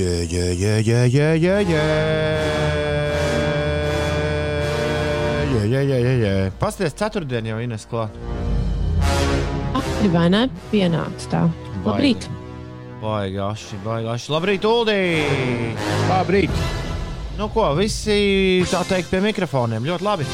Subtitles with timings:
[0.00, 2.70] Yeah, yeah, yeah, yeah, yeah, yeah, yeah.
[5.52, 6.30] Jā, jā, jā, jā, jā.
[6.56, 8.14] Pasties, ceturtdien jau Ines klāt.
[9.76, 10.46] Akri vai ne?
[10.70, 11.42] Pienāca tā.
[11.84, 12.24] Labrīt!
[13.02, 14.32] Baigāši, baigāši.
[14.32, 14.96] Labrīt, Uldī!
[16.08, 16.56] Labrīt!
[17.36, 19.84] Nu ko, visi tā teikt pie mikrofoniem.
[19.84, 20.30] Ļoti labi.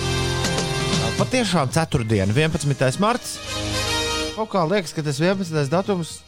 [1.18, 3.02] Patiešām ceturtdiena, 11.
[3.02, 3.34] marts.
[4.38, 5.66] Kaut kā liekas, ka tas 11.
[5.74, 6.20] datums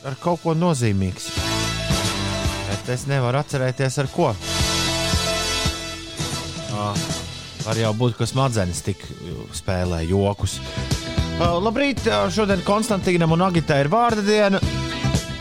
[0.00, 1.28] ar kaut ko nozīmīgs.
[2.80, 4.30] Bet es nevaru atcerēties ar ko.
[6.72, 6.96] Ah,
[7.66, 9.02] var jau būt, ka smadzenes tik
[9.52, 10.56] spēlē jokus.
[11.40, 14.60] Uh, labrīt, uh, šodien Konstantīnam un Agitai ir vārda diena,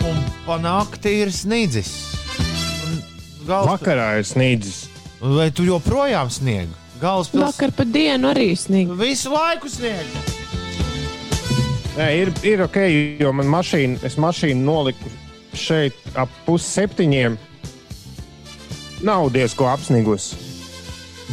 [0.08, 1.90] un panākti ir snīdzis.
[2.88, 3.00] Un
[3.48, 3.80] Galvas...
[3.80, 4.86] Vakarā ir sniedzis.
[5.20, 6.76] Vai tu joprojām sniegi?
[7.00, 8.92] Galvaspilsēta Vakar pa dienu arī sniegt.
[9.00, 10.28] visu laiku sniegi.
[11.96, 12.78] Nē, ir, ir ok,
[13.20, 15.12] jo man mašīna, es mašīnu noliku
[15.54, 17.38] šeit ap pusseptiņiem.
[19.06, 20.34] Nav diezko apsnigus.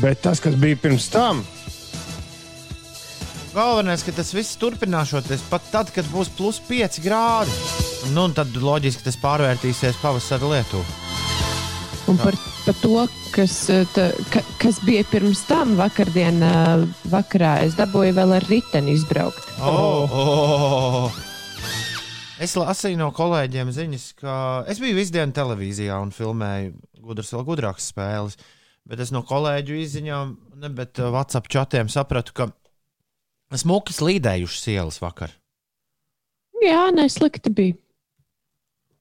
[0.00, 1.40] Bet tas, kas bija pirms tam,
[3.56, 7.54] Galvenais, ka tas viss turpināšoties pat tad, kad būs plus 5 grādi.
[8.12, 10.82] Nu, un tad loģiski tas pārvērtīsies pavasara lietu.
[12.12, 12.36] Un par,
[12.66, 16.52] par to, kas, eh, tā, ka, kas bija pirms tam vakardienā,
[17.08, 19.48] vakarā, es dabūju vēl ar riteni izbraukt.
[19.56, 21.25] Oh, oh.
[22.42, 24.32] Es lasīju no kolēģiem ziņas, ka
[24.68, 28.36] es biju visu dienu televīzijā un filmēju gudras, vēl gudrākas spēles.
[28.86, 32.50] Bet es no kolēģu izziņām, ne, bet uh, WhatsApp chatiem sapratu, ka
[33.56, 35.32] smuki slīdējušas ielas vakar.
[36.60, 37.78] Jā, neslikti bija.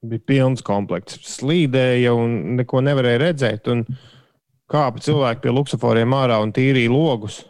[0.06, 1.20] bija pilns komplekts.
[1.36, 3.70] Slīdēja un neko nevarēja redzēt.
[3.72, 3.84] Un
[4.72, 7.44] kāpa cilvēki pie luksusforiem ārā un tīrīja logus.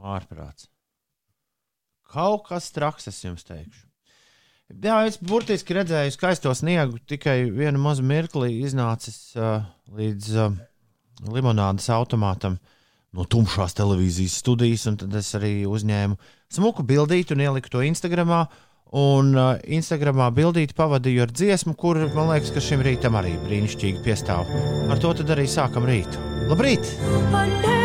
[0.00, 0.70] Ārprāts.
[2.14, 3.83] Kaut kas traks, es jums teikšu.
[4.72, 10.54] Jā, es burtiski redzēju skaisto sniegu, tikai vienu mazu mirkli iznācis uh, līdz uh,
[11.28, 12.56] limonādes automātam
[13.14, 16.16] no tumšās televīzijas studijas, tad es arī uzņēmu
[16.52, 18.46] smuku bildīti un ieliku to Instagramā.
[18.94, 24.04] Un uh, Instagramā bildīti pavadīju ar dziesmu, kur man liekas, ka šim rītam arī brīnišķīgi
[24.06, 24.48] piestāv.
[24.88, 26.20] Ar to tad arī sākam rītu.
[26.48, 26.94] Labrīt!
[27.34, 27.83] And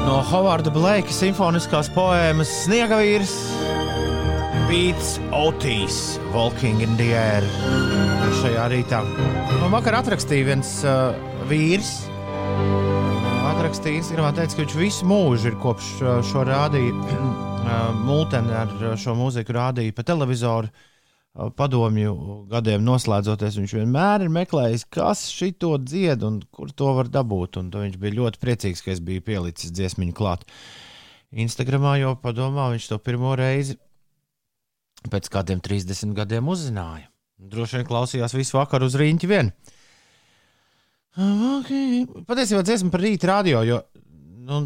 [0.00, 3.34] No Hovarda Blake simfoniskās poēmas Sniega vīrs
[4.70, 5.96] Pīts Otīs,
[6.34, 7.46] Walking in the Air.
[8.40, 9.00] Šajā rītā.
[9.60, 11.16] Man vakar atrakstīja viens uh,
[11.50, 11.90] vīrs.
[13.50, 18.70] Atrakstīja Instagramā, teica, ka viņš visu mūžu ir kopš uh, šo rādīja, uh, multeni ar
[18.78, 20.70] uh, šo mūziku rādīja pa televizoru.
[20.70, 20.89] uh,
[21.30, 22.12] Padomju
[22.50, 27.60] gadiem noslēdzoties, viņš vienmēr ir meklējis, kas šito dzied un kur to var dabūt.
[27.60, 30.42] Un viņš bija ļoti priecīgs, ka es biju pielicis dziesmiņu klāt.
[31.30, 33.78] Instagramā jau padomā, viņš to pirmo reizi
[35.10, 37.06] pēc kādiem 30 gadiem uzzināja.
[37.40, 39.52] Droši vien klausījās visu vakaru uz rīņķi vien.
[41.20, 42.04] Okay.
[42.26, 43.78] Patiesībā dziesma par rītu radio, jo
[44.46, 44.60] nu,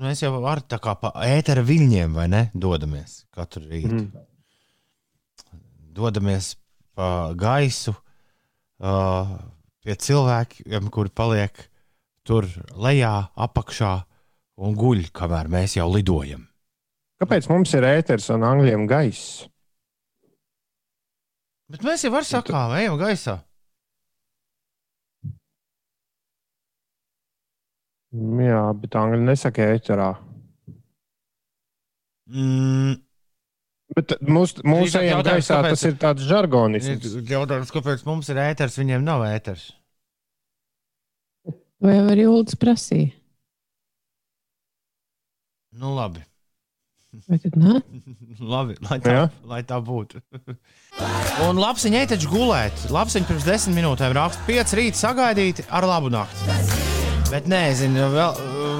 [0.00, 3.92] mēs jau ar tā kā pa ētera viļņiem, vai ne, dodamies katru rītu.
[4.00, 4.26] Mm.
[5.96, 6.54] Dodamies
[6.96, 9.32] pa gaisu uh,
[9.80, 11.62] pie cilvēkiem, kuri paliek
[12.26, 13.94] tur lejā, apakšā
[14.60, 16.46] un guļ, kamēr mēs jau lidojam.
[17.22, 19.46] Kāpēc mums ir ēters un angļiem gaiss?
[21.72, 23.40] Bet mēs jau ar sakām, ejam gaisā.
[28.16, 30.12] Jā, bet angļi nesaka ēterā.
[32.26, 32.94] Mm,
[33.94, 37.12] Bet mūsu mūs ejam gaisā kāpēc- tas ir tāds žargonisms.
[37.30, 39.68] Jautājums, kāpēc mums ir ēters, viņiem nav ēters?
[41.80, 43.12] Vai arī Ulds prasīja?
[45.76, 46.22] Nu, labi.
[47.28, 47.78] Vai tad nē?
[48.54, 49.24] labi lai, tā, Jā.
[49.48, 50.20] lai tā būtu.
[51.46, 52.88] Un lapsiņai taču gulēt.
[52.92, 56.58] Lapsiņa pirms desmit minūtēm raksta, pieci rīta sagaidīti ar labu nakti.
[57.30, 58.36] Bet nē, zinu, vēl,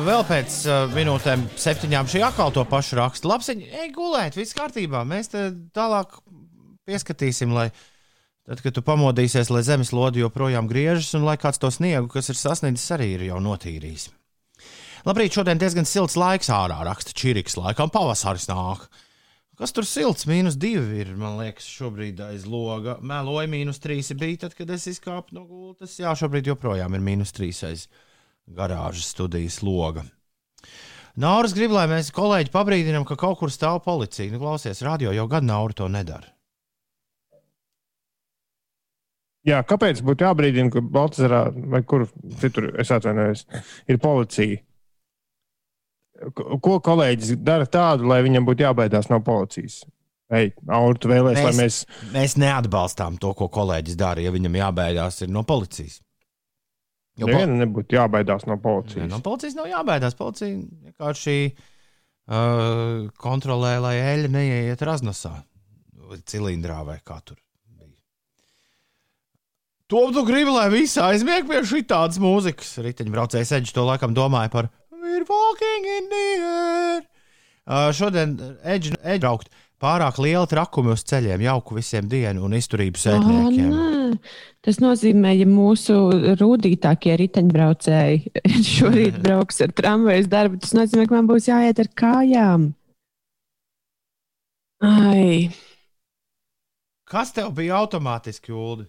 [0.07, 3.27] vēl pēc uh, minūtēm, septiņām šī atkal to pašu raksta.
[3.31, 5.03] Lapsiņa, ej gulēt, viss kārtībā.
[5.09, 6.15] Mēs te tālāk
[6.87, 7.71] pieskatīsim, lai
[8.47, 12.39] tad, kad tu pamodīsies, lai zemeslode joprojām griežas un lai kāds to sniegu, kas ir
[12.39, 14.09] sasniedzis, arī ir jau notīrījis.
[15.07, 17.59] Labrīt, šodien diezgan silts laiks ārā, raksta Čiriks.
[17.59, 18.87] Laikam pavasaris nāk.
[19.59, 20.27] Kas tur silts?
[20.29, 22.99] Mīnus divi ir, man liekas, šobrīd aiz loga.
[23.03, 25.99] Mēloja, mīnus trīs bija tad, kad es izkāpu no gultas.
[26.03, 27.87] Jā, šobrīd joprojām ir mīnus trīs aiz
[28.47, 30.05] garāžas studijas loga.
[31.17, 34.29] Nauris grib, lai mēs kolēģi pabrīdinām, ka kaut kur stāv policija.
[34.33, 36.29] Nu, klausies, radio jau gadu Nauri to nedara.
[39.47, 42.09] Jā, kāpēc būtu jābrīdina, ka Baltasarā vai kur
[42.43, 43.45] citur, es atvainojos,
[43.87, 44.59] ir policija?
[46.35, 49.85] Ko ko kolēģis dara tādu, lai viņam būtu jābaidās no policijas?
[50.35, 51.77] Ei, Auri, tu vēlēsies, lai mēs.
[52.11, 56.01] mēs neatbalstām to, ko kolēģis dara, ja viņam jābaidās ir no policijas.
[57.17, 59.09] Jo Nevienam nebūtu jābaidās no policijas.
[59.09, 60.17] no policijas nav jābaidās.
[60.19, 65.33] Policija vienkārši uh, kontrolē, lai eļļa neieiet raznosā,
[66.11, 67.39] vai cilindrā vai kā tur.
[69.87, 72.73] To tu gribi, lai visi aizmieg pie šī tādas mūzikas.
[72.83, 77.05] Riteņbraucējs Edžers to laikam domāja par We're walking in the air.
[77.67, 78.35] Uh, šodien
[78.67, 79.49] Edžers braukt
[79.83, 83.71] pārāk liela trakumi uz ceļiem, jauku visiem dienu un izturību Oh, sētniekiem.
[83.71, 84.19] nē.
[84.65, 85.95] Tas nozīmē, ja mūsu
[86.41, 88.33] rūtītākie riteņbraucēji
[88.77, 92.71] šorīt brauks ar tramvajas darbu, tas nozīmē, ka man būs jāiet ar kājām.
[94.83, 95.51] Ai,
[97.07, 98.83] Kas tev bija automātiski, Ulu?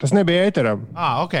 [0.00, 0.86] Tas nebija ēteram.
[0.96, 1.34] Ah, ok.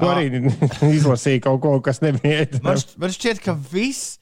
[0.00, 0.14] Tu Ah.
[0.16, 0.30] arī
[0.96, 2.78] izlasīji kaut ko, kas nebija Man, ēteram.
[2.80, 4.16] šķ- man šķiet, ka viss,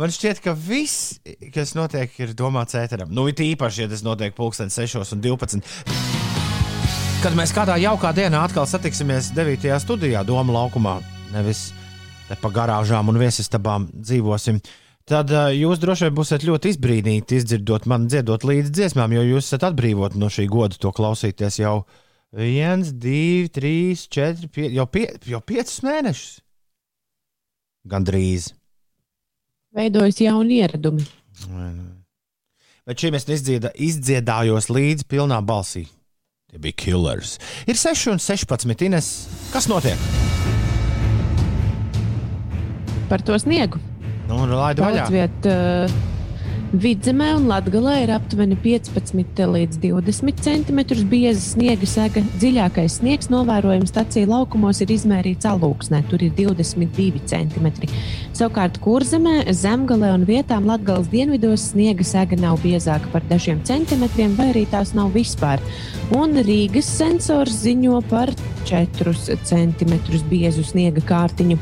[0.00, 1.18] man šķiet, ka viss,
[1.54, 3.10] kas notiek, ir domāts ēteram.
[3.12, 5.60] Nu, it īpaši, ja tas notiek pulksten 6 un 12.
[7.20, 9.66] Kad mēs kādā jaukā dienā atkal satiksimies 9.
[9.82, 10.96] studijā, Doma laukumā,
[11.34, 11.68] nevis
[12.40, 14.60] pa garāžām un viesistabām dzīvosim,
[15.10, 19.50] tad uh, jūs droši vien būsiet ļoti izbrīnīti izdzirdot man dziedot līdzi dziesmām, jo jūs
[19.50, 21.82] esat atbrīvoti no šī goda to klausīties jau
[22.32, 26.38] 1, 2, 3, 4, 5, jau, pie, jau 5 mēnešus.
[29.70, 31.04] Veidojas jauni ieradumi.
[32.86, 35.84] Bet šim es izdziedā, izdziedājos līdzi pilnā balsī.
[36.50, 37.36] Tie bija killers.
[37.70, 38.82] Ir 6 un 16.
[38.88, 39.10] Ines.
[39.52, 40.00] Kas notiek?
[43.06, 43.78] Par to sniegu.
[44.26, 45.04] Nu, laidi vaļā.
[45.06, 45.54] Daudz vietā
[45.86, 45.94] uh,
[46.70, 50.80] vidzemē un latgalē ir aptuveni 15 līdz 20 cm
[51.10, 52.22] bieza sniega sega.
[52.38, 57.90] Dziļākais sniegs novērojams stācija laukumos ir izmērīts alūksnē, tur ir 22 cm.
[58.38, 64.52] Savukārt kurzemē, zemgalē un vietām latgales dienvidos sniega sega nav biezāka par dažiem centimetriem, vai
[64.54, 65.58] arī tās nav vispār.
[66.14, 68.30] Un Rīgas sensors ziņo par
[68.70, 69.14] 4
[69.46, 69.98] cm
[70.30, 71.58] biezu sniega kārtiņu.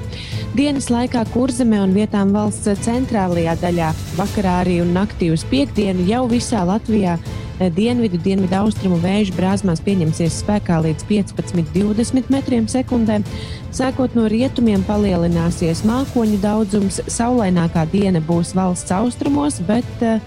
[0.56, 6.24] Dienas laikā kurzemē un vietām valsts centrālajā daļā, vakarā arī un naktī uz piekdienu jau
[6.30, 13.22] visā Latvijā eh, dienvidu, dienvidu austrumu vēju brāzmās pieņemsies spēkā līdz 15-20 metriem sekundē.
[13.74, 20.18] Sākot no rietumiem palielināsies mākoņu daudzums, saulainākā diena būs valsts austrumos, bet uh,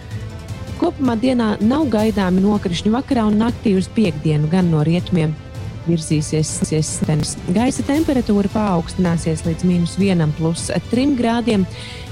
[0.81, 5.35] kopumā dienā nav gaidāmi nokrišņi vakarā un naktī uz piekdienu gan no rietumiem
[5.85, 7.35] virzīsies sestdienas.
[7.53, 11.67] Gaisa temperatūra paaugstināsies līdz mīnus 1,3 grādiem.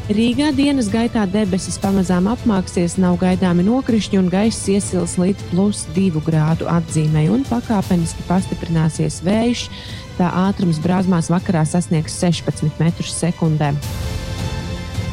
[0.10, 6.24] Rīgā dienas gaitā debesis pamazām apmāksies, nav gaidāmi nokrišņi un gaiss iesils līdz plus 2
[6.26, 9.68] grādu atzīmē un pakāpeniski pastiprināsies vējš.
[10.18, 13.70] Tā ātrums brāzmās vakarā sasniegs 16 metrus sekundē.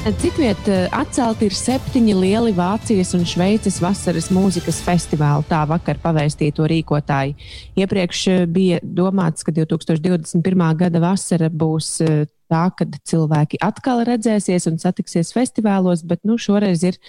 [0.07, 5.43] Citviet atcelti ir septiņi lieli Vācijas un Šveices vasaras mūzikas festivāli.
[5.51, 7.35] Tā vakar pavēstīja to rīkotāji.
[7.75, 10.63] Iepriekš eh, bija domāts, ka 2021.
[10.79, 16.87] gada vasara būs eh, tā, kad cilvēki atkal redzēsies un satiksies festivālos, bet nu, šoreiz
[16.87, 17.01] ir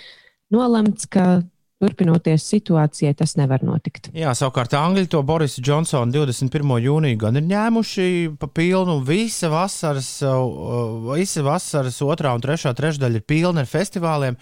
[0.49, 1.43] nolemts, ka
[1.81, 4.09] turpinoties situācijai, tas nevar notikt.
[4.17, 6.73] Jā, savukārt Angļi to Borisu Džonsonu 21.
[6.81, 8.07] jūniju gan ir ņēmuši
[8.41, 8.97] pa pilnu.
[9.05, 14.39] Visa vasaras, uh, visa vasaras otrā un trešā trešdaļa ir pilna ar festivāliem.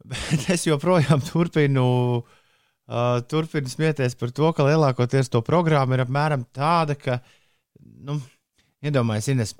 [0.10, 1.86] Bet es joprojām turpinu,
[2.20, 7.22] uh, turpinu smieties par to, ka lielākoties to programmu ir apmēram tāda, ka,
[8.04, 8.20] nu,
[8.84, 9.56] iedomājieties, Ines,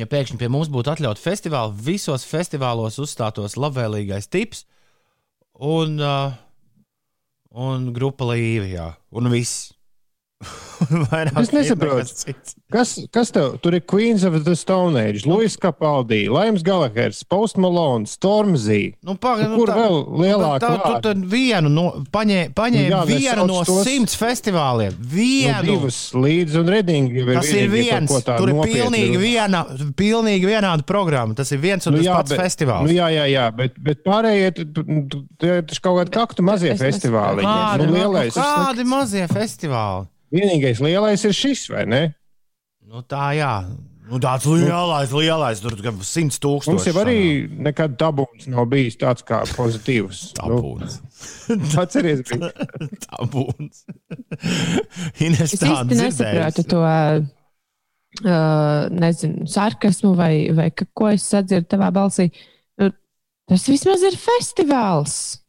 [0.00, 4.64] ja pēkšņi pie mums būtu atļauts festivāli, visos festivālos uzstātos labvēlīgais tips
[5.62, 6.32] un, uh,
[7.54, 8.90] un grupa Līvija.
[9.14, 9.70] Un viss.
[11.38, 12.32] Es nesaprotu.
[12.72, 13.82] Kas, kas tev tur ir?
[13.86, 18.94] Queens of the Stone Age, Luis Capaldi, Laims Galahers, Post Malone, Stormzy.
[19.04, 23.00] Nu, paga, Nu, kur vēl lielāka tā, tu tad vienu no, paņē, paņēmi Nu jā,
[23.04, 24.96] nu, vienu no tos- simts festivāliem.
[24.98, 25.62] Nu, Vienu.
[25.68, 27.32] divas līdz un redingi ir.
[27.36, 28.16] Tas ir par viens.
[28.26, 29.22] tā Tur ir pilnīgi, runā.
[29.26, 29.62] viena,
[30.02, 31.34] pilnīgi vienāda programma.
[31.38, 32.88] Tas ir viens un tas pats bet, festivāls.
[32.88, 36.10] Nu, jā, jā, jā, bet, bet pārējie tu- tu- tu- tie ir taču kaut kādi
[36.16, 37.42] kaktu mazie festivāli.
[37.46, 40.08] Kādi, Nu, lielais, kādi mazie festivāli?
[40.32, 42.02] Vienīgais lielais ir šis, vai ne?
[42.88, 43.54] Nu, tā jā.
[44.12, 46.74] Nu, tāds lielais, lielais, tur gan simts tūkstoši.
[46.74, 47.20] Mums jau arī
[47.68, 50.24] nekad dabūns nav bijis tāds kā pozitīvs.
[50.42, 50.98] Nu, Tabūns.
[51.82, 52.50] atceries, bija.
[53.06, 53.84] Tabūns.
[55.22, 57.22] Ines Es īsti nesaprotu to uh,
[58.92, 62.28] nezinu, sarkasmu vai, vai ko es sadzirdu tavā balsī.
[62.82, 62.90] Nu,
[63.48, 65.41] Tas vismaz ir festivāls.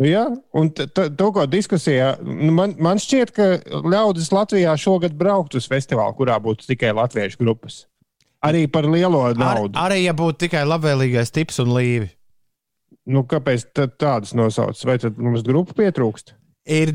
[0.00, 0.22] Nu, jā,
[0.56, 3.48] un t- t- to, ko diskusijā, nu, man, man šķiet, ka
[3.84, 7.82] ļaudis Latvijā šogad braukt uz festivālu, kurā būtu tikai latviešu grupas.
[8.40, 9.76] Arī par lielo Ar, naudu.
[9.76, 12.08] arī, ja būtu tikai labvēlīgais tips un līvi.
[13.12, 13.66] Nu, kāpēc
[14.00, 14.80] tādas nosaucas?
[14.88, 16.32] Vai tad mums grupu pietrūkst?
[16.72, 16.94] Ir,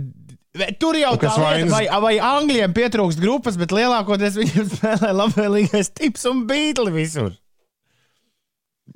[0.82, 6.26] tur jau tā lieta, vai, vai angļiem pietrūkst grupas, bet lielākoties viņiem spēlē labvēlīgais tips
[6.32, 7.36] un bītli visur.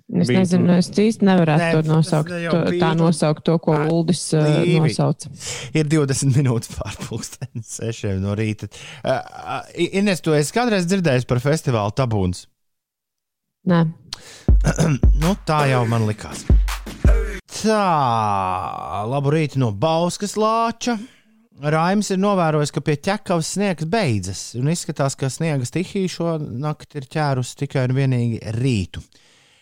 [0.09, 2.31] Es Bija- nezinu, es īsti nevarētu Nē, to nosaukt.
[2.49, 4.47] To, tā nosaukt to, ko Ā, Uldis uh,
[4.81, 5.29] nosauca.
[5.77, 8.71] Ir 20 minūtes pārpusdienas, 6 no rīta.
[9.03, 12.47] Uh, uh, Ines, tu esi kādreiz dzirdējis par festivālu tabūns?
[13.69, 13.83] Nē,
[15.21, 16.41] nu, tā jau man likās.
[17.59, 17.85] Tā,
[19.13, 20.97] labu rītu no Bauskas lāča.
[21.59, 27.01] Raims ir novērojis, ka pie ķekavas sniegs beidzas, un izskatās, ka sniega stihija šo nakti
[27.01, 29.03] ir ķērusi tikai un vienīgi rītu.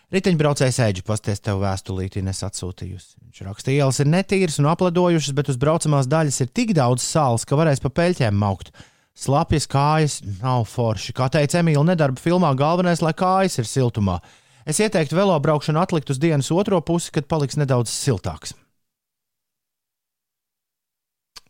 [0.08, 3.18] Riteņbraucējs ēģi pasties tev vēstulīti nesatsūtījusi.
[3.26, 7.44] Viņš raksta, ielas ir netīras un apladojušas, bet uz braucamās daļas ir tik daudz sāls,
[7.44, 8.72] ka varēs pa peļķēm maukt.
[9.18, 11.12] Slapjas kājas nav forši.
[11.18, 14.22] Kā teica Emīļa nedarba filmā, galvenais, lai kājas ir siltumā.
[14.68, 18.56] Es ieteiktu velo braukšanu atlikt uz dienas otro pusi, kad paliks nedaudz siltāks.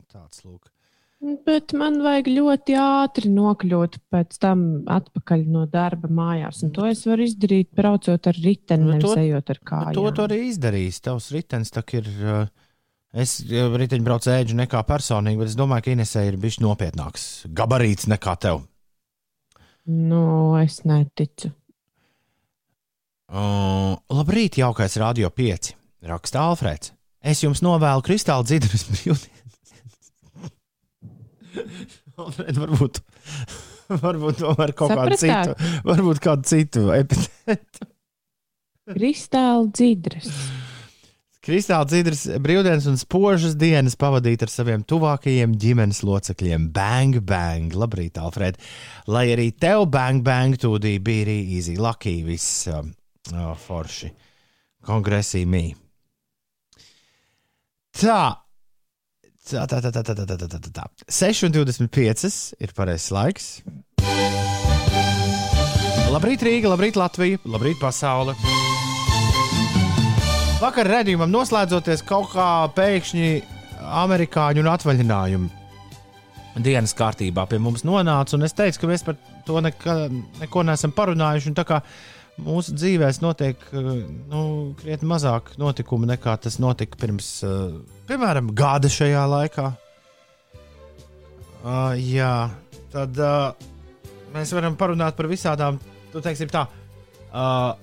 [0.09, 0.66] Tāds lūk.
[1.19, 6.61] Bet man vajag ļoti ātri nokļūt pēc tam atpakaļ no darba mājās.
[6.63, 9.93] Un to es varu izdarīt, braucot ar riteni, Nu, nevis to- ejot ar Bet kājām.
[9.97, 11.01] To tu arī izdarīs.
[11.01, 12.07] Tavs ritenis tak ir.
[12.23, 12.47] uh,
[13.17, 18.33] Es riteņbraucu ēģu nekā personīgi, bet es domāju, ka Inesē ir bijis nopietnāks gabarīts nekā
[18.37, 18.59] tev.
[19.87, 21.49] Nu, es neticu.
[23.31, 25.73] Uh, labrīt, jaukais Radio 5.
[26.07, 26.91] Raksta Alfrēds.
[27.23, 29.36] Es jums novēlu kristāla dzirdības brīvdienas.
[32.17, 33.01] Varbūt,
[34.03, 35.53] varbūt tomēr kaut kādu citu,
[35.85, 37.87] varbūt kādu citu epitetu.
[38.87, 40.31] Kristāli dzidras.
[41.47, 46.69] Kristāla dzidras brīvdienas un spožas dienas pavadīt ar saviem tuvākajiem ģimenes locekļiem.
[46.75, 48.59] Bang, bang, labrīt, Alfred.
[49.07, 52.91] Lai arī tev bang, bang, tūdī bija arī easy, lucky, viss um,
[53.31, 54.11] oh, forši.
[54.87, 55.69] Kongresī mī.
[57.97, 58.46] Tā.
[59.47, 60.85] Tā, tā, tā, tā, tā, tā, tā, tā, tā, tā.
[61.07, 63.45] 6,25 ir pareizais laiks.
[66.11, 68.35] Labrīt, Rīga, labrīt, Latvija, labrīt, pasaule.
[70.59, 73.31] Vakar redzējumam noslēdzoties kaut kā pēkšņi
[74.01, 79.15] amerikāņu un atvaļinājumu dienas kārtībā pie mums nonāca, un es teicu, ka mēs par
[79.47, 79.97] to neka,
[80.41, 81.55] neko neesam parunājuši.
[82.37, 83.85] Mūsu dzīvēs notiek eh,
[84.29, 84.41] nu,
[84.77, 89.67] krietni mazāk notikumu nekā tas notika pirms, eh, piemēram, gada šajā laikā.
[91.67, 92.49] Uh, jā,
[92.93, 93.51] tad uh,
[94.35, 95.79] mēs varam parunāt par visādām,
[96.13, 96.67] tu teiksim tā,
[97.31, 97.73] uh,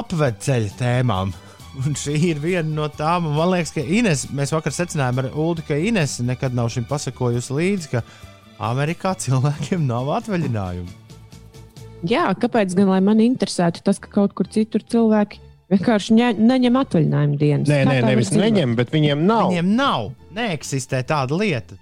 [0.00, 1.34] apvedceļa tēmām.
[1.76, 3.26] Un šī ir viena no tām.
[3.36, 7.52] Man liekas, ka Ines, mēs vakar secinājām ar Ulu, ka Ines nekad nav šim pasakojusi
[7.52, 8.00] līdzi, ka
[8.64, 11.02] Amerikā cilvēkiem nav atvaļinājumu.
[12.08, 16.78] Jā, kāpēc gan lai man interesētu tas, ka kaut kur citur cilvēki vienkārši ne, neņem
[16.82, 17.68] atvaļinājumu dienas?
[17.70, 18.44] Nē, nē, nevis dzīvot?
[18.44, 19.50] neņem, bet viņiem nav.
[19.50, 21.78] Viņiem nav, neeksistē tāda lieta.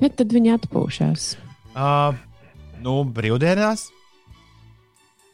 [0.00, 1.28] Bet tad viņi atpūšas.
[1.76, 2.16] Uh,
[2.84, 3.88] nu, brīvdienās.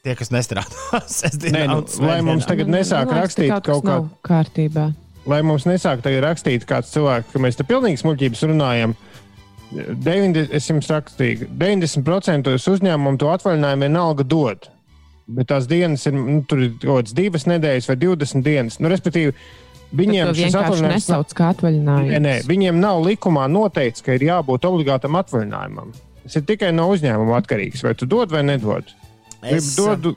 [0.02, 4.00] Tie, kas nestrādā, sestdienā, nu, lai mums tagad Man nesāk ka rakstīt kaut kaut kā-
[4.26, 4.88] kārtībā.
[5.30, 8.96] Lai mums nesāk tagad rakstīt kāds cilvēks, ka mēs te pilnīgi smuļķības runājam.
[9.72, 14.66] 90, es jums rakstīju, 90% uzņēmumu to atvaļinājumu vienalga dod.
[15.32, 18.78] Bet tās dienas ir, nu, tur ir kaut kādas divas nedēļas vai 20 dienas.
[18.82, 19.34] Nu, respektīvi,
[19.96, 22.10] viņiem vienkārši atvaļinājums nesauc kā atvaļinājumu.
[22.12, 25.94] Nē, nē, viņiem nav likumā noteikts, ka ir jābūt obligātam atvaļinājumam.
[26.22, 27.82] Tas ir tikai no uzņēmuma atkarīgs.
[27.86, 28.92] Vai tu dod vai nedod?
[29.42, 30.14] Gribu Es, dodu,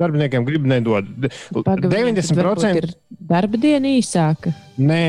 [0.00, 1.08] darbiniekiem gribu nedod.
[1.52, 2.88] Pagaidām, 90% ir
[3.32, 4.54] darba diena īsāka.
[4.80, 5.02] Nē,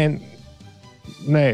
[1.32, 1.46] nē.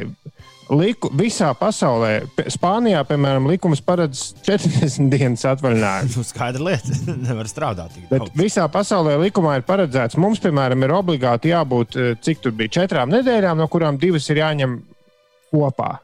[0.72, 6.14] Liku, visā pasaulē, Spānijā, piemēram, likums paredz 40 dienas atvaļinājumu.
[6.16, 6.96] Nu, skaidra lieta.
[7.28, 8.32] Nevar strādāt Bet daudz.
[8.40, 13.12] visā pasaulē likumā ir paredzēts, mums, piemēram, ir obligāti jābūt, eh, cik tur bija, četrām
[13.12, 14.80] nedēļām, no kurām divas ir jāņem
[15.52, 15.98] kopā.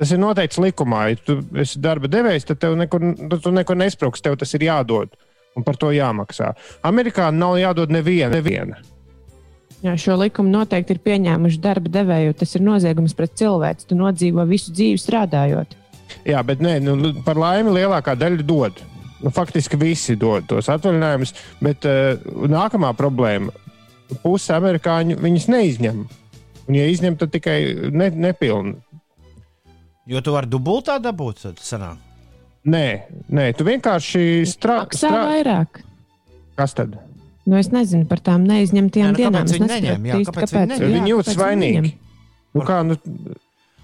[0.00, 1.04] Tas ir noteikts likumā.
[1.12, 5.14] Ja tu esi darba devējs, tad tev nekur, tu nekur nesprūks, tev tas ir jādod.
[5.54, 6.50] Un par to jāmaksā.
[6.82, 8.34] Amerikā nav jādod neviena.
[8.34, 8.80] neviena.
[9.84, 13.84] Jā, šo likumu noteikti ir pieņēmuši darba devēji, jo tas ir noziegums pret cilvēku.
[13.90, 15.76] Tu nodzīvo visu dzīvi strādājot.
[16.24, 18.80] Jā, bet nē, nu, par laimi lielākā daļa dod.
[19.20, 22.16] Nu, faktiski visi dod tos atvaļinājumus, bet uh,
[22.48, 23.52] nākamā problēma-
[24.24, 26.02] puse amerikāņu viņus neizņem.
[26.64, 27.58] Un, ja izņem, tad tikai
[27.92, 28.78] ne, nepilnu.
[30.08, 32.00] Jo tu vari dubultā dabūt, tad sanāk.
[32.64, 32.86] Nē,
[33.28, 34.88] nē, tu vienkārši strādā.
[34.88, 35.82] Maksā vairāk.
[36.56, 36.96] Kas tad?
[37.46, 39.44] Nu, es nezinu par tām neizņemtajām Nē, nu, dienām.
[39.44, 40.04] kāpēc viņi neņem?
[40.08, 40.92] Jā, īsti, kāpēc viņi neņem?
[40.94, 41.90] Viņi jūtas kāpēc vainīgi.
[42.54, 42.96] Nu, kā, nu,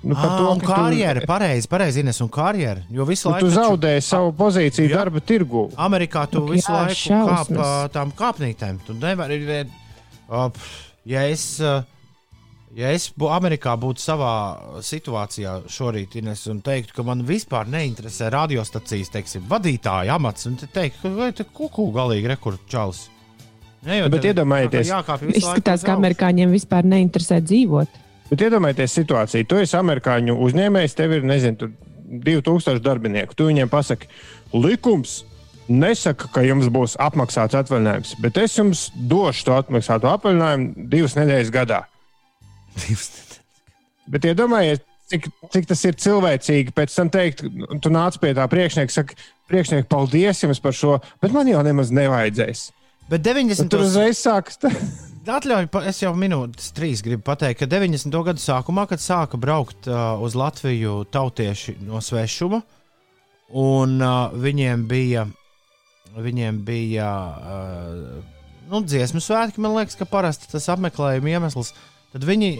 [0.02, 2.80] nu, par Ah, to, un ka tu- pareizi, pareizi, Ines, un karjeru.
[2.90, 4.96] Jo visu Nu, laiku tu taču zaudēji savu pozīciju Jā.
[4.96, 5.66] darba tirgu.
[5.76, 7.66] Amerikā tu Ak, visu jā, laiku kāp šausmas.
[7.66, 8.78] ā, tām kāpnītēm.
[8.86, 9.66] Tu nevari.
[11.04, 11.82] ja es, uh,
[12.74, 18.30] ja es būtu Amerikā, būtu savā situācijā šorīt, Ines, un teiktu, ka man vispār neinteresē
[18.30, 23.08] radiostacijas teiksim, vadītāja amats, un te teikt, ka te kuku galīgi rekur čalis.
[23.86, 24.90] Ne, Bet iedomājieties-
[25.40, 27.88] Izskatās, ka amerikāņiem vispār neinteresē dzīvot.
[28.30, 31.70] Bet iedomājieties situāciju, tu esi amerikāņu uzņēmējs, tev ir, nezinu, tur
[32.10, 33.34] 2000 darbinieku.
[33.34, 34.06] Tu viņiem pasaki,
[34.52, 35.24] likums
[35.70, 41.50] nesaka, ka jums būs apmaksāts atvaļinājums, bet es jums došu to atmaksātu atvaļinājumu divas nedēļas
[41.54, 41.84] gadā.
[44.10, 47.44] Bet iedomājieties, cik, cik tas ir cilvēcīgi pēc tam teikt,
[47.82, 49.14] tu nāc pie tā priekšnieka, saka,
[49.50, 52.70] priekšnieki, paldies jums par šo, bet man jau nemaz nevajadzēs.
[53.10, 53.66] Bet Un 90.
[53.72, 54.60] tur uzreiz sākas.
[55.30, 58.14] Atļauj, es jau minūtes trīs gribu pateikt, ka 90.
[58.26, 62.62] gadu sākumā, kad sāka braukt uh, uz Latviju tautieši no svešuma,
[63.58, 65.26] un uh, viņiem bija,
[66.16, 68.38] viņiem bija uh,
[68.70, 71.74] nu, dziesmu svētki, man liekas, ka parasti tas apmeklējuma iemesls.
[72.14, 72.52] Tad viņi,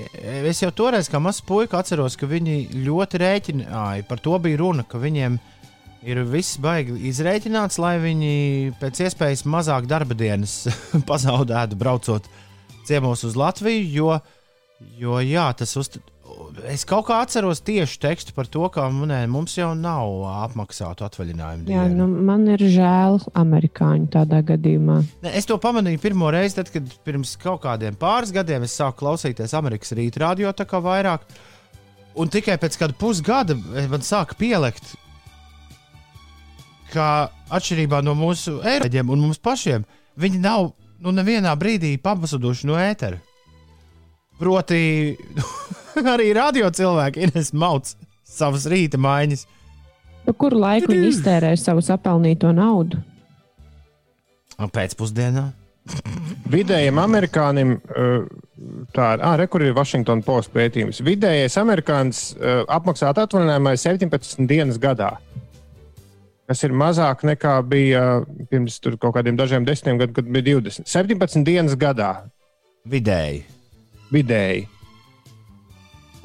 [0.50, 4.06] es jau toreiz, kā mazs puika, atceros, ka viņi ļoti rēķināja.
[4.06, 5.40] Par to bija runa, ka viņiem
[6.06, 8.34] ir viss baigi izrēķināts, lai viņi
[8.80, 10.62] pēc iespējas mazāk darba dienas
[11.10, 12.28] pazaudētu braucot
[12.88, 14.14] ciemos uz Latviju, jo,
[14.98, 15.92] jo jā, tas uz,
[16.70, 21.68] es kaut kā atceros tieši tekstu par to, ka nē, mums jau nav apmaksātu atvaļinājumu.
[21.70, 22.06] Jā, dienu.
[22.06, 25.00] nu, man ir žēl amerikāņu tādā gadījumā.
[25.24, 29.04] Ne, es to pamanīju pirmo reizi, tad, kad pirms kaut kādiem pāris gadiem es sāku
[29.04, 31.28] klausīties Amerikas rīta radio tā kā vairāk.
[32.18, 34.96] Un tikai pēc kāda pusgada man sāka pielikt,
[36.92, 39.86] ka atšķirībā no mūsu eiropeģiem un mums pašiem,
[40.20, 43.20] viņi nav nu, nevienā brīdī pazuduši no ētera.
[44.40, 45.16] Proti,
[46.14, 49.46] arī radio cilvēki ir mauts savas rīta maiņas.
[50.24, 53.00] Pa kuru laiku viņi iztērē savu sapelnīto naudu?
[54.60, 55.46] Pēcpusdienā.
[56.54, 58.26] Vidējiem amerikānim, uh,
[58.94, 61.00] tā ir, ah, re, kur ir Washington Post pētījums.
[61.04, 65.14] Vidējais amerikānis uh, apmaksāt atvaļinājumā ir 17 dienas gadā.
[66.50, 70.88] Tas ir mazāk nekā bija uh, pirms kaut kādiem dažiem desmitiem gadiem, kad bija 20.
[70.90, 72.08] 17 dienas gadā
[72.90, 73.44] Vidēji.
[74.10, 74.64] vidēji.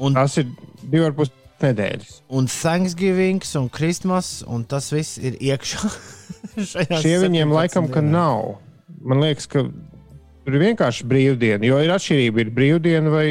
[0.01, 0.47] Un Tas ir
[0.81, 1.29] divi ar pus
[1.61, 2.15] nedēļas.
[2.29, 5.91] un Thanksgiving, un Christmas, un tas viss ir iekšā.
[7.03, 8.15] Šie viņiem 17 laikam, ka dienās.
[8.17, 8.57] nav.
[9.05, 13.27] Man liekas, ka tur ir vienkārši brīvdiena, jo ir atšķirība, ir brīvdiena vai,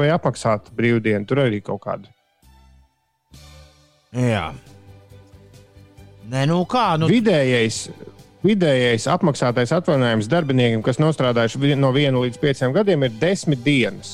[0.00, 1.22] vai apmaksāta brīvdiena.
[1.28, 2.10] Tur arī kaut kāda.
[4.12, 4.50] Jā.
[6.32, 6.94] Nē, nu kā?
[6.96, 7.90] Nu, Vidējais,
[8.40, 14.12] vidējais apmaksātais atvaļinājums darbiniekiem, kas nostrādājuši no 1 līdz 5 gadiem, ir 10 dienas.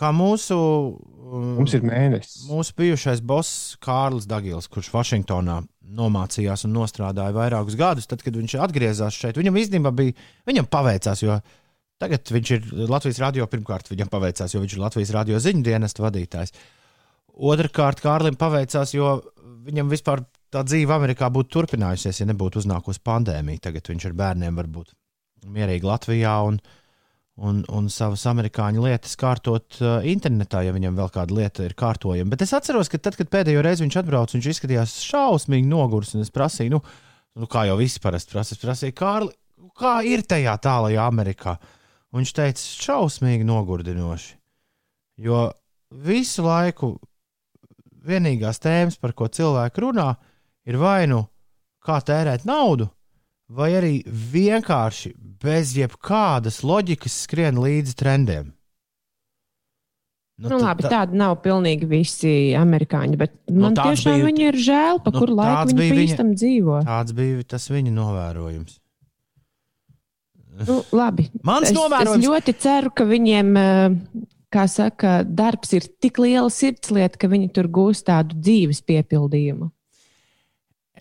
[0.00, 2.46] kā mūsu, um, Mums ir mēnesis.
[2.48, 5.60] mūsu bijušais boss Kārlis Dagils, kurš Vašingtonā
[5.92, 10.16] nomācījās un nostrādāja vairākus gadus, tad, kad viņš atgriezās šeit, viņam īstenībā bija,
[10.48, 11.36] viņam paveicās, jo
[12.00, 16.08] tagad viņš ir Latvijas radio, pirmkārt, viņam paveicās, jo viņš ir Latvijas radio ziņu dienesta
[16.08, 16.56] vadītājs.
[17.32, 19.20] Otrakārt, Kārlim paveicās, jo
[19.66, 23.66] viņam vispār tā dzīve Amerikā būtu turpinājusies, ja nebūtu uznākusi pandēmija.
[23.68, 24.92] Tagad viņš ar bērniem var būt
[25.52, 26.58] mierīgi Latvijā un,
[27.42, 32.30] un, un savas amerikāņu lietas kārtot uh, internetā, ja viņam vēl kāda lieta ir kārtojama.
[32.34, 36.14] Bet es atceros, ka tad, kad pēdējo reizi viņš atbrauca, viņš izskatījās šausmīgi noguris.
[36.16, 36.82] un Es prasīju, nu,
[37.38, 39.32] nu kā jau visi parasti prasa, es prasīju, Kārli,
[39.78, 41.56] kā ir tajā tālajā Amerikā?
[42.12, 44.34] Un viņš teica, šausmīgi nogurdinoši.
[45.24, 45.46] Jo
[46.04, 46.94] visu laiku
[48.06, 50.16] vienīgās tēmas, par ko cilvēki runā,
[50.66, 51.24] ir vai nu
[51.84, 52.88] kā tērēt naudu,
[53.52, 58.52] vai arī vienkārši bez jebkādas loģikas skrien līdzi trendiem.
[60.42, 64.46] Nu, tad labi, tā- tādi nav pilnīgi visi amerikāņi, bet man tāds tiešām bija- viņi
[64.48, 66.78] ir žēl, pa nu, kuru laiku viņi bīstam dzīvo.
[66.86, 68.78] Tāds bija tas viņa novērojums.
[70.66, 71.28] Nu, labi.
[71.44, 76.50] Mans es, novērojums- es ļoti ceru, ka viņiem, eh, kā saka, darbs ir tik liela
[76.52, 79.70] sirdslieta, ka viņi tur gūs tādu dzīves piepildījumu.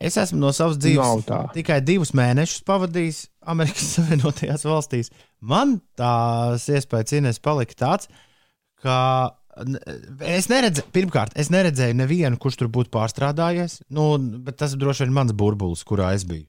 [0.02, 3.20] Es esmu no savas Nav dzīves tikai divus mēnešus pavadījis
[3.54, 5.12] Amerikas Savienotajās valstīs.
[5.42, 8.10] Man tās iespējas Ines palika tāds,
[8.82, 8.98] ka
[10.26, 13.82] es neredzēju, pirmkārt, es neredzēju nevienu, kurš tur būtu pārstrādājies.
[13.94, 16.48] Nu, bet tas droši vien ir mans burbulis, kurā es biju.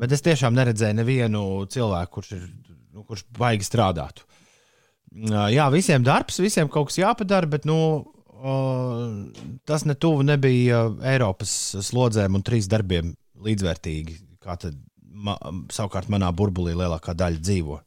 [0.00, 2.46] Bet es tiešām neredzēju nevienu cilvēku, kurš, ir,
[2.94, 4.24] nu, kurš baigi strādātu.
[5.10, 7.76] Jā, visiem darbs, visiem kaut kas jāpadara, bet nu,
[9.66, 14.18] tas ne tuvu nebija Eiropas slodzēm un trīs darbiem līdzvērtīgi.
[14.40, 14.76] Kā tad
[15.10, 15.34] ma,
[15.72, 17.80] savukārt manā burbulī lielākā daļa dzīvo.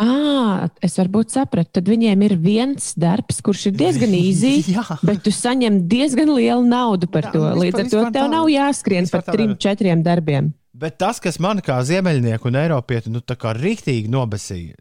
[0.00, 4.72] À, es varbūt sapratu, tad viņiem ir viens darbs, kurš ir diezgan īsi,
[5.04, 7.42] bet tu saņem diezgan lielu naudu par Jā, to.
[7.44, 10.52] vispār- Līdz ar to tev tā- nav jāskrien par trim, četriem darbiem.
[10.80, 14.78] Bet tas, kas man kā ziemeļnieku un eiropietu, nu tā kā rīktīgi nobesīja,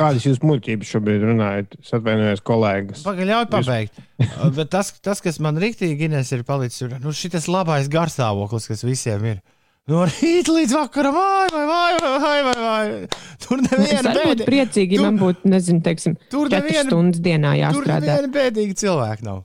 [0.00, 1.76] Kādas jūs muļķības šobrīd runājat?
[1.84, 3.02] Es atvainojos, kolēģis.
[3.06, 4.00] Pagaidām, pabeigt.
[4.58, 8.86] Bet tas, tas, kas man rīktīgi Ines, ir palicis, ir nu, šis labais garstāvoklis, kas
[8.88, 9.40] visiem ir.
[9.90, 13.06] No rīta līdz vakaram, vai, vai, vai, vai, vai, vai.
[13.42, 17.22] Tur neviena arī būtu priecīgi, ja Tur- man būtu, nezinu, teiksim, Tur 4 neviena- stundas
[17.24, 18.04] dienā Tur jāstrādā.
[18.04, 19.40] neviena bēdīga cilvēka nav.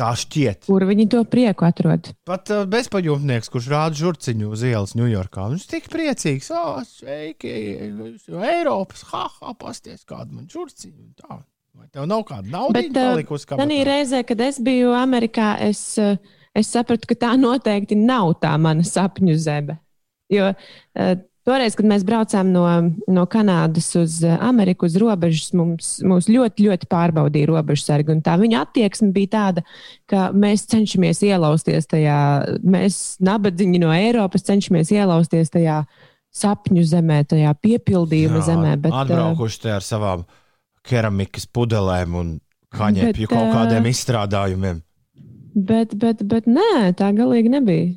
[0.00, 0.64] Tā šķiet.
[0.64, 2.10] Kur viņi to prieku atrod?
[2.28, 6.48] Pat uh, bezpajumtnieks, kurš rāda žurciņu uz ielas Ņujorkā, viņš tik priecīgs.
[6.56, 7.52] O, sveiki,
[7.84, 11.10] jūs no Eiropas, ha, ha, pasties, kāda man žurciņa.
[11.20, 11.40] Tā.
[11.76, 13.44] Vai tev nav kāda nauda palikusi?
[13.44, 13.80] tā kabatā?
[13.86, 16.16] reizē, kad es biju Amerikā, es, uh,
[16.56, 19.76] es sapratu, ka tā noteikti nav tā mana sapņu zeme.
[20.32, 21.14] Jo uh,
[21.50, 22.64] toreiz, kad mēs braucām no,
[23.10, 28.20] no Kanādas uz uh, Ameriku, uz robežas, mums, mums ļoti, ļoti pārbaudīja robežsargi.
[28.26, 29.64] Tā viņa attieksme bija tāda,
[30.10, 32.20] ka mēs cenšamies ielausties tajā,
[32.62, 35.82] mēs nabadzīgi no Eiropas cenšamies ielausties tajā
[36.30, 38.76] sapņu zemē, tajā piepildījuma zemē.
[38.86, 40.24] Bet, uh, atbraukuši te ar savām
[40.86, 42.36] keramikas pudelēm un
[42.76, 44.84] kaņepju Bet, kaut ā, kādiem izstrādājumiem.
[45.54, 47.90] Bet, bet, bet nē, tā galīgi nebija.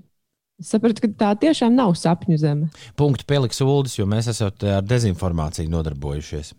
[0.63, 2.69] Es sapratu, ka tā tiešām nav sapņu zeme.
[2.99, 6.53] Punktu pieliks ULDS, jo mēs esam ar dezinformāciju nodarbojušies.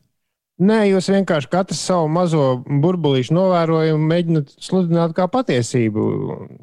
[0.63, 6.05] Nē, jūs vienkārši katrs savu mazo burbulīšu novērojumu mēģināt sludināt kā patiesību.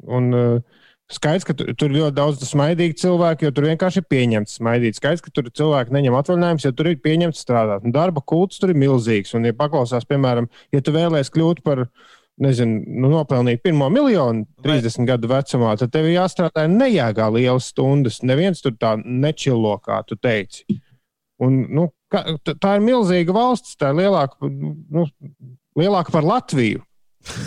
[0.08, 4.08] Un, uh, skaidrs, ka tu, tur ir ļoti daudz smaidīgu cilvēku, jo tur vienkārši ir
[4.14, 4.96] pieņemts smaidīt.
[4.96, 7.84] Skaidrs, ka tur cilvēki neņem atvaļinājumus, jo tur ir pieņemts strādāt.
[7.84, 9.34] Un darba kults tur ir milzīgs.
[9.36, 11.84] Un, ja paklausās, piemēram, ja tu vēlēsies kļūt par
[12.40, 18.22] nezinu, nu, nopelnīt pirmo miljonu 30 gadu vecumā, tad tev jāstrādā nejēgā lielas stundas.
[18.26, 20.64] Neviens tur tā nečilo, kā tu teici.
[21.42, 25.06] Un, nu, ka, t- tā ir milzīga valsts, tā ir lielāka, nu,
[25.78, 26.82] lielāka par Latviju.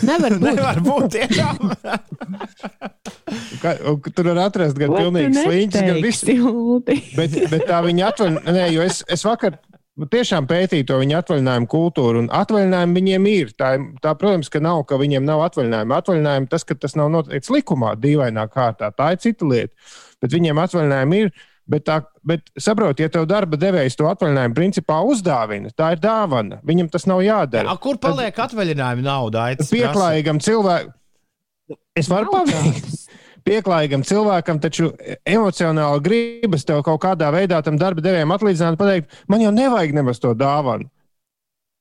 [0.06, 0.46] Nevar būt.
[0.46, 1.56] Nevar būt tiešām.
[3.60, 3.72] Ka,
[4.14, 6.24] tur var atrast gan pilnīgi sliņķis, gan viss.
[7.16, 9.56] Bet, bet tā viņa atvaļinājuma, jo es, es vakar
[10.04, 13.52] tiešām pētīju to viņa atvaļinājumu kultūru, un atvaļinājumi viņiem ir.
[13.56, 13.72] Tā,
[14.04, 16.00] tā, protams, ka nav, ka viņiem nav atvaļinājuma.
[16.02, 19.92] Atvaļinājumi tas, ka tas nav noteikts likumā, dīvainā kārtā, tā ir cita lieta.
[20.20, 21.36] Bet viņiem atvaļinājumi ir.
[21.66, 26.60] Bet, tā, bet saprotiet, ja tev darba devējs to atvaļinājumu principā uzdāvina, tā ir dāvana.
[26.62, 27.72] Viņam tas nav jādara.
[27.72, 29.48] A, kur paliek atvaļinājuma nauda?
[29.58, 30.94] Pieklājīgam cilvēkam.
[31.98, 33.08] Es varu paveikt.
[33.46, 34.90] Pieklājīgam cilvēkam, taču
[35.22, 40.18] emocionāli gribas tev kaut kādā veidā tam darba devējam atlīdzināt, pateikt, man jau nevajag nemaz
[40.22, 40.88] to dāvanu.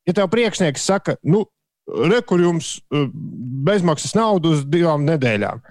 [0.06, 1.48] Ja tev priekšnieks saka, nu,
[1.90, 3.08] re, kur jums uh,
[3.66, 5.64] bezmaksas naudu uz divām nedēļām.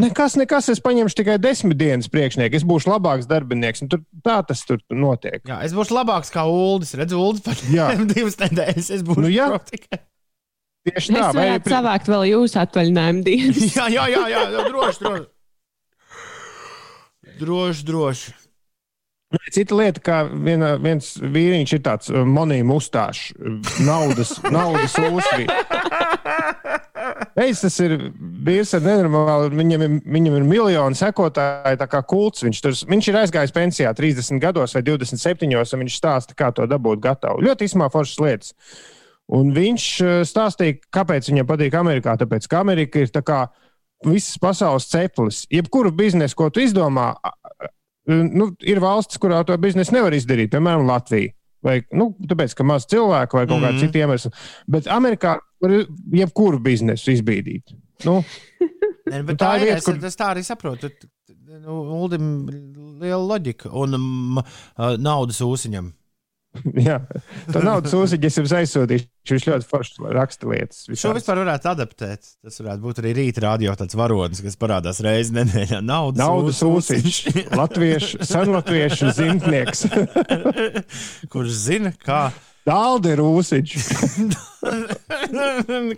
[0.00, 3.82] Nekas, nekas, es paņemšu tikai desmit dienas priekšnieku, es būšu labāks darbinieks.
[3.82, 5.42] un Tur, tā tas tur notiek.
[5.42, 6.94] Jā, es būšu labāks kā Ulas.
[6.94, 7.90] Redzu, Ulas Jā.
[7.90, 8.92] pat divas nedēļas.
[8.94, 9.50] Es būšu Nu, jā.
[9.72, 9.98] tikai.
[10.86, 13.60] Tieši tā, vai varētu savākt vēl jūsu atvaļinājumu dienas.
[13.74, 15.26] Jā, jā, jā, jā, jā droši, droši.
[17.40, 18.32] Droši, droši.
[19.54, 23.28] Cita lieta, kā viena, viens vīriņš ir tāds uh, monēta uzstāšs,
[23.86, 25.54] naudas, naudas uzsvīts.
[27.38, 27.94] Reiz tas ir
[28.44, 32.42] bijis ar nenormālu, viņam ir, viņam ir miljoni sekotāji, tā kā kults.
[32.44, 36.66] Viņš, tur, viņš ir aizgājis pensijā 30 gados vai 27, un viņš stāsta, kā to
[36.68, 37.46] dabūt gatavu.
[37.46, 38.52] Ļoti izsmā foršas lietas.
[39.30, 42.18] Un viņš uh, stāstīja, kāpēc viņam patīk Amerikā.
[42.18, 43.44] Tāpēc, ka Amerika ir tā kā
[44.06, 45.42] visas pasaules ceplis.
[45.52, 47.14] Jebkuru biznesu, ko tu izdomā,
[48.08, 51.34] nu, ir valsts, kurā to biznesu nevar izdarīt, piemēram, Latvija.
[51.62, 53.80] Vai, nu, tāpēc, ka maz cilvēku vai kaut kāda Mhm.
[53.82, 54.30] cita iemesla.
[54.66, 55.70] Bet Amerikā var
[56.10, 57.74] jebkuru biznesu izbīdīt.
[58.06, 58.24] Nu,
[59.10, 60.06] Ne, bet tā tā ir lieta, lieta, kur-.
[60.06, 60.88] Es tā arī saprotu.
[61.60, 62.46] Nu, Uldim
[63.00, 64.38] liela loģika un um,
[65.02, 65.92] naudas ūsiņam.
[66.88, 66.96] jā,
[67.54, 69.06] tā naudas uzsiņas jums aizsūtīšu.
[69.30, 70.80] Viņš ļoti forši raksta lietas.
[70.88, 71.20] Šo visādas.
[71.20, 72.30] vispār varētu adaptēt.
[72.42, 75.78] Tas varētu būt arī rīta radio tāds varonis, kas parādās reizes nedēļā.
[75.86, 77.20] Naudas, Naudas ūsiņš.
[77.20, 79.84] uzsiņš, latviešu, senlatviešu zimtnieks.
[81.32, 82.22] Kurš zina, kā,
[82.66, 83.74] Dālde ir uzsiņš.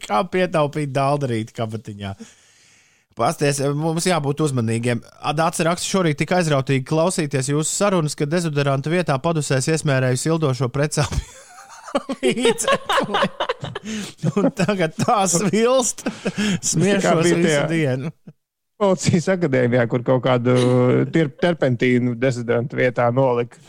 [0.04, 2.12] kā pietaupīt dāldarīt kabatiņā.
[3.18, 5.02] Pasties, mums jābūt uzmanīgiem.
[5.28, 11.40] Adāts raksta šorīt tik aizrautīgi klausīties jūsu sarunas, ka dezodoranta vietā padusēs iesmērēju sildošo precāpju.
[14.56, 16.06] tagad tā svilst,
[16.64, 18.12] smiešos visu dienu.
[18.80, 20.56] Policijas akadēmijā, kur kaut kādu
[21.12, 23.60] terpentīnu dezidentu vietā nolika.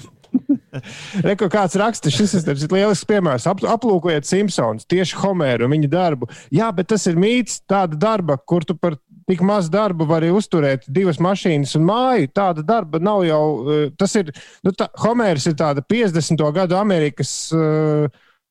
[1.27, 3.45] Reku kāds raksta, šis ir lielisks piemērs.
[3.51, 6.29] Ap, aplūkojiet Simpsons, tieši Homeru un viņa darbu.
[6.53, 8.97] Jā, bet tas ir mīts, tāda darba, kur tu par
[9.29, 12.29] tik maz darbu vari uzturēt divas mašīnas un māju.
[12.35, 13.43] Tāda darba nav jau.
[13.73, 14.33] eh, Tas ir,
[14.65, 16.43] nu, tā, Homērs ir tāda 50.
[16.55, 18.07] gadu Amerikas uh,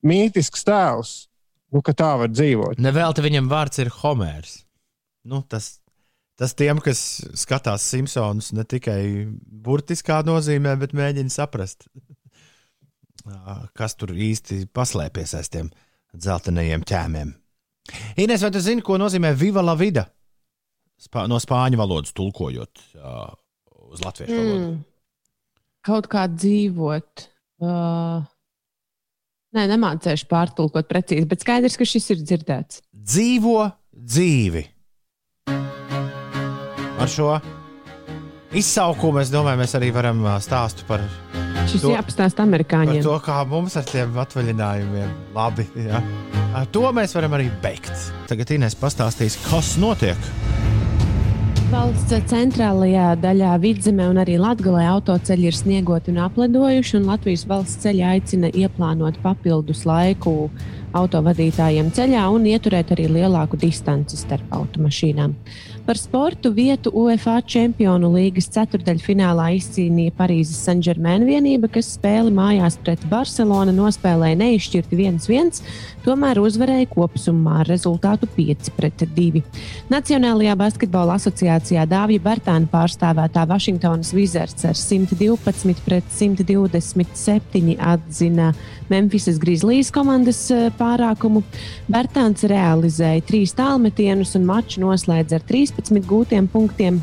[0.06, 1.12] mītisks tēls,
[1.72, 2.80] nu, ka tā var dzīvot.
[2.82, 4.62] Nevelti viņam vārds ir Homērs.
[5.28, 5.76] Nu, tas,
[6.38, 9.28] tas tiem, kas skatās Simpsons, ne tikai
[9.66, 11.86] burtiskā nozīmē, bet mēģina saprast.
[13.78, 15.70] kas tur īsti paslēpjas aiz tiem
[16.12, 17.30] dzeltenajiem ķēmiem.
[18.22, 20.06] Ines, vai tu zini, ko nozīmē viva la vida?
[21.02, 23.32] Spā, no spāņu valodas tulkojot uh,
[23.90, 24.66] uz latviešu valodu.
[24.68, 24.82] Mm.
[25.82, 27.24] Kaut kā dzīvot.
[27.62, 28.22] Uh,
[29.56, 32.84] nē, nemācīšu pārtulkot precīzi, bet skaidrs, ka šis ir dzirdēts.
[32.94, 34.62] Dzīvo dzīvi.
[37.02, 37.34] Ar šo
[38.54, 41.02] izsaukumu es domāju, mēs arī varam stāstu par,
[41.70, 43.02] Šis jāpastāsta par amerikāņiem.
[43.02, 45.66] to, kā mums ar tiem atvaļinājumiem labi.
[45.88, 46.02] Ja?
[46.58, 47.90] Ar to mēs varam arī beigt.
[48.30, 50.71] Tagad Inês pastāstīs, kas notiek.
[51.72, 57.80] Valsts centrālajā daļā vidzemē un arī Latvijā autoceļi ir sniegoti un apledojuši, un Latvijas valsts
[57.86, 60.50] ceļi aicina ieplānot papildus laiku
[60.92, 65.32] autovadītājiem ceļā un ieturēt arī lielāku distanci starp automašīnām.
[65.86, 73.02] Par sportu vietu UEFA Čempionu līgas ceturdaļfinālā izcīnīja Parīzes Saint-Germain vienība, kas spēli mājās pret
[73.10, 75.58] Barcelonu nospēlēja neizšķirti 1-1,
[76.04, 79.42] tomēr uzvarēja kopumā ar rezultātu 5-2.
[79.90, 88.52] Nacionālajā basketbola asociācijā Dāvija Bērtāna pārstāvētā Vašingtonas Wizards ar 112 pret 127 atzina
[88.90, 91.44] Memphisas Grizzlies komandas eh, pārākumu.
[91.92, 97.02] Bērtāns realizēja trīs tālmetienus un maču noslēdz ar 13 gūtiem punktiem.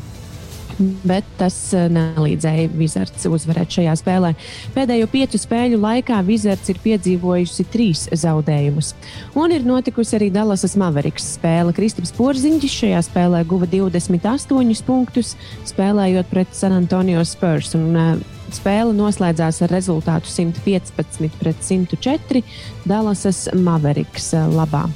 [1.04, 4.32] Bet tas eh, nelīdzēja Wizards uzvarēt šajā spēlē.
[4.76, 8.94] Pēdējo piecu spēļu laikā Wizards ir piedzīvojusi trīs zaudējumus.
[9.36, 11.76] Un ir notikusi arī Dallasas Mavericks spēle.
[11.76, 15.36] Kristaps Porziņģis šajā spēlē guva 28 punktus,
[15.68, 17.74] spēlējot pret San Antonio Spurs.
[17.76, 22.42] Un, uh, Spēle noslēdzās ar rezultātu 115 pret 104
[22.88, 24.86] Dallasas Mavericks uh, labā.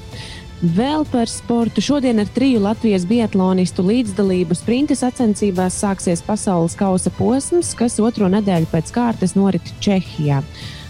[0.64, 1.82] Vēl par sportu.
[1.84, 8.70] Šodien ar triju Latvijas biatlonistu līdzdalību sprinta sacensībās sāksies pasaules kausa posms, kas otro nedēļu
[8.72, 10.40] pēc kārtas norit Čehijā.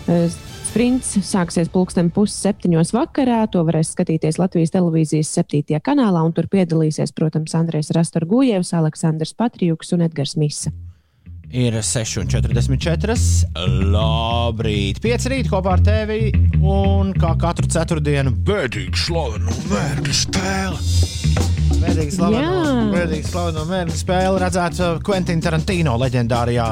[0.07, 0.29] Eh,
[0.75, 3.45] Sprints sāksies pulksten pusseptiņos vakarā.
[3.55, 9.95] To varēs skatīties Latvijas televīzijas septītajā kanālā, un tur piedalīsies, protams, Andrēs Rastorgujevs, Aleksandrs Patrijuks
[9.95, 10.75] un Edgars Misa.
[11.55, 13.15] Ir 6,44.
[13.95, 16.33] Labrīt, 5 rīt kopā ar tevi.
[16.59, 20.83] Un kā katru ceturtdienu, bēdīgi slavenu mērķu spēle.
[20.83, 21.24] Bēdīgi
[21.85, 26.69] bēdīgi slavenu mērķu spēli redzēt Quentin Tarantino leģendārajā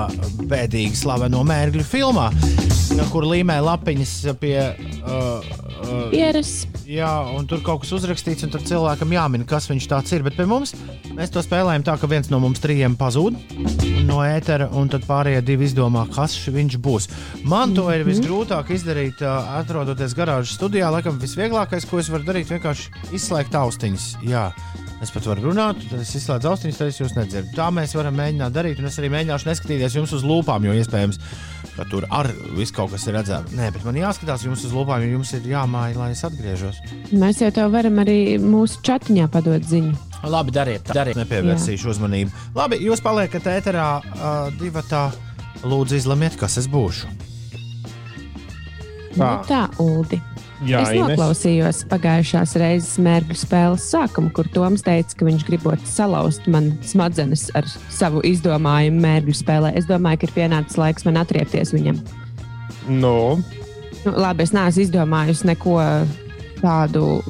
[0.49, 2.31] bēdīgi slaveno mērķu filmā,
[3.13, 4.57] kur līmē lapiņas pie.
[5.03, 5.45] Uh,
[5.83, 6.63] uh, Pieres.
[6.89, 10.25] Jā, un tur kaut kas uzrakstīts, un tad cilvēkam jāmin, kas viņš tāds ir.
[10.27, 10.75] Bet pie mums
[11.13, 13.37] mēs to spēlējam tā, ka viens no mums trijiem pazūd
[14.09, 17.09] no ētera, un tad pārējie divi izdomā, kas viņš būs.
[17.49, 20.91] Man to ir visgrūtāk izdarīt, ā, atrodoties garāžas studijā.
[20.93, 24.09] Laikam visvieglākais, ko es varu darīt, ir vienkārši izslēgt austiņas.
[24.27, 24.51] Jā.
[25.03, 27.51] Es pat varu runāt, tad es izslēdzu austiņas, tad es jūs nedzirdu.
[27.57, 31.19] Tā mēs varam mēģināt darīt, un es arī mēģināšu neskatīties jums uz lūpām, jo iespējams,
[31.75, 33.51] ka tur ar viss kaut kas ir redzams.
[33.59, 36.79] Nē, bet man jāskatās jums uz lūpām, jo jums ir jāmāja, lai es atgriežos.
[37.11, 39.97] Mēs jau tev varam arī mūsu chatiņā padot ziņu.
[40.23, 40.95] Labi, dariet, tā.
[41.01, 41.19] dariet.
[41.19, 42.47] Nepievērsīšu uzmanību.
[42.55, 45.09] Labi, jūs paliekat ēterā uh, divi tā.
[45.63, 47.11] Lūdzu, izlemiet, kas es būšu.
[49.13, 50.19] Tā, nu, tā Uldi.
[50.67, 51.13] Jā, es Ines.
[51.13, 57.49] noklausījos pagājušās reizes mērķu spēles sākumu, kur Toms teica, ka viņš gribot salauzt man smadzenes
[57.59, 59.73] ar savu izdomājumu mērķu spēlē.
[59.79, 61.99] Es domāju, ka ir pienācis laiks man atriepties viņam.
[62.91, 63.41] Nu,
[64.03, 65.77] Nu, labi, es neesmu izdomājusi neko
[66.59, 67.21] tādu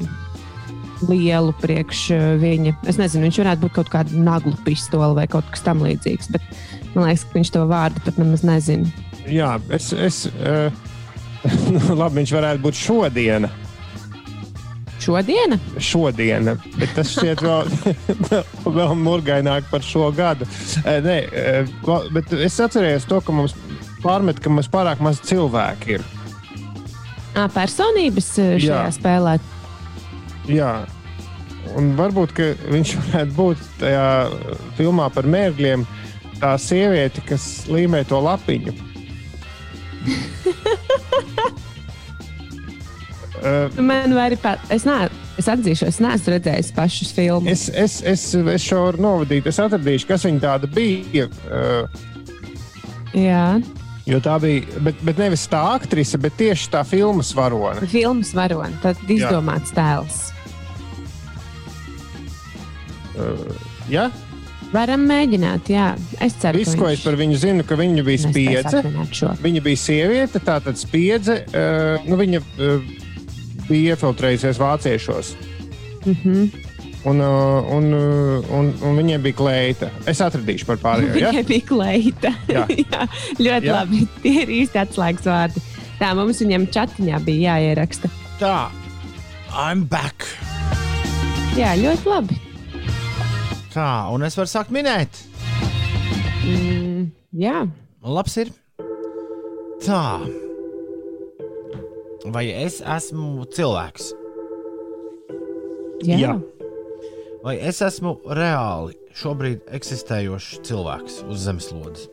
[1.09, 2.77] lielu priekš uh, viņa.
[2.89, 6.31] Es nezinu, viņš varētu būt kaut kāda naglu pistole vai kaut kas tamlīdzīgs.
[6.33, 6.47] Bet
[6.95, 8.89] man liekas, ka viņš to vārdu pat nemaz nezina.
[9.29, 9.91] jā, es.
[9.93, 10.73] es uh,
[11.75, 13.51] nu, labi, viņš varētu būt šodiena.
[15.03, 15.57] Šodiena?
[15.83, 17.71] šodiena, bet tas šķiet vēl,
[18.77, 20.47] vēl murgaināk par šo gadu.
[20.87, 21.17] Nē,
[22.15, 23.57] bet es atceros to, ka mums
[24.05, 26.07] pārmet, ka mums pārāk maz cilvēku ir.
[27.33, 28.87] À, personības šajā Jā.
[28.95, 29.39] spēlē.
[30.51, 30.73] Jā.
[31.79, 32.37] Un varbūt
[32.69, 34.07] viņš varētu būt tajā
[34.79, 35.87] filmā par mērgļiem,
[36.43, 38.75] tā sieviete, kas līmē to lapiņu.
[43.43, 45.09] Uh, Man arī pat, es, ne,
[45.41, 47.51] es atzīšu, es neesmu redzējis pašus filmus.
[47.51, 51.27] es, es, es, es šo varu novadīt, es atradīšu, kas viņa tāda bija.
[51.51, 52.03] Uh,
[53.13, 53.59] Jā,
[54.07, 57.87] Jo tā bija, bet, bet nevis tā aktrise, bet tieši tā filmas varone.
[57.87, 60.17] filmas varoni, tad izdomāts tēls.
[63.15, 63.55] Uh,
[63.93, 64.09] ja?
[64.73, 65.91] Varam mēģināt, jā.
[66.25, 68.81] Es ceru, Viss, ko es par viņu zinu, ka viņa bija spiedze.
[69.43, 71.43] Viņa bija sieviete, tā tad spiedze.
[71.53, 72.93] Uh, nu, viņa uh,
[73.69, 75.35] bija iefiltrējusies vāciešos.
[76.07, 76.69] Mm -hmm.
[77.05, 79.91] Un, uh, un, uh, un, un viņai bija kleita.
[80.07, 81.19] Es atradīšu par pārējo.
[81.19, 81.31] Ja?
[81.31, 82.33] Viņai bija kleita.
[82.49, 82.67] Jā.
[82.93, 83.09] jā,
[83.39, 83.73] ļoti Jā.
[83.75, 84.07] labi.
[84.23, 85.65] Tie ir īsti atslēgas vārdi.
[85.99, 88.09] Tā mums viņam chatiņā bija jāieraksta.
[88.39, 88.71] Tā,
[89.53, 90.25] I'm back.
[91.59, 92.52] Jā, ļoti labi.
[93.73, 95.23] Tā, un es varu sākt minēt.
[96.45, 97.07] Mm,
[97.39, 97.63] jā,
[98.03, 98.51] Labs ir.
[99.83, 100.03] Tā.
[102.35, 104.13] Vai es esmu cilvēks?
[106.07, 106.19] jā.
[106.19, 106.37] Jā.
[107.43, 112.07] Vai es esmu reāli šobrīd eksistējošs cilvēks uz zemeslodes?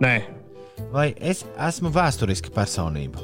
[0.00, 0.14] Nē,
[0.92, 3.20] Vai es esmu vēsturiska personība?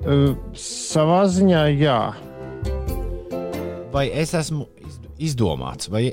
[0.00, 1.98] Uh, savā ziņā jā.
[3.92, 5.00] Vai es esmu iz-
[5.30, 5.88] izdomāts?
[5.90, 6.12] Vai,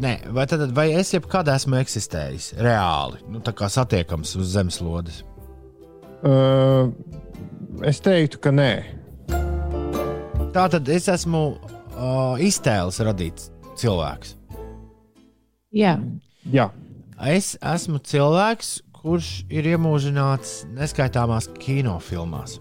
[0.00, 5.22] nē, vai, tad, vai es jebkad esmu eksistējis reāli, nu, tā kā satiekams uz zemeslodes?
[6.24, 6.88] Uh,
[7.86, 8.70] es teiktu, ka nē.
[10.56, 14.34] Tā tad es esmu uh, iztēles radīts cilvēks.
[15.76, 15.98] jā.
[16.48, 16.70] Jā,
[17.18, 22.60] Es esmu cilvēks, kurš ir iemūžināts neskaitāmās kinofilmās.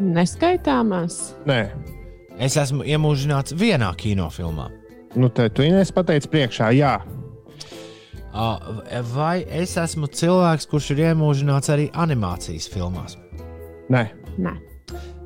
[0.00, 1.20] Neskaitāmās.
[1.48, 1.62] nē.
[2.38, 4.68] Es esmu iemūžināts vienā kinofilmā.
[5.18, 6.92] Nu, te tu Inês pateici priekšā, jā.
[9.10, 13.16] Vai es esmu cilvēks, kurš ir iemūžināts arī animācijas filmās?
[13.90, 14.04] Nē,
[14.38, 14.52] Nē,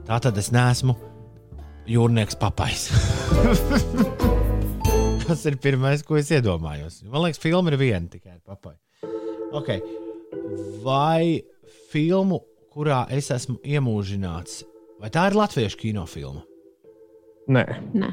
[0.06, 0.94] Tā tad es neesmu
[1.86, 2.88] jūrnieks papais.
[5.26, 7.02] Tas ir pirmais, ko es iedomājos.
[7.04, 8.74] Man liekas, filma ir viena tikai ar papai.
[9.52, 9.82] Okay.
[10.82, 11.42] Vai
[11.92, 12.40] filmu,
[12.72, 14.62] kurā es esmu iemūžināts,
[15.00, 16.42] vai tā ir latviešu kinofilma,
[17.52, 17.64] nē.
[17.94, 18.10] nē.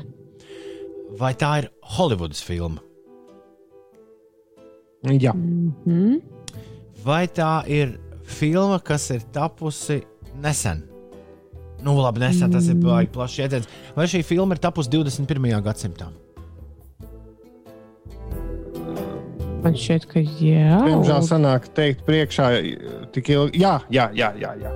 [1.19, 2.81] vai tā ir Holivudas filma,
[5.03, 6.19] Jā, Mhm.
[7.05, 7.93] vai tā ir
[8.27, 10.01] filma, kas ir tapusi
[10.41, 10.83] nesen?
[11.81, 13.67] Nu, labi, nesen tas ir baigi plašs jēdziens.
[13.95, 15.61] Vai šī filma ir tapusi 21.
[15.63, 16.09] gadsimtā?
[19.59, 20.79] Man šķiet, ka jā.
[20.87, 22.47] diemžēl sanāk teikt priekšā
[23.15, 23.59] tik ilgi.
[23.63, 24.31] Jā, jā, jā.
[24.39, 24.71] jā, jā.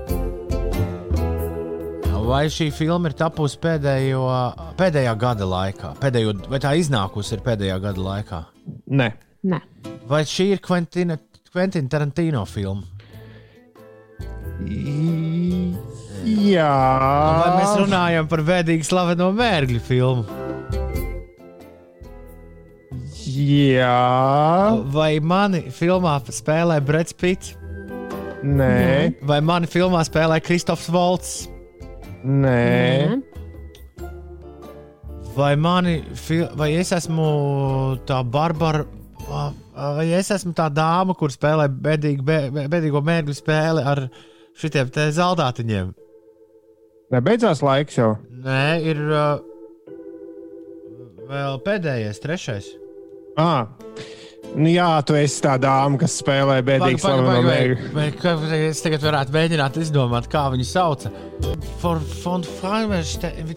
[2.24, 4.22] Vai šī filma ir tapusi pēdējo,
[4.80, 5.90] pēdējā gada laikā?
[6.00, 8.40] Pēdējo, vai tā iznākusi ir pēdējā gada laikā?
[8.96, 9.10] Nē,
[9.44, 9.60] Nē,
[10.08, 11.18] Vai šī ir Quentina,
[11.52, 12.88] Quentin Tarantino filma?
[16.24, 16.70] jā.
[17.42, 20.43] Vai mēs runājam par vēdīgu slaveno mērgļu filmu?
[23.24, 27.54] Jā, Vai mani filmā spēlē Brits Pits?
[28.44, 31.48] nē, Vai mani filmā spēlē Kristofs Volts?
[32.24, 33.22] nē.
[35.36, 35.96] Vai, mani,
[36.56, 37.24] vai es esmu
[38.06, 38.84] tā Barbara,
[39.74, 44.04] vai es esmu tā dāma, kur spēlē bedīgu, be, bedīgo mērgļu spēli ar
[44.62, 45.90] šitiem te zeltātiņiem?
[47.10, 48.12] Nē, beidzās laiks jau.
[48.46, 49.42] Nē, ir uh,
[51.32, 52.70] vēl pēdējais, trešais.
[53.40, 53.68] Ah.
[54.54, 57.00] Nu, jā, tu esi tā dāma, kas spēlē bēdīgi
[58.38, 61.08] vai es tagad varētu mēģināt izdomāt, kā viņu sauc.
[61.82, 62.44] For, for,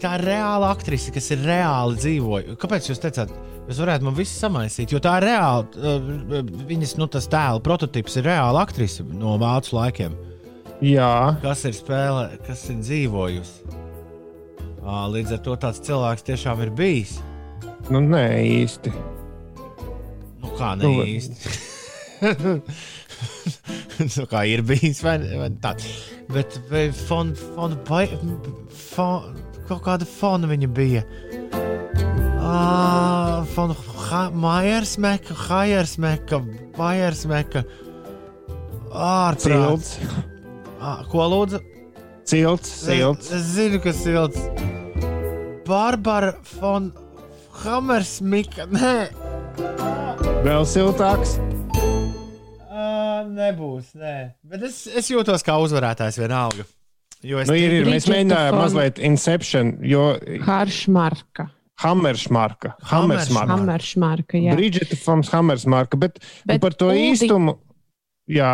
[0.01, 2.55] tā ir reāla aktrise, kas ir reāli dzīvoja.
[2.57, 3.33] Kāpēc jūs teicāt,
[3.67, 4.95] jūs varētu man visu samaisīt?
[4.95, 6.39] Jo tā ir reāla, uh,
[6.71, 10.17] viņas nu, tēla prototyps ir reāla aktrise no vācu laikiem,
[10.81, 13.77] Jā, kas ir spēlē, kas ir dzīvojusi.
[14.85, 17.17] Ā, Līdz ar to tāds cilvēks tiešām ir bijis.
[17.89, 18.25] nu nē,
[18.61, 18.93] īsti.
[20.57, 21.55] Kā ne Nu, īsti.
[24.07, 25.75] nu, kā ir bijis, vai, vai tā.
[26.33, 26.57] Bet
[27.07, 28.05] fon, fon, vai,
[28.89, 29.37] fon,
[29.69, 31.05] kaut kāda fona viņa bija.
[32.47, 33.75] Ah, fon,
[34.07, 36.41] ha, Majersmeka, Hajersmeka,
[36.77, 37.65] Bajersmeka.
[38.97, 39.97] Ārprāts.
[40.81, 41.61] Ah, ko lūdzu?
[42.27, 43.31] cilts, cilts.
[43.31, 44.39] Es, es zinu, ir silts.
[45.67, 46.91] Barbara fon
[47.63, 48.67] Hammersmika.
[48.71, 48.95] Nē.
[49.57, 51.35] Vēl siltāks.
[52.67, 54.15] Uh, nebūs, nē.
[54.47, 56.65] Bet es, es jūtos kā uzvarētājs vienalga.
[57.25, 57.87] Jo es Nu, ir, ir.
[57.89, 60.11] Mēs mēģinājām mazliet Inception, jo
[60.45, 61.47] Haršmarka.
[61.81, 62.75] Hammersmarka.
[62.89, 63.53] Hammersmarka.
[63.55, 64.53] Hammeršmarka, jā.
[64.57, 67.57] Bridžeta Foms Hammersmarka, bet, bet Bet par to Uldi- īstumu.
[68.29, 68.51] Jā,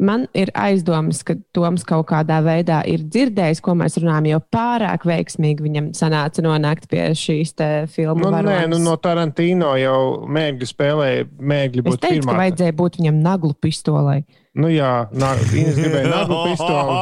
[0.00, 5.04] Man ir aizdomas, ka Toms kaut kādā veidā ir dzirdējis, ko mēs runājam, jo pārāk
[5.08, 7.52] veiksmīgi viņam sanāca nonākt pie šīs
[7.92, 8.70] filmu nu, nē, varonas.
[8.72, 12.32] nu, no Tarantino jau mēģi spēlēja, mēģi Es būt teicu, pirmā.
[12.32, 14.22] ka vajadzēja būt viņam naglu pistolei.
[14.56, 16.96] Nu, jā, nā, Ines gribēja naglu pistoli.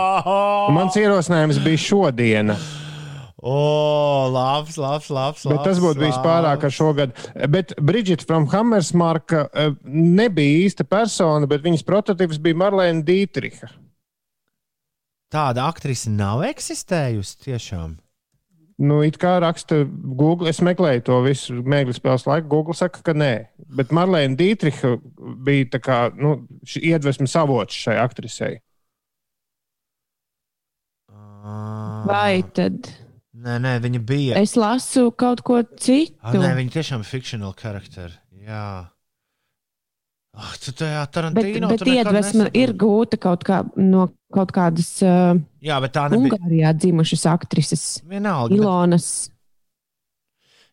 [0.69, 2.59] Un mans ierosinājums bija šodiena,
[3.39, 5.45] O, labs, labs, labs.
[5.47, 7.15] bet tas būtu bijis pārāk ar šo gadu.
[7.47, 13.71] Bet Bridžita from Hammersmarka eh, nebija īsta persona, bet viņas prototyps bija Marlēna Dītriha.
[15.31, 17.95] Tāda aktrise nav eksistējusi tiešām.
[18.79, 22.51] Nu, it kā raksta Google, es meklēju to visu mēģinājumu spēles laiku.
[22.51, 23.33] Google saka, ka nē.
[23.79, 24.97] Bet Marlēna Dītriha
[25.47, 26.41] bija tā kā nu,
[26.79, 28.57] iedvesmas avots šai aktrisei.
[32.09, 32.87] Vai tad
[33.39, 34.39] Nē, nē, viņa bija.
[34.43, 36.17] es lasu kaut ko citu?
[36.23, 38.17] Ah, nē, viņa tiešām ir fikcionāla karakteri.
[38.49, 38.89] Jā.
[40.39, 41.69] Ah, tu tajā Bet, Tarantīno.
[41.71, 46.35] bet nekad iedvesma ir gūta kaut kā, no kaut kādas uh, Jā, bet tā nebija.
[46.37, 48.53] Ungārijā dzimušas aktrises, Vienalga.
[48.53, 49.09] Bet, Ilonas.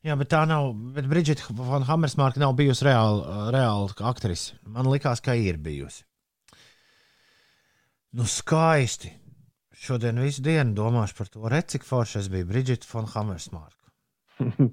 [0.06, 0.72] jā, bet tā nav.
[0.94, 4.58] Bet Brigita von Hammersmarka nav bijusi reāla, reāla aktrise.
[4.66, 6.04] Man likās, ka ir bijusi.
[8.16, 9.12] Nu, skaisti.
[9.76, 13.92] Šodien visu dienu domāšu par to, re, cik forši es biju Brigita von Hammersmarka.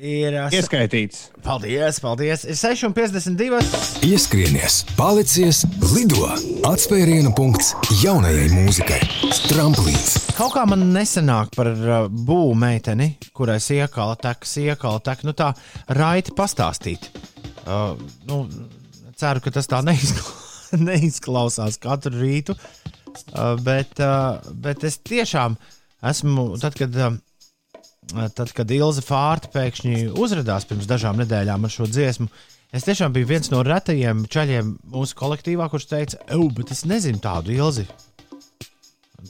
[0.00, 0.32] Ir.
[0.48, 1.18] se- Ieskaitīts.
[1.44, 2.44] Paldies, paldies.
[2.48, 3.58] Ir 6,52.
[4.06, 5.58] Ieskrienies, palicies,
[5.92, 6.28] lido!
[6.68, 9.00] Atspēriena punkts jaunajai mūzikai.
[9.50, 10.14] Tramplīns.
[10.38, 15.26] Kaut kā man nesanāk par uh, būvu meiteni, kurai iekāla tekas, iekāla tekas.
[15.28, 15.50] Nu, tā
[15.98, 17.10] raiti pastāstīt.
[17.66, 17.98] Uh,
[18.30, 18.46] nu,
[19.20, 22.56] ceru, ka tas tā neizkla neizklausās katru rītu.
[22.56, 22.99] Uh,
[23.64, 25.56] bet, uh, bet es tiešām
[26.10, 27.16] esmu, tad, kad, uh,
[28.36, 32.30] tad, kad Ilza Fārta pēkšņi uzrādījās pirms dažām nedēļām ar šo dziesmu,
[32.76, 37.22] es tiešām biju viens no retajiem čaļiem mūsu kolektīvā, kurš teica, Eju, bet es nezinu
[37.22, 37.88] tādu Ilzi.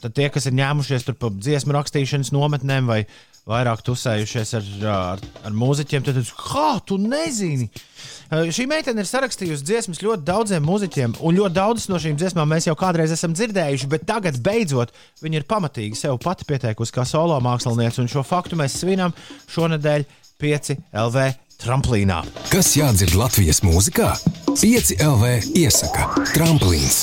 [0.00, 3.00] Tad tie, kas ir ņēmušies tur pa dziesmu rakstīšanas nometnēm vai
[3.50, 7.68] vairāk tusējušies ar, ar, ar mūziķiem, tad teicu, kā tu nezini?
[7.70, 12.46] Uh, Šī meitene ir sarakstījusi dziesmas ļoti daudziem mūziķiem, un ļoti daudzas no šīm dziesmām
[12.52, 17.02] mēs jau kādreiz esam dzirdējuši, bet tagad beidzot viņa ir pamatīgi sev pati pieteikusi kā
[17.08, 19.16] solo māksliniece, un šo faktu mēs svinam
[19.50, 20.06] šonadēļ
[20.46, 20.76] 5
[21.08, 21.26] LV
[21.60, 22.20] tramplīnā.
[22.52, 24.12] Kas jādzird Latvijas mūzikā?
[24.54, 27.02] 5 LV iesaka Tramplīns.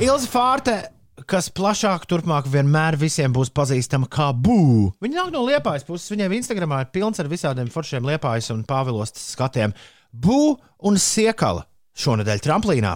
[0.00, 0.80] Ilza Fārte,
[1.28, 4.94] kas plašāk turpmāk vienmēr visiem būs pazīstama kā būva.
[5.04, 6.08] Viņa nāk no liepājas puses.
[6.12, 9.74] Viņai Instagramā ir pilns ar visādiem foršiem liepājas un pāvilostas skatiem.
[10.08, 10.56] Būva
[10.88, 11.66] un siekala
[11.98, 12.94] šonadēļ tramplīnā.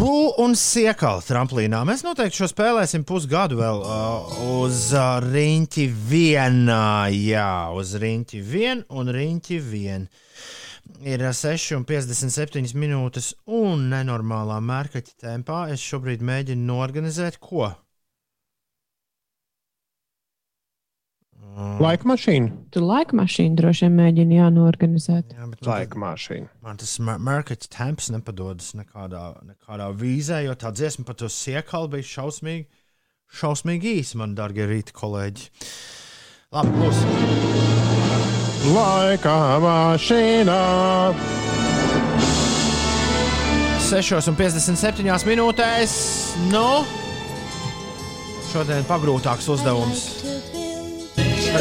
[0.00, 1.82] Būva un siekala tramplīnā.
[1.86, 7.12] Mēs noteikti šo spēlēsim pusgadu vēl uh, uz uh, riņķi vienā.
[7.14, 10.08] Jā, uz riņķi vien un riņķi vien.
[11.04, 15.62] Ir uh, 6,57 minūtes un nenormālā mērkaķa tempā.
[15.74, 17.70] Es šobrīd mēģinu norganizēt ko?
[21.80, 22.50] Laika mašīna.
[22.72, 25.32] Tu laika mašīnu droši vien mēģini jānorganizēt.
[25.34, 26.48] Jā, bet Laika mašīna.
[26.64, 32.08] man tas mērkaķa temps nepadodas nekādā, nekādā vīzē, jo tā dziesma par to siekalu bija
[32.12, 32.68] šausmīgi,
[33.42, 35.50] šausmīgi īsa, man dārgie rīta kolēģi.
[36.54, 37.69] Labi, būs.
[38.68, 40.56] Laika mašīna.
[43.88, 45.94] 6,57 minūtēs.
[46.52, 46.84] Nu,
[48.50, 50.04] šodien pagrūtāks uzdevums.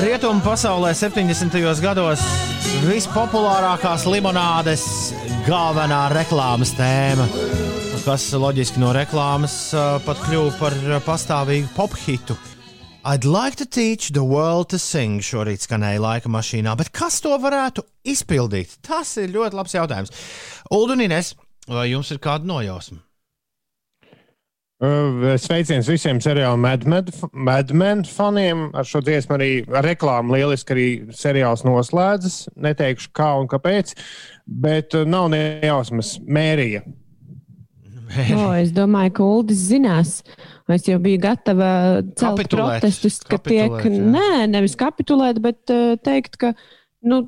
[0.04, 1.56] Rietumu pasaulē 70.
[1.82, 2.22] gados
[2.84, 4.86] vispopulārākās limonādes
[5.48, 7.26] galvenā reklāmas tēma,
[8.04, 10.78] kas loģiski no reklāmas uh, pat kļuva par
[11.08, 12.38] pastāvīgu pophitu.
[13.06, 17.32] I'd like to teach the world to sing šorīt skanēja laika mašīnā, bet kas to
[17.40, 18.76] varētu izpildīt?
[18.86, 20.12] Tas ir ļoti labs jautājums.
[20.76, 21.32] Uldunīnes,
[21.70, 23.00] vai jums ir kāda nojausma?
[24.80, 28.70] Uh, Sveiciens visiem seriāla Mad Men- Mad Men faniem.
[28.76, 32.46] Ar šo dziesmu arī ar reklāmu lieliski arī seriāls noslēdzas.
[32.56, 33.92] Neteikšu kā un kāpēc,
[34.48, 36.18] bet uh, nav nejausmas.
[36.24, 36.84] Mērija.
[38.10, 40.20] O, es domāju, ka Uldis zinās.
[40.70, 41.72] Es jau biju gatava
[42.18, 42.80] celt Kapitulēt.
[42.82, 44.08] protestus, ka tiek, Kapitulēt, jā.
[44.16, 46.52] nē, nevis kapitulēt, bet uh, teikt, ka
[47.06, 47.24] nu,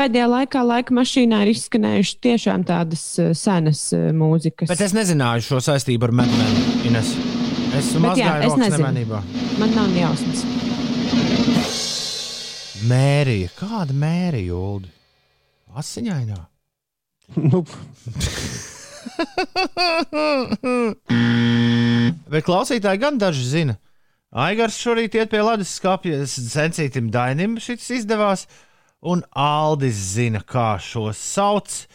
[0.00, 4.68] pēdējā laikā laika mašīnā ir izskanējušas tiešām tādas uh, senas uh, mūzikas.
[4.72, 6.66] Bet es nezināju šo saistību ar Medmenu.
[6.88, 7.14] Ines.
[7.74, 9.22] Es mazgāju rokas nemanībā.
[9.58, 10.44] Man nav jausmas.
[12.84, 13.48] Mērija.
[13.58, 14.90] Kāda mērija, Ulu?
[15.80, 16.36] Asiņainā.
[17.40, 17.64] Nu,
[22.32, 23.74] Bet klausītāji gan daži zina.
[24.34, 28.48] Aigars šorīt iet pie ledus skāpja sensītam Dainim šis izdevās,
[29.06, 31.86] un Aldis zina, kā šos sauc.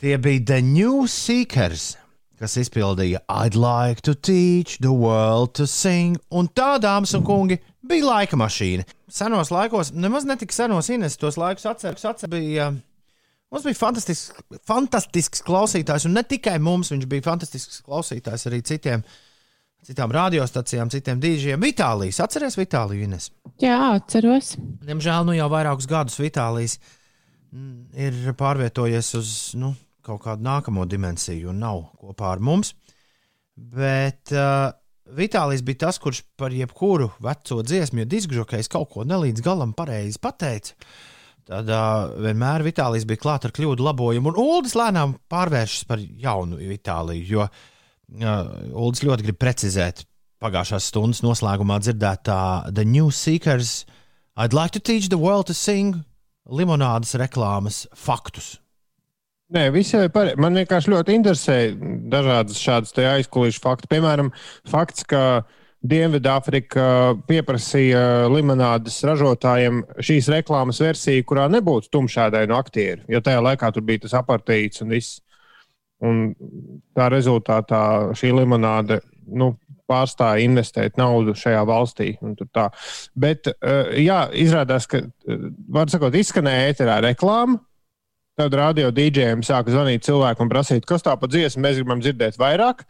[0.00, 1.94] Tie bija The New Seekers,
[2.40, 7.60] kas izpildīja I'd like to teach the world to sing, un tā, dāmas un kungi,
[7.86, 8.82] bija laika mašīna.
[9.06, 12.72] Senos laikos, nemaz netik senos Ines, tos laikus atceros, atceros, bija.
[12.72, 12.93] uh,
[13.52, 14.32] Mums bija fantastisks,
[14.66, 19.04] fantastisks klausītājs, un ne tikai mums, viņš bija fantastisks klausītājs arī citiem,
[19.84, 21.62] citām radiostacijām, citiem dīžiem.
[21.62, 23.30] Vitālijas, atceries Vitāliju Ines?
[23.62, 24.54] Jā, atceros.
[24.58, 26.78] Diemžēl nu jau vairākus gadus Vitālijas
[27.94, 29.74] ir pārvietojies uz nu,
[30.04, 32.74] kaut kādu nākamo dimensiju un nav kopā ar mums.
[33.54, 34.72] Bet uh,
[35.14, 40.18] Vitālijs bija tas, kurš par jebkuru veco dziesmu, ja diskžokais kaut ko nelīdz galam pareizi
[40.18, 40.74] pateica.
[41.44, 46.56] Tad uh, vienmēr Vitālijs bija klāts ar kļūdu labojumu, un Uldis lēnām pārvēršas par jaunu
[46.56, 47.26] Vitāliju.
[47.28, 50.06] Jo uh, Uldis ļoti grib precizēt
[50.44, 52.40] pagājušās stundas noslēgumā dzirdētā
[52.72, 53.84] The New Seekers.
[54.36, 56.00] I'd like to teach the world to sing
[56.48, 58.54] limonādes reklāmas faktus.
[59.54, 60.40] Nē, visai pareizi.
[60.40, 61.58] Man vienkārši ļoti interesē
[62.10, 63.90] dažādas šādas aizkulisku faktu.
[63.92, 64.32] Piemēram,
[64.68, 65.44] fakts, ka
[65.84, 66.84] Dienvidāfrika
[67.28, 74.06] pieprasīja limonādes ražotājiem šīs reklāmas versiju, kurā nebūtu tumšādainu aktieru, jo tajā laikā tur bija
[74.06, 75.20] tas apartīts un viss.
[76.04, 76.32] Un
[76.96, 77.82] tā rezultātā
[78.16, 79.54] šī limonāde nu,
[79.88, 82.14] pārstāja investēt naudu šajā valstī.
[83.14, 83.52] Bet,
[84.00, 85.04] jā, izrādās, ka,
[85.68, 87.60] var sakot, izskanēja ēterā reklāma,
[88.34, 92.34] Tad radio dīdžiem sāka zvanīt cilvēkam un prasīt, kas tā pa dziesmu mēs gribam dzirdēt
[92.40, 92.82] vairāk.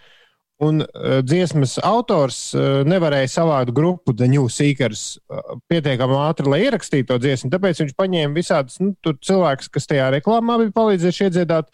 [0.62, 6.60] Un uh, dziesmas autors uh, nevarēja savākt grupu The New Seekers uh, pietiekami ātri, lai
[6.68, 7.50] ierakstītu to dziesmu.
[7.50, 11.72] Tāpēc viņš paņēma visādus nu, cilvēkus, kas tajā reklāmā bija palīdzējuši iedziedāt,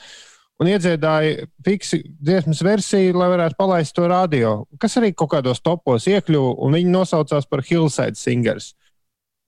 [0.61, 6.09] un iedziedāja fiksi dziesmas versiju, lai varētu palaist to radio, kas arī kaut kādos topos
[6.09, 8.72] iekļuva, un viņi nosaucās par Hillside Singers.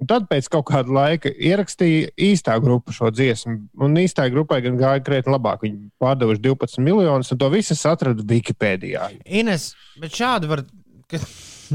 [0.02, 3.52] Un tad pēc kaut kāda laika ierakstīja īstā grupa šo dziesmu.
[3.86, 5.62] Un īstai grupai gan gāja krietni labāk.
[5.62, 9.12] Viņi pārdevuši 12 miljonus, un to visu atradu Wikipēdijā.
[9.22, 9.68] Ines,
[10.02, 10.64] bet šādi var,
[11.06, 11.22] ka,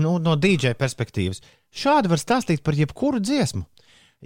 [0.04, 1.40] nu, no DJ perspektīvas,
[1.72, 3.64] šādi var stāstīt par jebkuru dziesmu.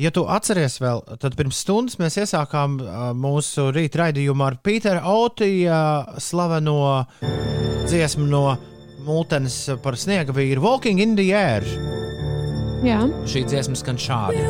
[0.01, 5.03] Ja tu atceries vēl, tad pirms stundas mēs iesākām uh, mūsu rīta raidījumu ar Pīteru
[5.13, 5.81] Otiju
[6.17, 7.03] slaveno
[7.85, 8.45] dziesmu no
[9.05, 11.67] Multenes par sniega vīru Walking in the Air.
[12.81, 13.03] Jā.
[13.29, 14.41] Šī dziesma skan šādi.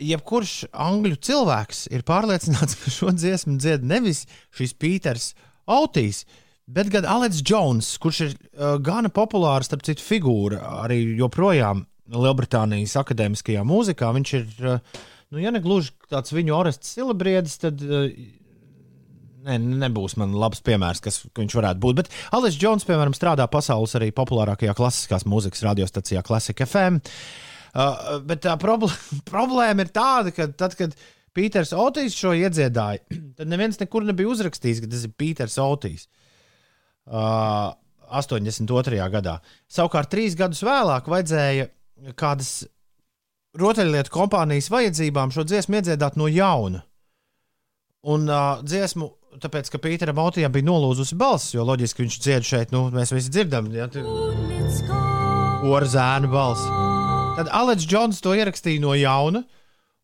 [0.00, 4.24] Jebkurš angļu cilvēks ir pārliecināts, ka šo dziesmu dzied nevis
[4.56, 5.26] šis Pīters
[5.68, 6.22] Autīs,
[6.64, 12.96] bet gan Aleks Jones, kurš ir uh, gana populārs, starp citu, figūra arī joprojām Lielbritānijas
[13.04, 14.14] akadēmiskajā mūzikā.
[14.16, 18.08] Viņš ir, uh, nu, ja ne gluži tāds viņu orests celebriedis, tad uh,
[19.46, 21.98] ne, nebūs man labs piemērs, kas ka viņš varētu būt.
[22.02, 27.00] Bet Aleks Jones, piemēram, strādā pasaules arī populārākajā klasiskās mūzikas radiostacijā Classic FM.
[27.72, 30.96] Uh, bet tā problēma, problēma ir tāda, ka tad, kad
[31.32, 33.04] Pīters Otīs šo iedziedāja,
[33.38, 36.08] tad neviens nekur nebija uzrakstījis, ka tas ir Pīters Otīs.
[37.08, 37.72] Uh,
[38.12, 39.00] 82.
[39.12, 39.38] gadā.
[39.72, 41.70] Savukārt, trīs gadus vēlāk, vajadzēja
[42.18, 42.66] kādas
[43.58, 46.82] rotaļlietu kompānijas vajadzībām šo dziesmu iedziedāt no jauna.
[48.12, 49.08] Un uh, dziesmu,
[49.40, 53.32] tāpēc, ka Pīteram Otijam bija nolūzusi balss, jo loģiski viņš dzied šeit, nu, mēs visi
[53.32, 55.72] dzirdam, ja tur Moonlit sky.
[55.78, 56.68] ir zēna balss.
[57.38, 59.44] Tad Aleks Džons to ierakstīja no jauna.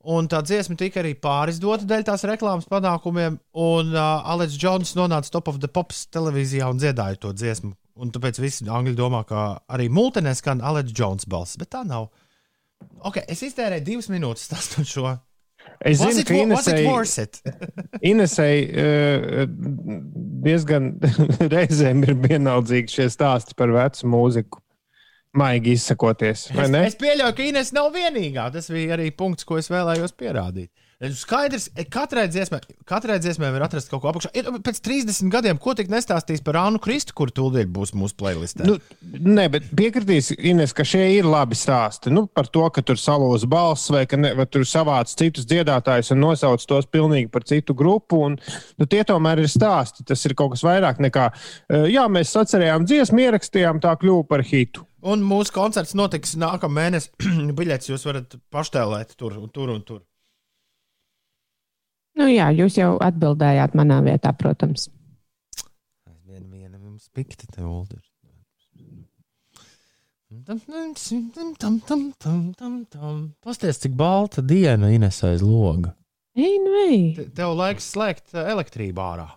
[0.08, 5.32] Un tā dziesma tika arī pārizdota dēļ tās reklāmas panākumiem, un uh, Aleks Džons nonāca
[5.34, 7.74] Top of the Pops televīzijā un dziedāja to dziesmu.
[7.98, 12.08] Un tāpēc visi angļi domā, ka arī multenē skan Aleks Džons balss, bet tā nav.
[13.04, 15.16] Ok, es iztērēju divas minūtes stāstot šo.
[15.78, 17.26] Es Was zinu, it, ka Inesei?
[18.10, 19.44] Inesei uh,
[20.44, 20.94] diezgan
[21.54, 24.62] reizēm ir vienaldzīgi šie stāsti par vecu mūziku.
[25.38, 26.80] Maigi izsakoties, vai Es, ne?
[26.88, 28.48] es pieļauju, ka Ines nav vienīgā.
[28.54, 30.70] Tas bija arī punkts, ko es vēlējos pierādīt.
[30.98, 34.32] Es Skaidrs, ka katrai dziesmai, katrai dziesmai var atrast kaut ko apakšā.
[34.34, 38.66] Ir, pēc 30 gadiem, ko tik nestāstīs par Ānu Kristu, kur tūlīt būs mūsu playlistē?
[38.66, 38.74] Nu,
[39.06, 42.10] nē, bet piekritīs, Ines, ka šie ir labi stāsti.
[42.10, 46.10] Nu, par to, ka tur salūz balss vai ka ne, vai tur savāc citus dziedātājus
[46.16, 48.24] un nosauc tos pilnīgi par citu grupu.
[48.32, 48.34] Un,
[48.82, 50.02] nu, tie tomēr ir stāsti.
[50.10, 54.42] Tas ir kaut kas vairāk nekā, eh, jā, mēs sacerējām dziesmu, ierakstījām, tā kļuva par
[54.42, 54.82] hitu.
[55.06, 57.14] Un mūsu koncerts notiks nākamā mēnesī.
[57.62, 60.07] Biļetes jūs varat paštēlēt tur, tur un tur.
[62.18, 64.88] Nu, jā, jūs jau atbildējāt manā vietā, protams.
[66.26, 68.00] Viena, viena mums pikta te uldi.
[73.44, 75.94] Pasties, cik balta diena Ines aiz loga.
[76.38, 77.00] Ei, nu, ei.
[77.16, 79.28] Te- Tev laiks slēgt uh, elektrību ārā.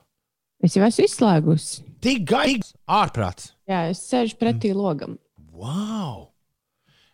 [0.62, 1.82] Es jau esmu izslēgusi.
[2.06, 3.54] Tik gaigs, ārprāts.
[3.70, 5.18] Jā, es sēžu pretī logam.
[5.52, 6.28] Wow!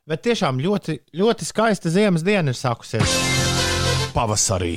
[0.07, 3.15] Bet tiešām ļoti, ļoti skaista ziemas diena ir sākusies
[4.15, 4.75] pavasarī.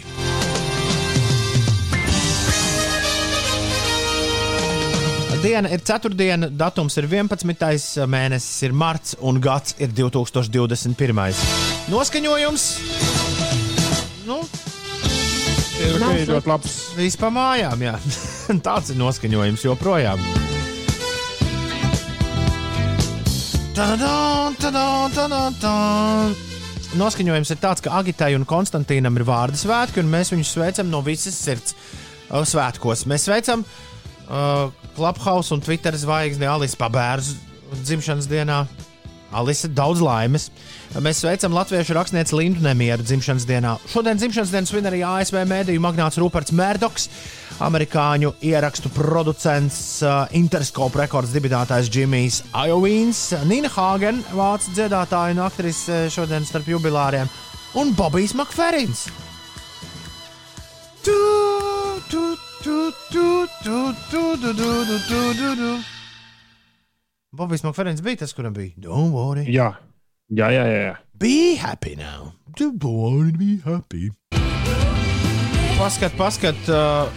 [5.40, 8.04] Diena ir ceturtdiena, datums ir 11.
[8.12, 11.38] mēnesis, ir marts un gads ir 2021.
[11.88, 12.66] Noskaņojums!
[14.28, 14.42] Nu,
[15.80, 16.72] Ir okay, ļoti labs.
[16.98, 17.94] Viss pa mājām, jā.
[18.66, 20.20] Tāds ir noskaņojums joprojām.
[23.72, 26.34] Tadadam, tadam, tadam, tadam.
[27.00, 31.00] noskaņojums ir tāds, ka Agitai un Konstantīnam ir vārdu svētki, un mēs viņus sveicam no
[31.06, 33.06] visas sirds uh, svētkos.
[33.08, 34.68] Mēs sveicam uh,
[35.00, 37.38] Clubhouse un Twitter zvaigzni Alice Pabērzu
[37.86, 38.66] dzimšanas dienā.
[39.32, 40.50] Alise, daudz laimes!
[41.00, 43.76] Mēs sveicam latviešu rakstnieci Lindu Nemieru dzimšanas dienā.
[43.88, 47.08] Šodien dzimšanas dienas svin arī ASV mēdīju magnāts Ruperts Mērdoks,
[47.64, 56.02] amerikāņu ierakstu producents, uh, Interscope rekords dibinātājs Džimijs Iovīns, Nina Hagen, vācu dziedātāja un aktrise
[56.12, 57.32] šodien starp jubilāriem,
[57.80, 59.06] un Bobijs Makferins.
[61.00, 61.16] Tu,
[62.12, 62.49] tu, tu,
[67.32, 69.46] Bobijs Makferens bija tas, kuram bija Don't worry.
[69.48, 69.72] Jā,
[70.28, 70.64] jā, jā.
[70.68, 70.96] jā.
[71.20, 72.32] Be happy now.
[72.58, 74.10] Don't worry, be happy.
[75.78, 76.68] Paskat, paskat.
[76.68, 77.08] Uh,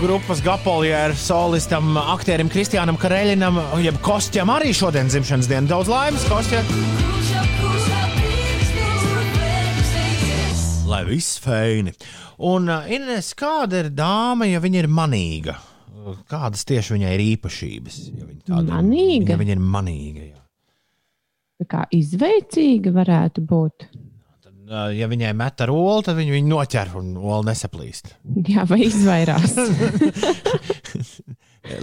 [0.00, 5.68] Grupas Gapoljēra solistam, aktierim Kristiānam Kareļinam, jeb Kostjam arī šodien dzimšanas diena.
[5.74, 7.13] Daudz laimes, Kostjam!
[10.86, 11.92] Lai viss feini.
[12.44, 15.56] Un uh, Ines, kāda ir dāma, ja viņa ir manīga?
[16.28, 17.98] Kādas tieši viņai ir īpašības?
[18.12, 19.32] Ja viņa tāda- Manīga?
[19.32, 20.40] Ja viņa ir manīga, jā.
[21.62, 23.86] Tā kā izveicīga varētu būt.
[24.64, 28.12] Uh, Ja viņai met ar olu, tad viņa viņu noķer un ola nesaplīst.
[28.52, 29.56] Jā, vai izvairās.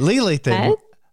[0.01, 0.55] Līlīte?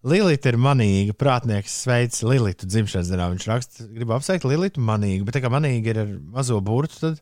[0.09, 1.15] Lilita ir manīga.
[1.19, 3.27] Prātnieks sveic Lilitu dzimšanas dienā.
[3.35, 7.21] Viņš raksta, grib apsveikt Lilitu manīgu, bet tā kā manīga ir ar mazo burtu, tad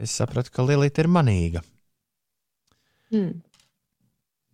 [0.00, 1.62] es sapratu, ka Lilita ir manīga.
[3.12, 3.40] Hmm.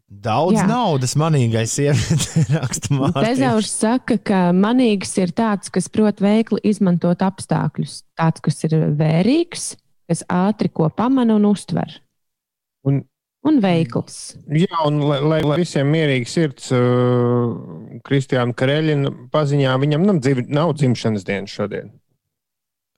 [0.08, 0.64] Daudz Jā.
[0.64, 3.26] Naudas manīgai sievietei raksta Mārtiņš.
[3.26, 8.00] Bezaurs saka, ka manīgs ir tāds, kas prot veikli izmantot apstākļus.
[8.16, 9.66] Tāds, kas ir vērīgs,
[10.08, 12.00] kas ātri ko pamana un uztver.
[12.88, 13.02] Un,
[13.46, 14.34] Un veikls.
[14.50, 20.40] jā, un lai, lai, lai visiem mierīgi sirds, uh, Kristiāna Kareļina paziņā, viņam nav, dziv,
[20.50, 21.92] nav dzimšanas diena šodien.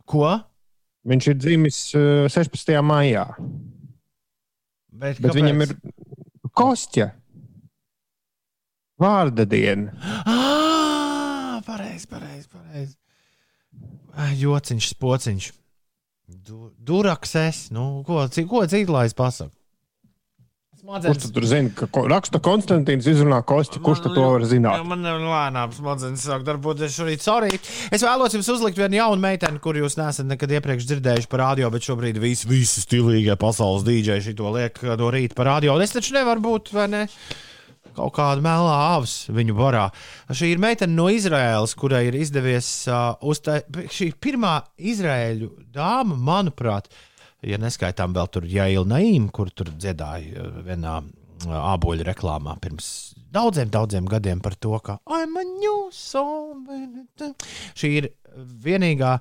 [0.09, 0.31] Ko?
[1.09, 2.75] Viņš ir dzimis uh, 16.
[2.85, 3.25] maijā,
[4.91, 5.37] Bet, bet kāpēc?
[5.39, 5.71] viņam ir
[6.53, 7.07] kostja.
[9.01, 9.95] Vārda diena.
[10.29, 12.51] Ah, pareizi, pareizi.
[12.53, 12.97] Pareiz.
[14.37, 15.47] Jociņš, pociņš.
[16.45, 17.71] Du, Durakses.
[17.73, 19.55] Nu, ko ko citu lai es pasaku?
[20.91, 23.79] Kurš tu tur zina, ka ko, raksta Konstantīns izrunā kostju?
[23.85, 24.83] Kurš tu to var zināt?
[24.89, 27.23] Man ir lēnām smadzenes sāk darboties šorīt.
[27.23, 27.51] Sorry.
[27.95, 31.71] Es vēlos jums uzlikt vienu jaunu meiteni, kur jūs neesat nekad iepriekš dzirdējuši par radio,
[31.71, 35.77] bet šobrīd visi, visi stilīgie pasaules dīdžeji šito liek no rīta par radio.
[35.79, 37.05] Un es taču nevaru būt, vai ne?
[37.95, 39.85] Kaut kāda melnā avs viņu barā.
[40.35, 43.95] Šī ir meitene no Izraēlas, kurai ir izdevies uh, uztaisīt.
[43.95, 44.57] Šī ir pirmā
[44.91, 46.91] izraēļu dāma, manuprāt,
[47.47, 52.91] ja neskaitām vēl tur Jaila Naīm, kur tur dziedāja uh, vienā uh, āboļu reklāmā pirms
[53.31, 56.57] daudziem, daudziem gadiem par to, ka I'm a new soul.
[57.75, 58.11] Šī ir
[58.65, 59.19] vienīgā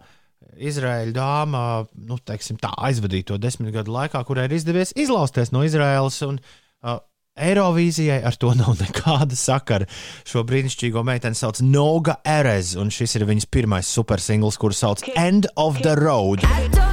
[0.59, 1.61] Izraēļa dāma,
[2.09, 6.19] nu, teiksim, tā aizvadīto desmit gadu laikā, kurai ir izdevies izlausties no Izraēlas.
[6.27, 6.41] Un,
[6.83, 6.99] uh,
[7.39, 9.87] Eirovīzijai ar to nav nekāda sakara.
[10.27, 15.47] Šo brīnišķīgo meiteni sauc Noga Erez, un šis ir viņas pirmais supersingls, kuru sauc End
[15.55, 16.43] of the Road.
[16.43, 16.88] I don't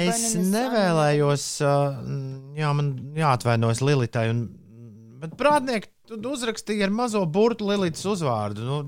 [0.00, 1.48] Es nevēlējos,
[2.58, 4.46] jā, man jāatvainojas Lilitai, un,
[5.22, 8.64] bet prātnieki, tu uzrakstīji ar mazo burtu Lilitas uzvārdu.
[8.64, 8.78] Nu,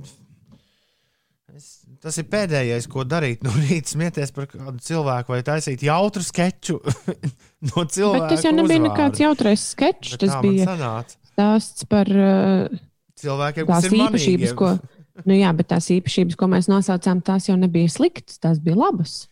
[1.57, 1.69] es,
[2.03, 3.45] tas ir pēdējais, ko darīt.
[3.47, 6.81] No rīta smieties par kādu cilvēku vai taisīt jautru sketču
[7.71, 8.27] no cilvēka.
[8.27, 8.91] Bet tas jau nebija uzvārda.
[8.91, 10.19] nekāds jautrais sketčs.
[10.23, 10.77] Tas bija
[11.37, 12.83] stāsts par uh,
[13.21, 14.59] cilvēkiem, tās kas ir īpašības, manīgi.
[14.61, 18.79] ko, nu jā, bet tās īpašības, ko mēs nosaucām, tās jau nebija sliktas, tās bija
[18.87, 19.25] labas.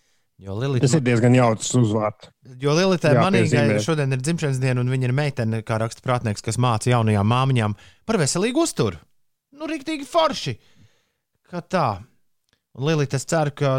[0.45, 2.29] Jo Lilita, Tas ir diezgan jauks uzvārds.
[2.61, 6.45] Jo Lilitai Jā, manīgai šodien ir dzimšanas diena, un viņa ir meitene, kā raksta prātnieks,
[6.45, 9.01] kas māca jaunajām māmiņām par veselīgu uzturu.
[9.57, 10.57] Nu, rīktīgi forši.
[11.49, 11.87] Kā tā.
[12.77, 13.77] Un Lilita, es ceru, ka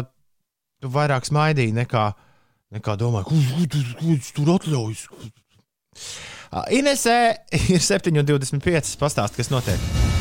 [0.82, 2.08] tu vairāk smaidīji nekā,
[2.74, 3.38] nekā domāji, ko
[3.70, 5.06] tu ko tu tur atļaujas.
[6.74, 7.18] Inesē
[7.76, 8.96] ir 7,25.
[8.98, 10.15] Pastāst, kas notiek.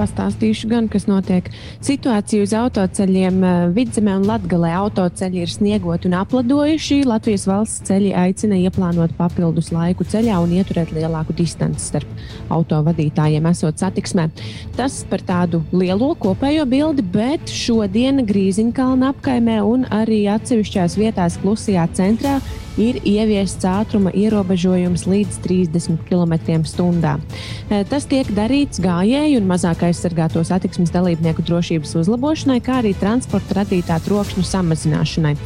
[0.00, 1.50] Pastāstīšu gan, kas notiek.
[1.84, 7.02] Situācija uz autoceļiem eh, Vidzemē un Latgalē autoceļi ir sniegoti un apladojuši.
[7.04, 12.24] Latvijas valsts ceļi aicina ieplānot papildus laiku ceļā un ieturēt lielāku distanci starp
[12.56, 14.30] autovadītājiem esot satiksmē.
[14.78, 21.84] Tas par tādu lielo kopējo bildi, bet šodien Grīziņkalna apkaimē un arī atsevišķās vietās klusajā
[21.98, 22.38] centrā
[22.78, 27.14] ir ieviests ātruma ierobežojums līdz 30 km/h.
[27.90, 33.98] Tas tiek darīts gājēju un mazāk aizsargāto satiksmes dalībnieku drošības uzlabošanai, kā arī transporta radītā
[34.06, 35.36] trokšņa samazināšanai.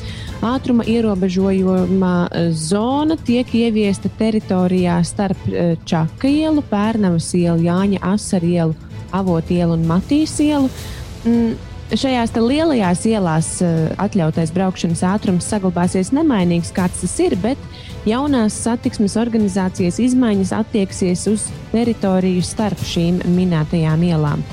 [0.45, 2.15] Ātruma ierobežojuma
[2.53, 8.75] zona tiek ieviesta teritorijā starp eh, Čaka ielu, Pērnavas ielu, Jāņa Asaru ielu,
[9.15, 10.69] Avotu ielu un Matīs ielu.
[11.93, 17.61] Šajās lielajās ielās eh, atļautais braukšanas ātrums saglabāsies nemainīgs, kāds tas ir, bet
[18.09, 24.47] jaunās satiksmes organizācijas izmaiņas attieksies uz teritoriju starp šīm minētajām ielām.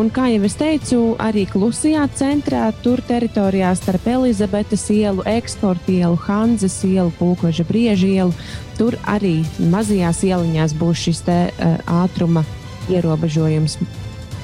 [0.00, 6.16] Un, kā jau es teicu, arī klusajā centrā, tur teritorijā starp Elizabetes ielu, eksporta ielu,
[6.24, 8.48] Hanzas ielu, Pulkoža brieža ielu,
[8.80, 12.44] tur arī mazajās ieliņās būs šis te, uh, ātruma
[12.92, 13.76] ierobežojums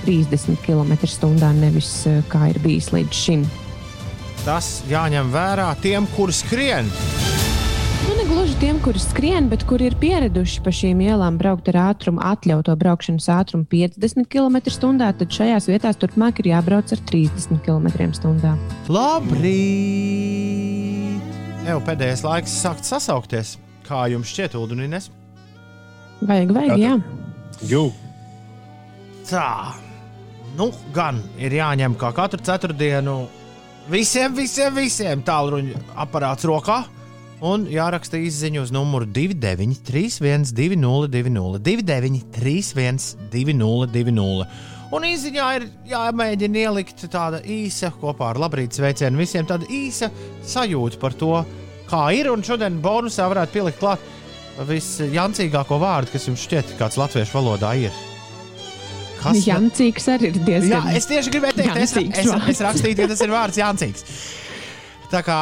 [0.04, 3.46] 30 km/h, nevis uh, kā ir bijis līdz šim.
[4.44, 6.90] Tas jāņem vērā tiem, kuri skrien.
[8.04, 11.78] Nu, ne gluži tiem, kuri skrien, bet kuri ir pieraduši pa šīm ielām braukt ar
[11.86, 18.52] ātrumu, atļautu braukšanas ātrumu 50 km/h, tad šajās vietās turpmāk ir jābrauc ar 30 km/h.
[18.92, 20.44] Labrīt!
[21.64, 23.56] Jau pēdējais laiks sākt sasaukties.
[23.88, 25.08] Kā jums šķiet, Udunīnes?
[26.24, 26.94] Vajag, vajag, jā.
[27.68, 27.88] Jū.
[29.24, 29.72] Tā,
[30.58, 33.16] nu, gan ir jāņem kā katru ceturtdienu
[33.90, 36.84] visiem, visiem, visiem tālruņa aparāts rokā.
[37.44, 44.46] Un jāraksta izziņa uz numuru 293, 202, 293, 202.
[44.94, 50.08] Un izziņā ir jāmēģina ielikt tāda īsa, kopā ar labrīt sveicienu visiem, tāda īsa
[50.46, 51.34] sajūta par to,
[51.90, 52.30] kā ir.
[52.32, 54.08] Un šodien bonusā varētu pielikt klāt
[54.70, 58.13] visjancīgāko vārdu, kas jums šķiet, kāds latviešu valodā ir.
[59.24, 60.88] Kas Jancīgs arī ir diezgan.
[60.88, 62.48] Jā, es tieši gribēju teikt, es, Jancīgs es, vārds.
[62.52, 64.04] es rakstīju, ka tas ir vārds Jancīgs.
[65.14, 65.38] Tā kā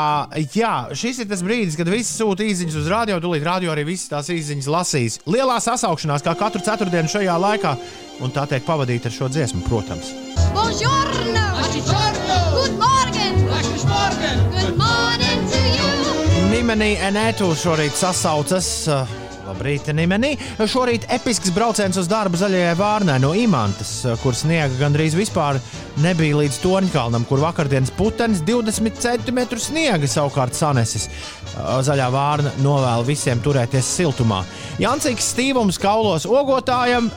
[0.53, 4.11] jā, šis ir tas brīdis, kad visi sūta īsiņas uz radio, tūlīt radio arī visas
[4.11, 5.16] tās īsiņas lasīs.
[5.30, 7.72] Lielā sasaukšanās, kā katru ceturtdienu šajā laikā,
[8.20, 10.12] un tā tiek pavadīta ar šo dziesmu, protams.
[10.53, 11.47] Buongiorno!
[12.53, 13.39] Good morning!
[14.53, 15.89] Good morning to you!
[16.53, 18.68] Nimenī Enētu šorīt sasaucas.
[18.93, 19.22] uh,
[19.53, 20.32] Labrīt, Nimenī.
[20.64, 23.90] Šorīt episks brauciens uz darbu zaļajai vārnai no Imantas,
[24.22, 25.59] kur sniega gandrīz vispār
[26.00, 31.11] nebija līdz Torņkalnam, kur vakardienas putenis 20 cm sniega savukārt sanesis.
[31.84, 34.40] Zaļā vārna novēl visiem turēties siltumā.
[34.80, 37.11] Jancīgs stīvums kaulos ogotājam,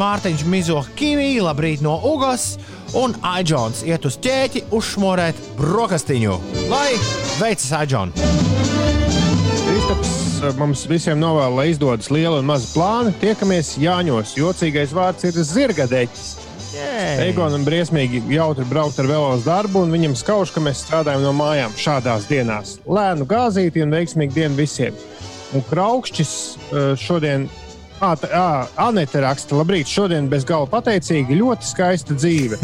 [0.00, 2.56] Mārtiņš mizo kivī, labrīt no Ugas,
[2.98, 6.40] un Aidžons iet uz ķēķi uzšmorēt brokastiņu.
[6.72, 6.88] Lai
[7.38, 8.26] veicas Aidžons!
[9.68, 10.27] Kristaps
[10.58, 13.12] mums visiem novēl, lai izdodas liela un maza plāna.
[13.20, 14.36] Tiekamies Jāņos.
[14.38, 16.28] Jocīgais vārds ir zirgadeķis.
[17.24, 21.32] Egonam briesmīgi jautri braukt ar velo uz darbu, un viņam skauž, ka mēs strādājam no
[21.36, 22.76] mājām šādās dienās.
[22.86, 24.98] Lēnu gāzīti un veiksmīgu dienu visiem.
[25.56, 27.48] Un Kraukšķis eh, šodien,
[27.98, 32.58] Anete raksta, labrīt, šodien bez gala pateicīgi, ļoti skaista dzīve.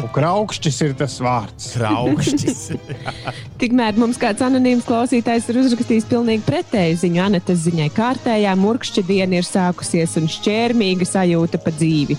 [0.00, 1.70] Un Kraukšķis ir tas vārds.
[1.76, 2.62] Kraukšķis.
[3.62, 7.22] Tikmēr mums kāds anonīms klausītājs ir uzrakstījis pilnīgi pretēju ziņu.
[7.28, 12.18] Anetes ziņai kārtējā murkšķa diena ir sākusies un šķērmīga sajūta pa dzīvi.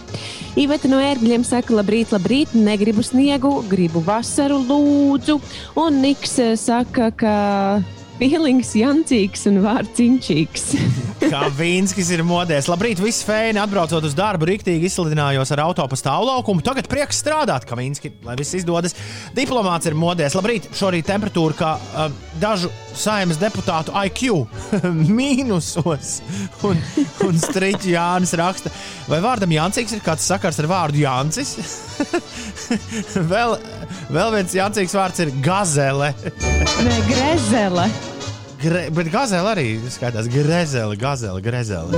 [0.62, 5.42] Iveta no ērgļiem saka, labrīt, labrīt, negribu sniegu, gribu vasaru, lūdzu.
[5.82, 7.36] Un Niks eh, saka, ka
[8.22, 10.66] Pīlings, Jancīgs un Vārciņčīgs.
[11.32, 12.68] Kā Vīnskis ir modēs.
[12.70, 16.62] Labrīt, visi fēni atbraucot uz darbu, rīktīgi izslidinājos ar autopu stāvlaukumu.
[16.66, 18.94] Tagad prieks strādāt, ka Vīnski, lai viss izdodas.
[19.34, 20.36] Diplomāts ir modēs.
[20.38, 24.44] Labrīt, šorīt temperatūra, kā uh, dažu saimnes deputātu IQ
[25.18, 26.14] mīnusos.
[26.70, 26.78] Un,
[27.26, 28.70] un Striķis Jānis raksta,
[29.10, 31.58] vai vārdam Jancīgs ir kāds sakars ar vārdu Jancis?
[33.34, 33.58] vēl,
[34.14, 36.14] vēl viens Jancīgs vārds ir Gazele.
[36.86, 37.90] Nē, Grezele.
[38.62, 40.28] Gre, bet gazela arī skatās.
[40.30, 41.98] Grezela, gazela, grezela.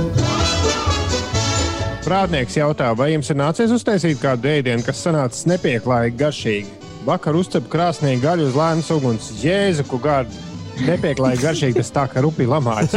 [2.04, 6.72] Prātnieks jautā, vai jums ir nācies uztaisīt kādu ēdienu, kas sanācis nepieklājīgi garšīgi?
[7.04, 9.28] Vakar uzcep krāsnī gaļu uz lēnas uguns.
[9.42, 10.40] Jēzu, ko gārdu!
[10.84, 12.96] Nepieklājīgi garšīgi tas tā, ka rupi lamāts.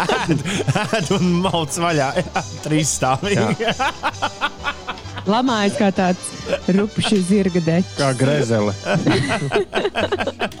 [0.00, 2.10] Ēd un mauc vaļā.
[2.64, 3.68] Trīs stāvīgi.
[5.28, 6.37] Lamājas kā tāds
[6.76, 7.94] rupšs zirga deķis.
[7.98, 8.74] Kā grezele.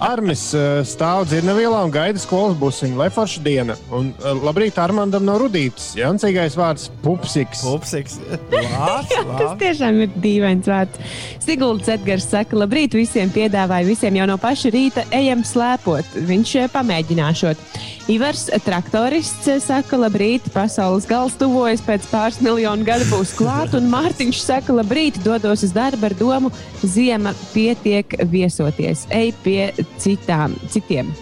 [0.02, 2.98] Armis eh, stāv dzirnavielā un gaida skolas busiņu.
[3.00, 3.76] Lai forša diena.
[3.94, 5.90] Un eh, labrīt Armandam no Rudītas.
[5.98, 7.64] Jancīgais vārds- pupsiks.
[7.66, 8.18] Pupsiks.
[8.52, 9.58] Lāc, Tas lāc.
[9.62, 11.02] tiešām ir dīvains vārds.
[11.44, 16.18] Siguldas Edgars saka, labrīt visiem piedāvāja, visiem jau no paša rīta ejam slēpot.
[16.28, 17.64] Viņš eh, pamēģināšot.
[18.08, 24.38] Ivars, traktorists, saka, labrīt, pasaules gals tuvojas pēc pāris miljonu gadu būs klāt, un Mārtiņš
[24.40, 26.52] saka, labrīt, dodos uz darbu ar domu,
[26.82, 29.72] ziema pietiek viesoties, ej pie
[30.02, 31.14] citām, citiem.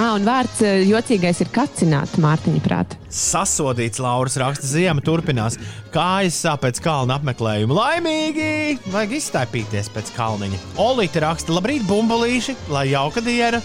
[0.00, 2.96] Ah, un vārds jocīgais ir kacināt, Mārtiņa prāta.
[3.12, 5.58] Sasodīts Lauris raksta, ziema turpinās.
[5.92, 7.74] Kājas sāp pēc kalna apmeklējuma.
[7.74, 8.78] Laimīgi!
[8.94, 10.60] Vajag iztaipīties pēc kalniņa.
[10.80, 13.60] Olīte raksta, labrīt, bumbulīši, lai jauka diena.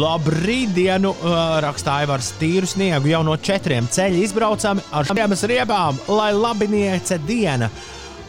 [0.00, 5.98] Labrīt, dienu uh, raksta Aivars tīru sniegu jau no četriem ceļiem izbraucami ar šiem riebām,
[6.14, 7.68] lai labiniece diena.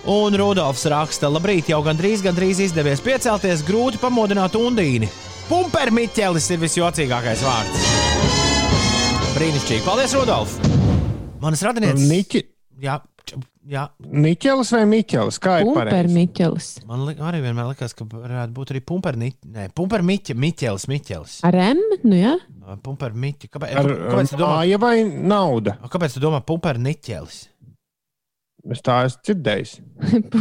[0.06, 5.10] Un Rudolfs raksta, labrīt, jau gandrīz, gandrīz izdevies piecelties, grūti pamodināt undīni.
[5.50, 7.88] Pumpermiķelis ir visjocīgākais vārds.
[9.36, 9.82] Brīnišķīgi.
[9.86, 10.54] Paldies, Rudolf!
[11.42, 12.06] Manas radinieces.
[12.10, 12.44] Niķi,
[12.84, 12.98] Jā,
[13.72, 13.86] jā.
[14.04, 15.38] Niķelis vai Miķelis?
[15.42, 16.12] Kā ir Pumper pareizi?
[16.18, 16.66] Miķelis.
[16.90, 19.48] man li arī vienmēr likās, ka varētu būt arī pumperniķis.
[19.56, 21.38] Nē, pumpermiķelis, Miķelis.
[21.48, 22.34] Ar M, nu jā.
[22.84, 23.50] Pumpermiķis.
[23.56, 24.58] Kāpēc, Ar kāpēc tu domā?
[24.60, 25.78] māja vai nauda?
[25.88, 27.40] Kāpēc tu domā pumperniķelis?
[28.74, 29.72] Es tā esmu dzirdējis.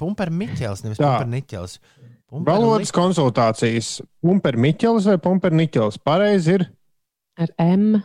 [0.00, 1.08] Pumpermiķelis, nevis Tā.
[1.18, 1.78] pumperniķelis.
[2.46, 3.88] Valodas konsultācijas.
[4.24, 5.98] Pumper Miķelis vai Pumper Niķelis?
[6.00, 6.64] Pareizi ir
[7.42, 7.98] Ar M.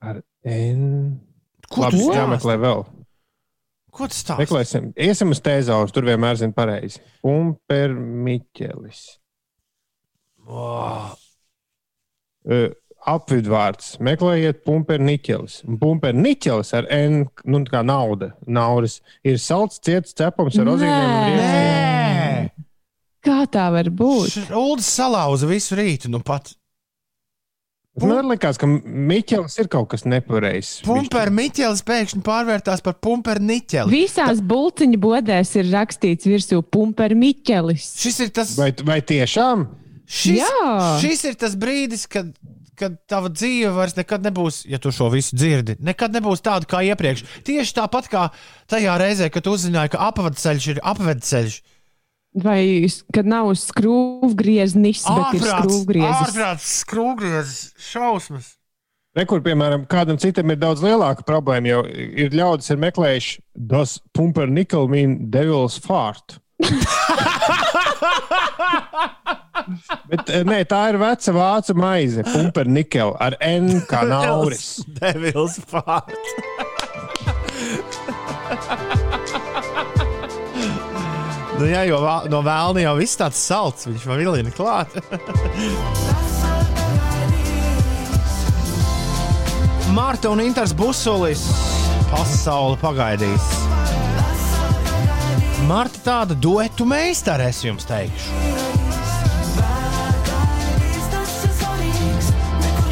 [0.00, 1.18] ar N.
[1.68, 2.84] Ko Labi, jāmeklē vēl.
[3.96, 4.40] Ko tu stāsti?
[4.44, 4.88] Meklēsim.
[4.96, 7.00] Iesim uz tēzaus, tur vienmēr zina pareizi.
[7.24, 9.04] Pumper Miķelis.
[10.46, 11.12] Oh,
[12.46, 12.68] Uh,
[13.08, 13.94] apvidvārds.
[14.02, 15.60] Meklējiet Pumper Niķelis.
[15.68, 20.70] Un Pumper Niķelis ar N, nu tā kā nauda, naudas, ir salds, ciets, cepams ar
[20.76, 22.50] nē!
[23.26, 24.36] Kā tā var būt?
[24.54, 26.10] Uldis salauza visu rītu.
[26.12, 26.52] Nu pat
[27.96, 30.82] Man liekas, ka Miķelis ir kaut kas nepareizs.
[30.84, 33.88] pumpermiķelis pēkšņi pārvērtās par pumperniķeli.
[33.88, 37.86] Visās bulciņu bodēs ir rakstīts virsū Pumper Miķelis.
[38.02, 38.52] Šis ir tas.
[38.60, 39.64] Vai, vai tiešām?
[40.06, 40.98] Šis, Jā.
[41.00, 42.28] šis ir tas brīdis, kad,
[42.78, 46.82] kad tava dzīve vairs nekad nebūs, ja tu šo visu dzirdi, nekad nebūs tāda kā
[46.86, 47.24] iepriekš.
[47.46, 48.26] Tieši tāpat kā
[48.70, 51.56] tajā reizē, kad tu uzzināji, ka apvedceļš ir apvedceļš.
[52.36, 52.60] Vai
[53.16, 56.26] kad nav skrūvgrieznis, bet ir skrūvgriezis?
[56.26, 58.52] ārprāts, skrūvgriezis, šausmas.
[59.16, 63.38] Rekur, piemēram, kādam citam ir daudz lielāka problēma, jo ir ļaudis ir meklējuši
[63.72, 66.36] dos Pumper Nickel mean devil's fart.
[70.10, 74.68] Bet eh, nē, tā ir veca vācu maize, Pumper Nickel ar N kā nauris.
[75.00, 76.36] Devils pārts.
[81.58, 84.90] nu, jā, jo vā- no vēlna jau viss tāds salds, viņš man vilina klāt.
[89.96, 91.46] Marta un Inters Busulis
[92.10, 93.46] pasauli pagaidīs.
[95.66, 98.65] Marta tāda duetu meistara, es jums teikšu.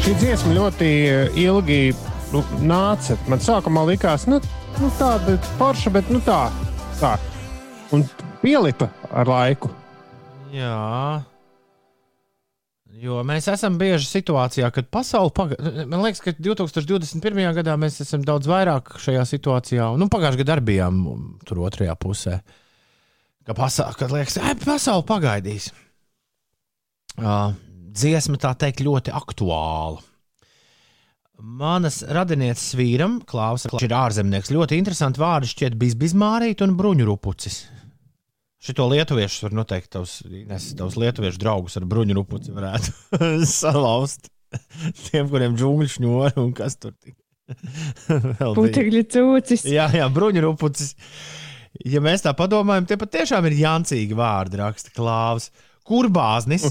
[0.05, 1.77] Šī dziesma ļoti eh, ilgi
[2.29, 3.15] nu, nāca.
[3.25, 4.37] Man sākumā likās, nu,
[4.77, 6.43] nu tāda forša, bet nu tā.
[6.99, 7.15] tā.
[7.89, 8.03] Un
[8.43, 9.71] pielipa ar laiku.
[10.53, 11.23] Jā.
[13.01, 15.89] Jo mēs esam bieži situācijā, kad pasaule pagaidām.
[15.89, 17.41] Man liekas, ka 2021.
[17.57, 19.89] gadā mēs esam daudz vairāk šajā situācijā.
[19.97, 21.01] Nu, pagājušajā gadā bijām
[21.49, 22.43] tur otrajā pusē.
[23.49, 25.71] Ka pasaule, kad liekas, ka pasaule pagaidīs.
[27.17, 27.57] Uh,
[27.95, 30.03] dziesma tā teikt ļoti aktuāla.
[31.35, 34.53] Manas radinieces vīram, Klaus, ir ārzemnieks.
[34.55, 37.57] Ļoti interesanti vārdi šķiet bijis bizmārīt un bruņurupucis.
[38.65, 42.95] Šito lietuviešu var noteikti tavs, Ines, tavs lietuviešu draugus ar bruņu rupuci varētu
[43.59, 44.31] salauzt.
[45.05, 47.17] Tiem, kuriem džungļu šņori un kas tur tik.
[48.57, 49.67] Putekļu cūcis.
[49.69, 50.95] Jā, jā, bruņu rupucis.
[51.85, 55.51] Ja mēs tā padomājam, tie patiešām ir jancīgi vārdi, raksta Klāvs.
[55.85, 56.65] Kurbāznis.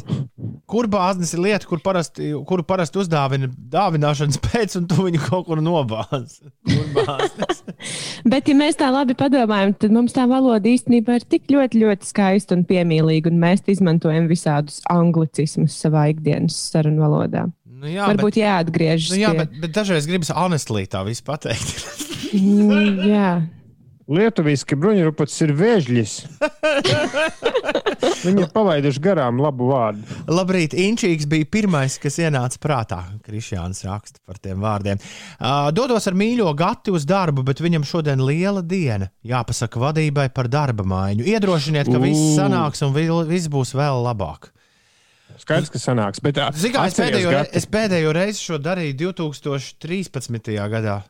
[0.71, 5.61] Kurbāznis ir lieta, kur parasti, kuru parasti uzdāvina dāvināšanas pēc, un tu viņu kaut kur.
[5.63, 7.61] Kurbāznis.
[8.33, 12.11] Bet, ja mēs tā labi padomājam, tad mums tā valoda īstenībā ir tik ļoti, ļoti
[12.11, 17.47] skaista un piemīlīga, un mēs izmantojam visādus anglicismus savā ikdienas sarunu valodā.
[17.75, 19.11] Nu, jā, Varbūt jāatgriežas.
[19.13, 21.85] bet, nu, jā pie- bet, bet dažreiz gribas honestly tā visu pateikt.
[22.35, 23.29] Mm, jā.
[24.05, 26.15] Lietuviski bruņurupucis ir vēžļis.
[28.25, 30.05] Viņi ir palaiduši garām labu vārdu.
[30.29, 32.99] Labrīt, Inčīgs bija pirmais, kas ienāca prātā.
[33.25, 35.01] Krišjāns raksta par tiem vārdiem.
[35.39, 39.09] Uh, dodos ar mīļo gati uz darbu, bet viņam šodien liela diena.
[39.25, 41.25] Jāpasaka vadībai par darba maiņu.
[41.25, 44.51] Iedrošiniet, ka viss sanāks un vi- viss būs vēl labāk.
[45.41, 46.21] Skaidrs, ka sanāks.
[46.23, 50.53] Bet, ā, Zini, kā es pēdējo, re Gati, es pēdējo reizi šo darīju 2013.
[50.71, 51.01] gadā.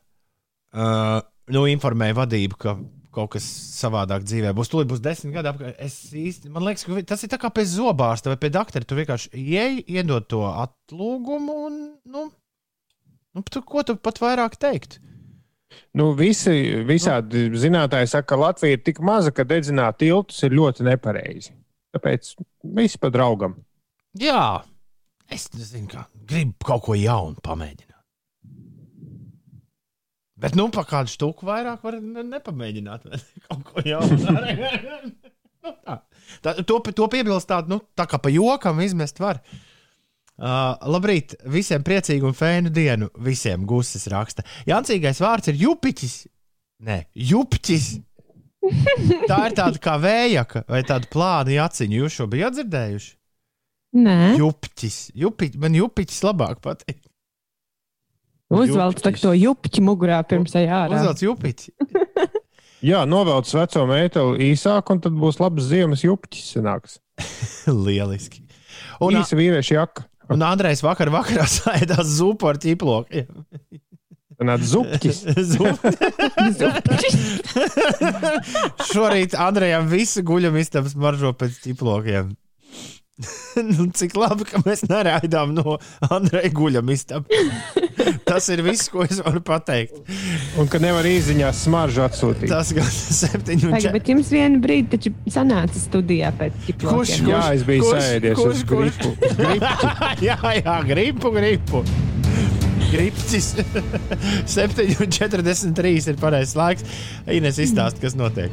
[0.74, 1.20] Uh,
[1.52, 2.76] nu, informēju vadību, ka
[3.14, 3.44] kaut kas
[3.78, 4.70] savādāk dzīvē būs.
[4.72, 5.52] Tūlīt būs desmit gadi.
[5.52, 5.76] apkārt.
[5.82, 8.86] Es īsti, man liekas, ka tas ir tā kā pie zobārsta vai pie doktora.
[8.86, 11.80] Tu vienkārši ieej, iedod to atlūgumu un,
[12.10, 12.26] nu,
[13.34, 14.98] nu tu, ko tu pat vairāk teikt?
[15.94, 16.54] Nu, visi,
[16.86, 21.54] visādi zinātnēji saka, ka Latvija ir tik maza, ka dedzināt tiltus ir ļoti nepareizi.
[21.94, 22.34] Tāpēc
[22.76, 23.56] viss pa draugam.
[24.18, 24.62] Jā,
[25.32, 27.93] Es nezinu, kā gribu kaut ko jaunu pamēģināt.
[30.44, 33.06] Bet, nu, pa kādu stūku vairāk var ne- nepamēģināt.
[33.48, 34.18] Kaut ko jaunu.
[35.64, 35.94] Nu, tā.
[36.44, 39.38] Tā, to, to piebilst tādu, nu, tā kā pa jokam izmest var.
[40.36, 43.08] Uh, labrīt, visiem priecīgu un fēnu dienu.
[43.24, 44.44] Visiem gusis raksta.
[44.68, 46.18] Jancīgais vārds ir jupiķis.
[46.84, 47.86] Nē, jupķis.
[49.30, 52.00] Tā ir tāda kā vējaka vai tāda plāna jaciņa.
[52.02, 53.10] Jūs šo bijat dzirdējuši?
[54.04, 54.98] Nē, Jupiķis.
[55.14, 55.60] Jupiķis.
[55.64, 56.98] Man jupiķis labāk patīk.
[58.62, 61.00] Uzvelc tak to jupķi mugurā pirms ejā ārā.
[61.00, 61.74] Uzvelc jupiķi.
[62.84, 66.50] Jā, novelc veco metālu īsāk, un tad būs labs ziemas jupķis.
[66.58, 66.98] Sanāks.
[67.86, 68.42] Lieliski.
[69.00, 70.04] Un, Īsa vīrieša jaka.
[70.32, 73.30] un Andrejs vakar vakarā sēdās zupu ar ķiplokiem.
[74.44, 75.22] Nāc zupķis.
[78.90, 82.34] Šorīt Andrejam visu guļamistabas maržo pēc ķiplokiem.
[83.70, 85.76] nu, cik labi, ka mēs neraidām no
[86.10, 87.30] Andreja guļamistabas.
[88.34, 89.94] Tas ir viss, ko es varu pateikt.
[90.58, 92.48] Un ka nevar īziņā smaržu atsūtīt.
[92.50, 92.88] Tas gan
[93.22, 93.92] septiņu un četri.
[93.94, 97.28] bet jums vienu brīdi taču sanāca studijā pēc Kurš- ķiplokiem.
[97.30, 99.14] Jā, es biju kurš- sēdies kurš- uz kurš- gripu.
[99.14, 100.26] uz gripu.
[100.26, 101.84] jā, jā, gripu, gripu.
[102.94, 103.52] Gripcis
[104.56, 106.84] 7,43 ir pareizais laiks.
[107.30, 108.50] Ines izstāsta, kas notiek.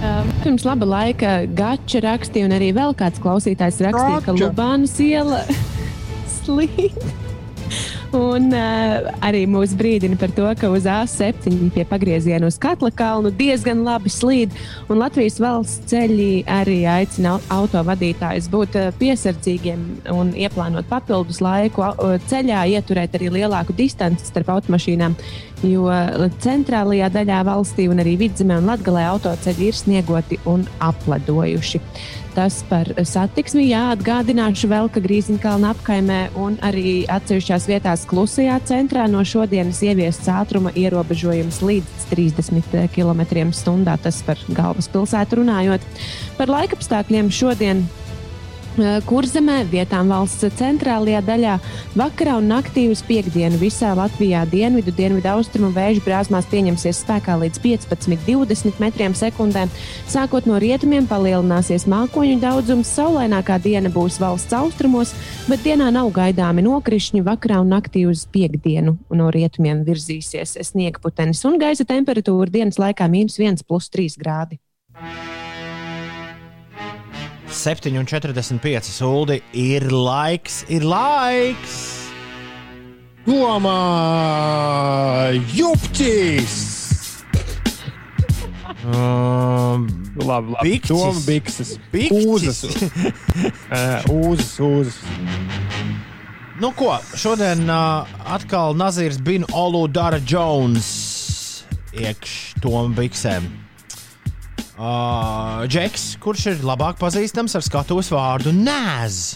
[0.00, 4.46] Uh, Pirms laba laika Gača rakstīja, un arī vēl kāds klausītājs rakstīja, ka Gača.
[4.48, 5.42] Lubānas iela
[6.40, 6.96] slīd.
[8.10, 13.30] Un uh, arī mūs brīdina par to, ka uz A7 pie pagrieziena uz Katla kalnu
[13.30, 14.56] diezgan labi slīd.
[14.90, 21.86] Un Latvijas valsts ceļi arī aicina au- autovadītājus būt uh, piesardzīgiem un ieplānot papildus laiku
[21.86, 25.14] au- ceļā, ieturēt arī lielāku distanci starp automašīnām.
[25.62, 25.86] Jo
[26.40, 31.82] centrālajā daļā valstī un arī vidzemē un latgalē autoceļi ir sniegoti un apledojuši.
[32.40, 39.20] Tas par satiksmi jāatgādināšu vēl, ka Grīziņkalna apkaimē un arī atsevišķās vietās klusajā centrā no
[39.28, 43.98] šodienas ieviests ātruma ierobežojums līdz 30 km/h.
[44.06, 45.84] Tas par galvaspilsētu runājot.
[46.40, 47.84] Par laikapstākļiem šodien.
[48.78, 51.54] Eh, Kurzemē, vietām valsts centrālajā daļā,
[51.98, 57.62] vakarā un naktī uz piekdienu visā Latvijā dienvidu, dienvidu austrumu vēju brāzmās pieņemsies spēkā līdz
[57.64, 59.66] 15-20 metriem sekundē.
[60.10, 65.14] Sākot no rietumiem palielināsies mākoņu daudzums, saulainākā diena būs valsts austrumos,
[65.48, 67.24] bet dienā nav gaidāmi nokrišņi.
[67.26, 73.10] Vakarā un naktī uz piekdienu no rietumiem virzīsies sniega putenis un gaisa temperatūra dienas laikā-
[73.14, 74.58] mīnus 1,3 grādi.
[77.50, 81.78] 7,45 sūdi ir laiks, ir laiks.
[83.26, 83.78] Domā,
[85.54, 86.58] jupķis!
[88.80, 89.84] Um,
[90.16, 90.66] Labi, labi.
[90.66, 90.90] Bikķis.
[90.90, 91.72] Doma bikses.
[91.92, 92.26] Bikķis.
[92.26, 92.62] Uzas.
[94.20, 94.98] Uzas, uzas.
[96.60, 100.90] nu ko, šodien uh, atkal Nazīrs Bin Olu Dara Jones
[101.96, 103.48] iekš tom biksēm.
[104.80, 109.34] Uh, Džeks, kurš ir labāk pazīstams ar skatuves vārdu Nēz.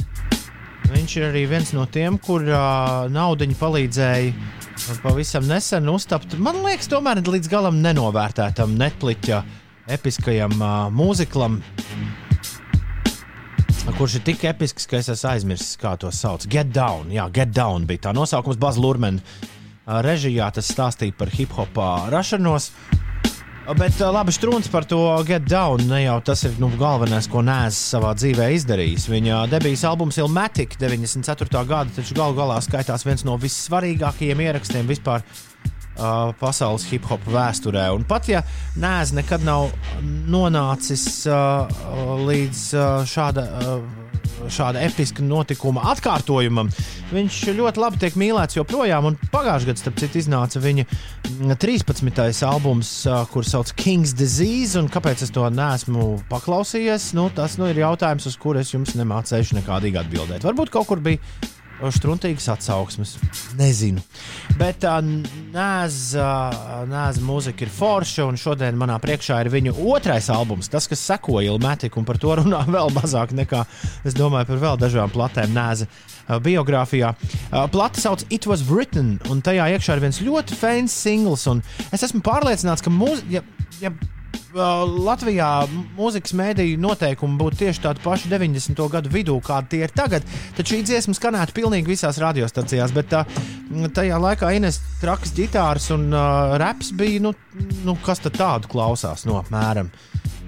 [0.88, 6.38] Viņš ir arī viens no tiem, kur uh, naudiņu palīdzēja pavisam nesen uztapt.
[6.40, 9.36] Man liekas, tomēr līdz galam nenovērtētam Netflix
[9.84, 11.60] episkajam uh, mūziklam,
[14.00, 16.48] kurš ir tik episks, ka es esmu aizmirsis, kā to sauc.
[16.48, 19.20] Get Down, jā, Get Down bija tā nosaukums Bazlurmena
[20.08, 20.48] režijā.
[20.56, 22.72] Tas stāstīja par hip hop ā, rašanos.
[23.64, 25.86] Bet ā, labi, strūns par to Get Down.
[25.88, 29.06] Ne jau tas ir nu, galvenais, ko Nēs savā dzīvē izdarījis.
[29.08, 31.62] Viņa debijas albums Ilmatic 94.
[31.64, 37.88] gada, taču galu galā skaitās viens no vissvarīgākajiem ierakstiem vispār uh, pasaules hip hop vēsturē.
[37.96, 38.44] Un pat ja
[38.76, 39.70] Nēs nekad nav
[40.04, 41.64] nonācis uh,
[42.28, 43.48] līdz uh, šāda.
[43.64, 44.03] Uh,
[44.52, 46.70] Šāda episka notikuma atkārtojumam.
[47.14, 49.10] Viņš ļoti labi tiek mīlēts joprojām.
[49.10, 52.44] un Pagājušajā gadā, starp citu, iznāca viņa mm, 13.
[52.48, 52.92] albums,
[53.32, 54.78] kurš sauc King's Disease.
[54.80, 57.12] Un kāpēc es to neesmu paklausījies?
[57.18, 60.46] Nu, tas nu, ir jautājums, uz kuru es jums nemācīšu nekādīgi atbildēt.
[60.46, 61.22] Varbūt kaut kur bija
[61.94, 63.16] struntīgas atsauksmes.
[63.58, 64.02] Nezinu.
[64.58, 66.28] Bet tā nēza
[67.24, 71.98] mūzika ir forša, un šodien manā priekšā ir viņa otrais albums, tas, kas sekoja Ilmētika,
[72.00, 73.64] un par to runā vēl mazāk nekā
[74.06, 75.90] es domāju par vēl dažām platēm nēza
[76.44, 77.12] biogrāfijā.
[77.50, 81.64] Ā, Plata sauc It Was Written, un tajā iekšā ir viens ļoti fans singls, un
[81.90, 83.40] es esmu pārliecināts, ka mūzika.
[83.40, 83.48] Ja,
[83.82, 84.23] ja Uh,
[84.54, 85.48] Latvijā
[85.96, 88.82] mūzikas mēdīju noteikumi būtu tieši tādi paši 90.
[88.92, 90.26] gadu vidū, kādi tie ir tagad.
[90.54, 93.24] Tad šī dziesma skanētu pilnīgi visās radiostacijās, bet tā,
[93.96, 97.34] tajā laikā Ines trakas ģitāras un uh, reps bija, nu,
[97.82, 99.90] nu, kas tad tādu klausās no apmēram.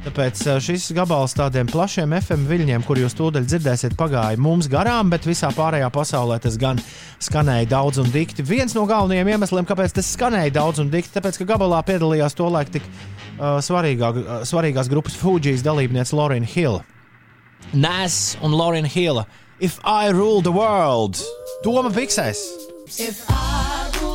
[0.07, 5.11] Tāpēc uh, šis gabals tādiem plašiem FM viļņiem, kur jūs tūdaļ dzirdēsiet, pagāja mums garām,
[5.11, 6.79] bet visā pārējā pasaulē tas gan
[7.27, 8.45] skanēja daudz un dikti.
[8.47, 12.71] Viens no galvenajiem iemesliem, kāpēc tas skanēja daudz un dikti, tāpēc, ka gabalā piedalījās tolaik
[12.77, 16.79] tik uh, svarīgā, uh, svarīgās grupas Fujijas dalībniece Lorena Hill.
[17.75, 19.25] Nes un Lorena Hill.
[19.59, 21.19] If I rule the world,
[21.65, 22.47] Toma fiksēs.
[22.95, 24.06] If I ruled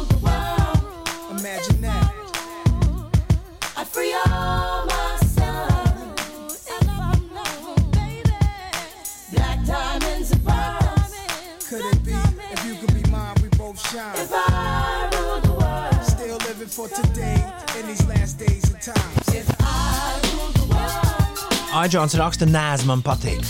[13.92, 14.16] shine?
[14.16, 17.40] If I ruled the world, still living for today
[17.80, 19.28] in these last days and times.
[19.36, 23.44] If I ruled the world, Aģents raksta, nē, man patīk.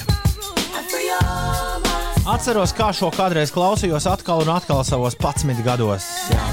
[2.31, 6.05] Atceros, kā šo kādreiz klausījos atkal un atkal savos 11 gados.
[6.29, 6.43] Jā.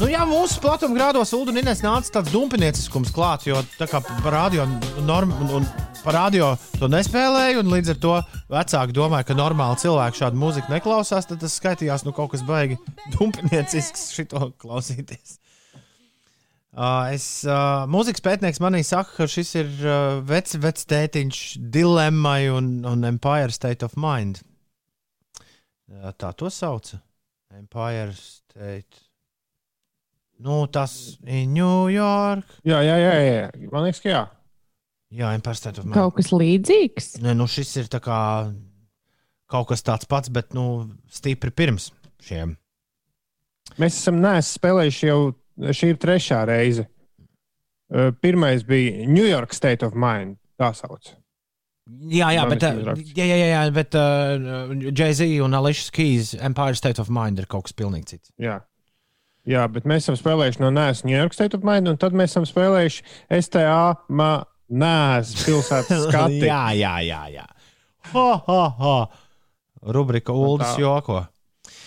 [0.00, 4.00] Nu, jā, mūsu platuma grādos Ulu un Inês nāca tāds dumpinieciskums klāt, jo tā kā
[4.04, 4.66] par radio,
[5.04, 5.68] norm, un,
[6.06, 8.12] par radio to nespēlēju, un līdz ar to
[8.52, 12.78] vecāki domāja, ka normāli cilvēki šādu mūziku neklausās, tad tas skaitījās nu kaut kas baigi
[13.16, 15.40] dumpiniecisks šito klausīties.
[16.76, 21.40] Uh, es, uh, mūzikas pētnieks manī saka, ka šis ir uh, vecs, vecs tētiņš
[21.72, 24.42] dilemmai un, un Empire State of Mind.
[25.88, 27.00] Uh, tā to sauca.
[27.56, 29.02] Empire State.
[30.44, 32.58] Nu, tas ir New York.
[32.68, 33.68] Jā, jā, jā, jā.
[33.72, 34.26] Man liekas, ka jā.
[35.14, 35.94] Jā, Empire State of Mind.
[35.94, 37.12] Kaut kas līdzīgs.
[37.22, 38.18] Nē, nu šis ir tā kā
[39.50, 41.92] kaut kas tāds pats, bet nu, stipri pirms
[42.26, 42.56] šiem.
[43.78, 45.20] Mēs esam spēlējuši jau
[45.74, 46.86] šī ir trešā reize.
[48.22, 50.40] Pirmais bija New York State of Mind.
[50.58, 51.12] Tā sauc.
[52.10, 56.98] Jā, jā, bet, jā, jā, jā, jā, bet uh, Jay-Z un Alicia Keys Empire State
[56.98, 58.32] of Mind ir kaut kas pilnīgi cits.
[58.42, 58.56] Jā.
[59.46, 62.32] Jā, bet mēs esam spēlējuši no Nēs New York State of Mind, un tad mēs
[62.34, 63.04] esam spēlējuši
[63.38, 63.76] STA
[64.10, 64.30] ma
[64.70, 66.42] Nēs pilsētas skati.
[66.46, 67.22] jā, jā, jā.
[67.36, 67.46] jā.
[68.12, 68.98] Ha, ha, ha.
[69.86, 71.22] Rubrika Ulas joko.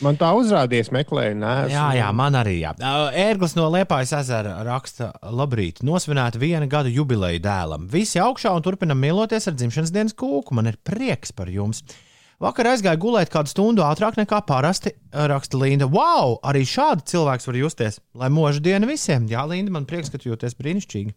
[0.03, 1.73] Man tā uzrādījās, meklēju Nēs.
[1.73, 2.61] Jā, jā, man arī.
[2.61, 2.71] Jā.
[3.19, 7.87] Ērglis no Liepājas ezera raksta, labrīt, nosvinēt viena gada jubileju dēlam.
[7.91, 10.55] Visi augšā un turpinam mīloties ar dzimšanas dienas kūku.
[10.55, 11.83] Man ir prieks par jums.
[12.39, 15.89] Vakar aizgāju gulēt kādu stundu ātrāk nekā parasti, raksta Linda.
[15.91, 17.99] Wow, arī šādi cilvēks var justies.
[18.15, 19.27] Lai mūža diena visiem.
[19.27, 21.11] Jā, Linda, man prieks, ka tu jūties brīnišķīgi.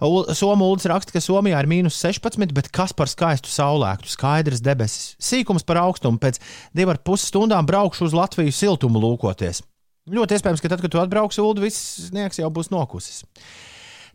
[0.00, 5.14] Somūlis raksta, ka Somijā ir mīnus 16, bet kas par skaistu saulēktu, skaidrs debesis.
[5.22, 6.40] Sīkums par augstumu pēc
[6.76, 9.62] divām ar pus stundām braukšu uz Latviju siltumu lūkoties.
[10.12, 13.24] Ļoti iespējams, ka tad, kad tu atbrauksi, Ulu, viss sniegs jau būs nokusis.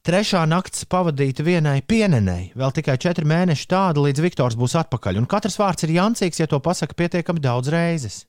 [0.08, 5.20] Trešā nakts pavadīta vienai pienenei, vēl tikai četri mēneši tāda, līdz Viktors būs atpakaļ.
[5.22, 8.24] Un katrs vārds ir jancīgs, ja to pasaka pietiekami daudz reizes.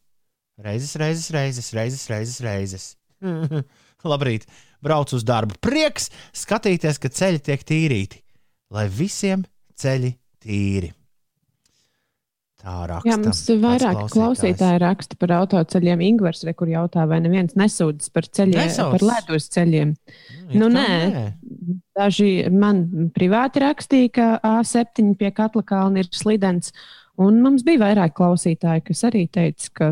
[0.61, 2.43] Reizes, reizes, reizes, reizes, reizes.
[2.45, 2.91] reizes.
[4.13, 4.47] Labrīt,
[4.85, 5.59] braucu uz darbu.
[5.63, 8.23] Prieks skatīties, ka ceļi tiek tīrīti,
[8.75, 9.47] lai visiem
[9.79, 10.93] ceļi tīri.
[12.63, 13.11] Tā raksta.
[13.11, 14.13] Jā, mums kāds vairāk klausītājs.
[14.15, 16.03] klausītāji raksta par autoceļiem.
[16.07, 18.93] Ingūns, kur jautā, vai neviens nesūdzas par ceļiem, Nesauc.
[18.95, 19.97] par ledus ceļiem.
[19.97, 21.25] it Nu, kā nē.
[21.99, 26.71] Daži man privāti rakstīja, ka A7 pie Katla kalna ir slidens.
[27.19, 29.91] Un mums bija vairāk klausītāji, kas arī teica, ka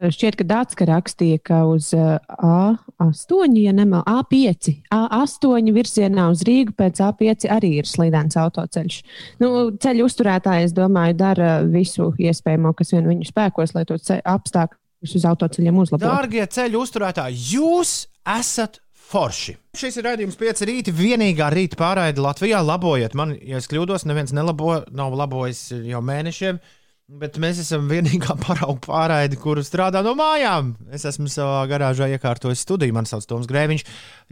[0.00, 6.76] šķiet, ka Dārts rakstīja, ka uz uh, A8, ja nemal, A5, A8 virzienā uz Rīgu
[6.76, 8.98] pēc A5 arī ir slidens autoceļš.
[9.42, 15.16] Nu, ceļu uzturētāji, es domāju, dara visu iespējamo, kas vien viņu spēkos, lai to apstākļus
[15.20, 16.08] uz autoceļiem uzlabotu.
[16.08, 18.02] Dārgie ceļu uzturētāji, jūs
[18.36, 19.56] esat forši.
[19.76, 20.94] Šis ir raidījums 5 rīta.
[20.96, 22.62] Vienīgā rīta pārraide Latvijā.
[22.64, 26.58] Labojiet man, ja es kļūdos, neviens nelabo, nav labojis jau mēnešiem.
[27.06, 30.72] Bet mēs esam vienīgā parauga pārraide, kur strādā no mājām.
[30.90, 32.96] Es esmu savā garāžā iekārtojis studiju.
[32.96, 33.84] Man sauc Toms Grēviņš.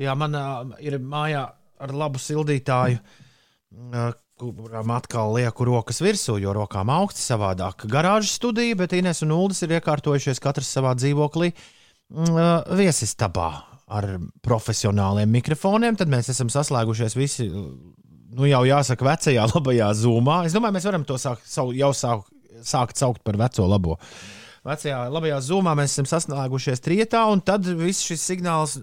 [0.02, 1.44] Jā, man uh, ir mājā
[1.84, 2.98] ar labu sildītāju.
[3.74, 7.84] Uh, Kurām atkal lieku rokas virsū, jo rokām augsts savādāk.
[7.86, 13.46] Garāžas studija, bet Inês un Ulas ir iekārtojušies katrs savā dzīvoklī, uh, viesistabā
[13.94, 14.08] ar
[14.42, 15.94] profesionāliem mikrofoniem.
[16.00, 17.46] Tad mēs esam saslēgušies visi,
[18.34, 20.40] nu jau jāsaka, vecajā labajā zūmā.
[20.50, 22.34] Es domāju, mēs varam to sau- jau sākt,
[22.66, 23.98] sākt saukt par veco labo.
[24.64, 28.78] Vecajā labajā zūmā mēs esam saslēgušies trietā, un tad viss šis signāls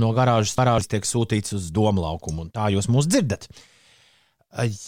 [0.00, 3.48] no garāžas, garāžas tiek sūtīts uz domu laukumu, un tā jūs mūs dzirdat.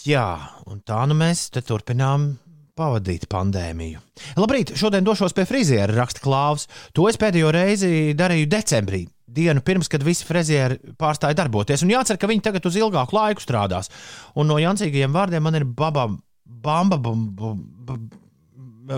[0.03, 0.27] Jā,
[0.67, 2.33] un tā nu mēs turpinām
[2.77, 4.01] pavadīt pandēmiju.
[4.41, 6.65] Labrīt, šodien došos pie friziera, raksta Klāvs.
[6.97, 11.85] To es pēdējo reizi darīju decembrī, dienu pirms, kad visi frizieri pārstāja darboties.
[11.85, 13.91] Un jācer, ka viņi tagad uz ilgāku laiku strādās.
[14.35, 16.17] Un no jancīgajiem vārdiem man ir babam,
[16.61, 17.55] bamba, bamba,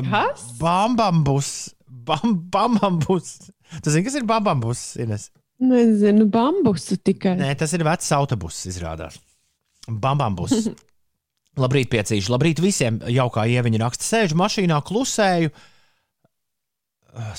[0.10, 0.57] Kas?
[0.60, 1.73] bambambus.
[1.88, 3.49] Bam, bambambus.
[3.82, 4.95] Tu zini, kas ir bambambus?
[5.02, 5.30] Ines?
[5.61, 7.38] Nezinu, bambusu tikai.
[7.40, 9.18] Nē, tas ir vecs autobuss, izrādās.
[9.88, 10.68] Bambam būs.
[11.61, 12.30] Labrīt, piecīši.
[12.34, 12.99] Labrīt visiem.
[13.07, 15.49] Jaukā ieviņa raksta, sēžu mašīnā, klusēju.
[15.49, 15.64] Es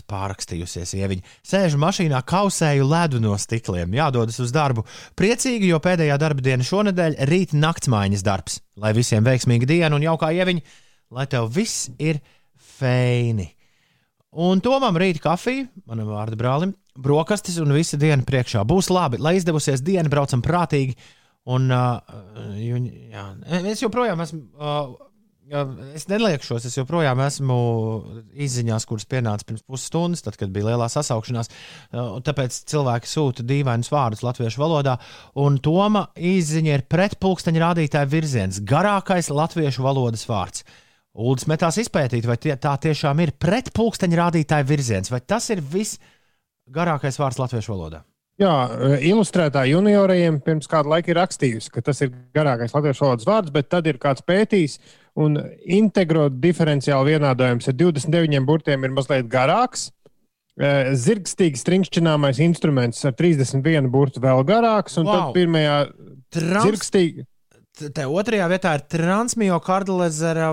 [0.09, 1.35] Pārakstījusies, ieviņa.
[1.45, 3.93] Sēžu mašīnā, kausēju ledu no stikliem.
[3.97, 4.87] Jādodas uz darbu.
[5.19, 8.61] Priecīgi, jo pēdējā darba diena šonadēļ- rīt naktsmaiņas darbs.
[8.81, 10.63] Lai visiem veiksmīga diena un jaukā ieviņa,
[11.11, 12.21] lai tev viss ir
[12.57, 13.51] feini.
[14.37, 18.65] Un Tomam rīt kafija, manam vārdu brālim, brokastis un visa diena priekšā.
[18.65, 20.97] Būs labi, lai izdevusies diena, braucam prātīgi.
[21.47, 22.01] Un, uh,
[22.59, 23.25] jā,
[23.71, 24.41] es joprojām esmu.
[24.59, 25.06] Uh,
[25.95, 27.57] es neliekšos, es joprojām esmu
[28.47, 31.51] izziņās, kuras pienāca pirms pusstundas, tad, kad bija lielā sasaukšanās.
[31.93, 34.97] Uh, un tāpēc cilvēki sūta dīvainus vārdus latviešu valodā.
[35.43, 40.67] Un Toma izziņa ir pretpulksteņa rādītāja virziens, garākais latviešu valodas vārds.
[41.17, 47.23] Uldis metās izpētīt, vai tie, tā tiešām ir pretpulksteņa rādītāja virziens, vai tas ir visgarākais
[47.23, 48.03] vārds latviešu valodā.
[48.37, 48.53] Jā,
[49.01, 53.71] ilustrētā junioriem pirms kāda laika ir rakstījusi, ka tas ir garākais latviešu valodas vārds, bet
[53.73, 54.77] tad ir kāds pētījis,
[55.17, 59.83] un integro diferenciāli vienādojums ar 29 burtiem ir mazliet garāks.
[60.57, 65.17] Eh, Zirgstīgi stringšķināmais instruments ar 31 burtu vēl garāks, un wow.
[65.17, 65.79] Tad pirmajā
[66.33, 67.21] Trans, zirgstīgi.
[67.77, 70.49] Te otrajā vietā ir transmiokardilezera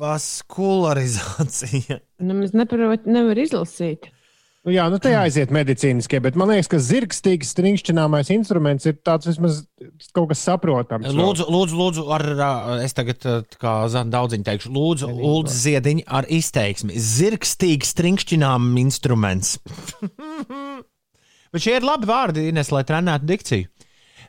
[0.00, 1.96] vaskularizācija.
[2.24, 4.02] Nu, es neprotu, nevaru izlasīt.
[4.66, 9.28] Nu, jā, nu tajā aiziet medicīniskie, bet man liekas, ka zirgstīgi stringšķināmais instruments ir tāds
[9.30, 9.60] vismaz
[10.10, 11.06] kaut kas saprotams.
[11.14, 12.24] Lūdzu, lūdzu, lūdzu ar,
[12.82, 13.22] es tagad,
[13.62, 16.98] kā Zana daudziņu teikšu, lūdzu, Ulds Ziediņu ar izteiksmi.
[16.98, 19.54] Zirgstīgi stringšķinām instruments.
[21.54, 23.70] Bet šie ir labi vārdi, Ines, lai trenētu dikciju.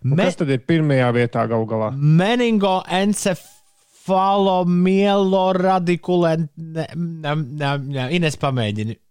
[0.05, 1.89] Me, Kas tad ir pirmajā vietā galu galā?
[1.97, 2.77] meningo
[6.85, 7.33] ne,
[7.81, 9.01] ne, Ines pamēģini.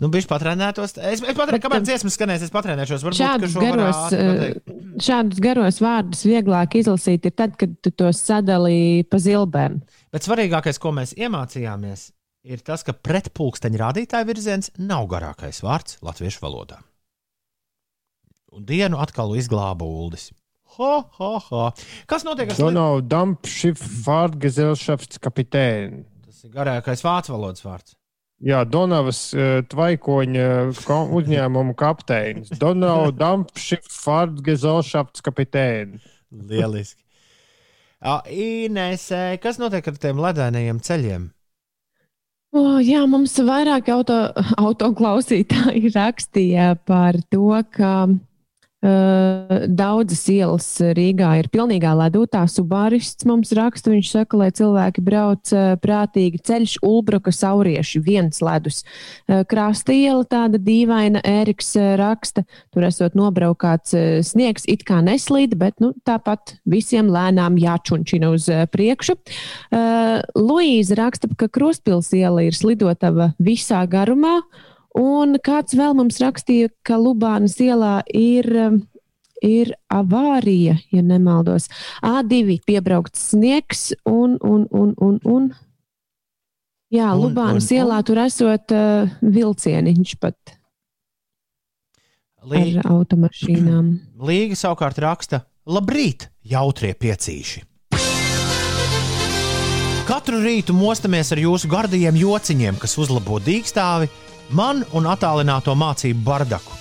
[0.00, 0.94] Nu, bija patrenētos.
[0.96, 3.02] Es, es patrenēju, kamēr dziesmas skanēs, es patrenēšos.
[3.04, 4.54] Varbūt, Šādus garos, eh,
[5.04, 9.76] šādus garos vārdus vieglāk izlasīt ir tad, kad tu tos sadalīji pa zilbēm.
[10.10, 16.42] Bet svarīgākais, ko mēs iemācījāmies, ir tas, ka pretpulksteņa rādītāja virziens nav garākais vārds latviešu
[16.44, 16.80] valodā.
[18.50, 20.30] Un dienu atkal izglāba Uldis.
[20.76, 21.62] Ho, ho, ho.
[22.10, 22.58] Kas notiek ar?
[22.58, 26.04] Donald Dumpschiff Fahrgesellschafts kapitēni.
[26.26, 27.96] Tas ir garākais vācu valodas vārds.
[28.40, 30.46] Jā, Donavas uh, tvaikoņa
[30.86, 32.54] ko- uzņēmuma kapteinis.
[32.62, 36.00] Donald Dumpschiff Fahrgesellschafts kapitēni.
[36.30, 37.02] Lieliski.
[38.00, 41.26] Ā, Inesē, kas notiek ar tiem ledainajiem ceļiem?
[42.50, 44.16] O, jā, mums vairāk auto,
[44.64, 47.92] autoklausītāji rakstīja par to, ka
[48.80, 50.66] daudzas ielas
[50.96, 52.24] Rīgā ir pilnīgā ledū.
[52.32, 58.40] Tā subārists mums raksta, viņš saka, lai cilvēki brauc uh, prātīgi ceļš Ulbruka saurieši, viens
[58.44, 58.80] ledus.
[59.28, 63.92] Uh, Krasta iela tāda dīvaina, Ēriks raksta, tur esot nobraukāts
[64.26, 69.16] sniegs, it kā neslīd, bet nu, tāpat visiem lēnām jāčunčina uz priekšu.
[70.38, 74.38] Luīza raksta, ka Kruspils iela ir slidotava visā garumā,
[74.98, 78.50] un kāds vēl mums rakstīja, ka Lubānas ielā ir.
[78.68, 78.80] um,
[79.40, 81.70] Ir avārija, ja nemaldos.
[82.04, 85.46] A2 piebraukts sniegs un, un, un, un, un.
[86.92, 87.78] Jā, Un, Lubānas un, un.
[87.78, 90.52] ielā tur esot uh, vilcieniņš pat
[92.52, 93.88] Lī, ar automašīnām.
[94.28, 97.64] Līga savukārt raksta: Labrīt, jautrie piecīši!
[100.04, 104.08] Katru rītu mostamies ar jūsu gardajiem jociņiem, kas uzlabo dīkstāvi,
[104.56, 106.76] man un attālināto mācību bardaku.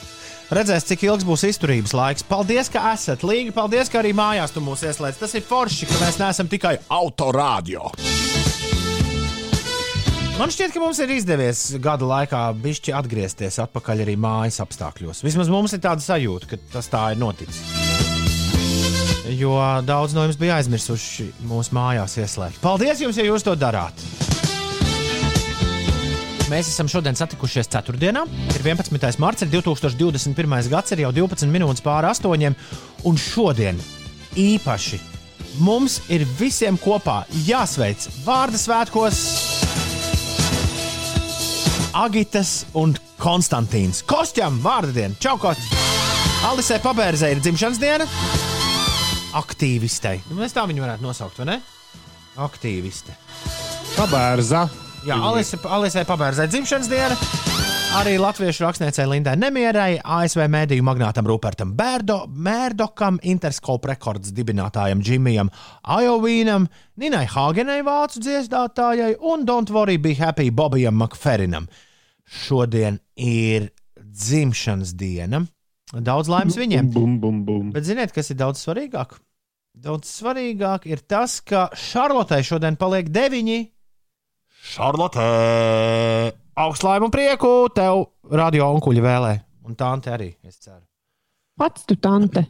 [0.49, 2.25] Redzēs, cik ilgs būs izturības laiks.
[2.25, 3.53] Paldies, ka esat līga.
[3.53, 5.19] Paldies, ka arī mājās tu mūs ieslēdz.
[5.21, 7.91] Tas ir forši, ka mēs neesam tikai autorādio.
[10.39, 15.21] Man šķiet, ka mums ir izdevies gada laikā bišķi atgriezties atpakaļ arī mājas apstākļos.
[15.27, 17.59] Vismaz mums ir tāda sajūta, ka tas tā ir noticis.
[19.35, 19.53] Jo
[19.85, 22.63] daudz no jums bija aizmirsuši mūsu mājās ieslēgt.
[22.63, 24.07] Paldies jums, ja jūs to darāt!
[26.49, 28.23] Mēs esam šodien satikušies ceturtdienā.
[28.55, 29.19] Ir 11.
[29.21, 30.69] marts, ir 2021.
[30.71, 32.57] gads, ir jau 12 minūtes pāri astoņiem.
[33.05, 33.77] Un šodien
[34.39, 34.97] īpaši
[35.61, 39.21] mums ir visiem kopā jāsveic vārdu svētkos
[41.99, 44.01] Agitas un Konstantīns.
[44.07, 45.61] Kostjam, vārdu diena, čau, Kost!
[46.49, 48.05] Alisē Pabērzē ir dzimšanas diena.
[49.37, 50.21] Aktīvistei.
[50.29, 51.57] Nu, Mēs tā viņu varētu nosaukt, vai ne?
[52.39, 53.17] Aktīviste.
[53.97, 54.88] Pabērza.
[55.07, 57.15] Jā, Alisē, Alisē Pabērzē dzimšanas diena.
[57.97, 65.49] Arī latviešu rakstniecei Lindai Nemierai, ASV mēdīju magnātam Rupertam Bērdo, Mērdokam, Interscope rekords dibinātājam Džimijam
[65.95, 66.67] Ajovīnam,
[67.01, 71.65] Ninai Hāgenai vācu dziesdātājai un Don't Worry Be Happy Bobijam Makferinam.
[72.27, 73.71] Šodien ir
[74.03, 75.41] dzimšanas diena.
[75.95, 76.91] Daudz laimes viņiem.
[76.93, 77.73] Bum, bum, bum.
[77.73, 79.17] Bet ziniet, kas ir daudz svarīgāk?
[79.79, 83.59] Daudz svarīgāk ir tas, ka Šarlotei šodien paliek deviņi.
[84.69, 86.29] Šarlotē!
[86.61, 88.03] Augstlaim un prieku tev
[88.37, 89.31] radio onkuļi vēlē.
[89.65, 90.83] Un tante arī, es ceru.
[91.57, 92.43] Pats tu, tante.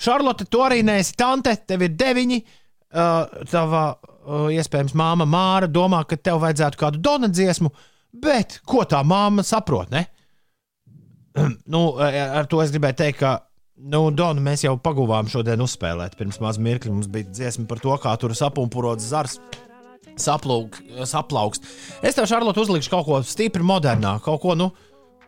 [0.00, 2.40] Šarlote, tu arī neesi tante, tev ir deviņi.
[2.90, 7.70] Uh, tava uh, iespējams māma Māra domā, ka tev vajadzētu kādu dona dziesmu,
[8.18, 9.94] bet ko tā māma saprot?
[9.94, 10.08] Ne?
[11.72, 13.36] nu, ar to es gribēju teikt, ka
[13.78, 16.18] nu, Donu mēs jau paguvām šodien uzspēlēt.
[16.18, 19.38] Pirms maz mirkļa mums bija dziesma par to, kā tur sapumpurots zars.
[20.18, 21.66] Saplūk, saplaukst.
[22.02, 24.70] Es tev, Šarlot, uzlikšu kaut ko stipri modernāku, kaut ko, nu,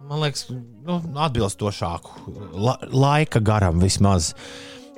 [0.08, 4.32] man liekas, nu, atbilstošāku, la, laika garam vismaz.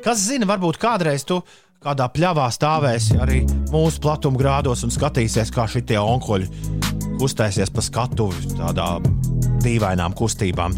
[0.05, 1.41] Kas zina, varbūt kādreiz tu
[1.85, 3.43] kādā pļavā stāvēsi arī
[3.73, 6.49] mūsu platuma grādos un skatīsies, kā šie onkuļi
[7.21, 8.97] kustēsies pa skatuvi tādā
[9.65, 10.77] dīvainām kustībām.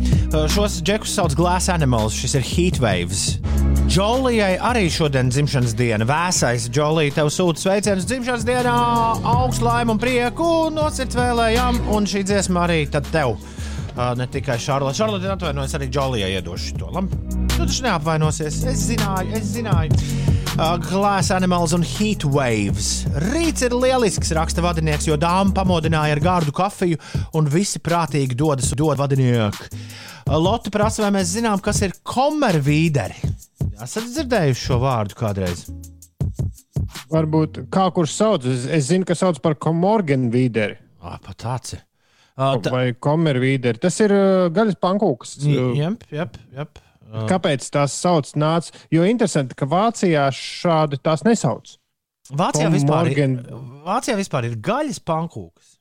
[0.53, 3.27] Šos džekus sauc Glass Animals, šis ir Heatwaves.
[3.87, 6.05] Džolijai arī šodien dzimšanas diena.
[6.09, 8.73] Vēsais Džolija tev sūta sveicienus dzimšanas dienā,
[9.31, 13.37] augstu laimu un prieku, no sirds vēlējām, un šī dziesma arī tev.
[13.97, 14.99] Uh, ne tikai Šarlote.
[14.99, 16.91] Šarlote atvainojas arī Džolijai iedošu to.
[16.97, 18.59] Labi, tu taču neapvainosies.
[18.73, 20.03] Es zināju, es zināju.
[20.57, 22.91] Uh, Glass Animals un Heat Waves.
[23.29, 26.99] Rīts ir lielisks, raksta vadinieks, jo dāma pamodināja ar gārdu kafiju,
[27.39, 29.71] un visi prātīgi dodas dod vadinieki.
[30.27, 33.26] Uh, Lotte prasa, vai mēs zinām, kas ir komervīderi.
[33.83, 35.67] Esat dzirdējuši šo vārdu kādreiz?
[37.11, 40.79] Varbūt kā kurš sauc, es, es zinu, ka sauc par komorganu vīderi.
[41.05, 41.83] Ah, pat tāds ir.
[42.37, 42.73] Uh, Tā...
[42.73, 43.81] Vai komeru vīderi.
[43.81, 45.37] Tas ir uh, gaļas pankūks.
[45.47, 46.81] Jep, jep, jep.
[47.07, 48.73] Uh, Kāpēc tās sauc nāc?
[48.93, 51.77] Jo interesanti, ka Vācijā šādi tās nesauc.
[52.37, 53.37] Vācijā vispār, ir,
[53.87, 55.77] Vācijā vispār ir gaļas pankūks.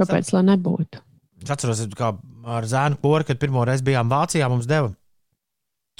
[0.00, 1.02] Kāpēc lai nebūtu?
[1.44, 2.14] Es atceros, kā
[2.56, 4.94] ar zēnu poru, kad pirmo reizi bijām Vācijā, mums deva.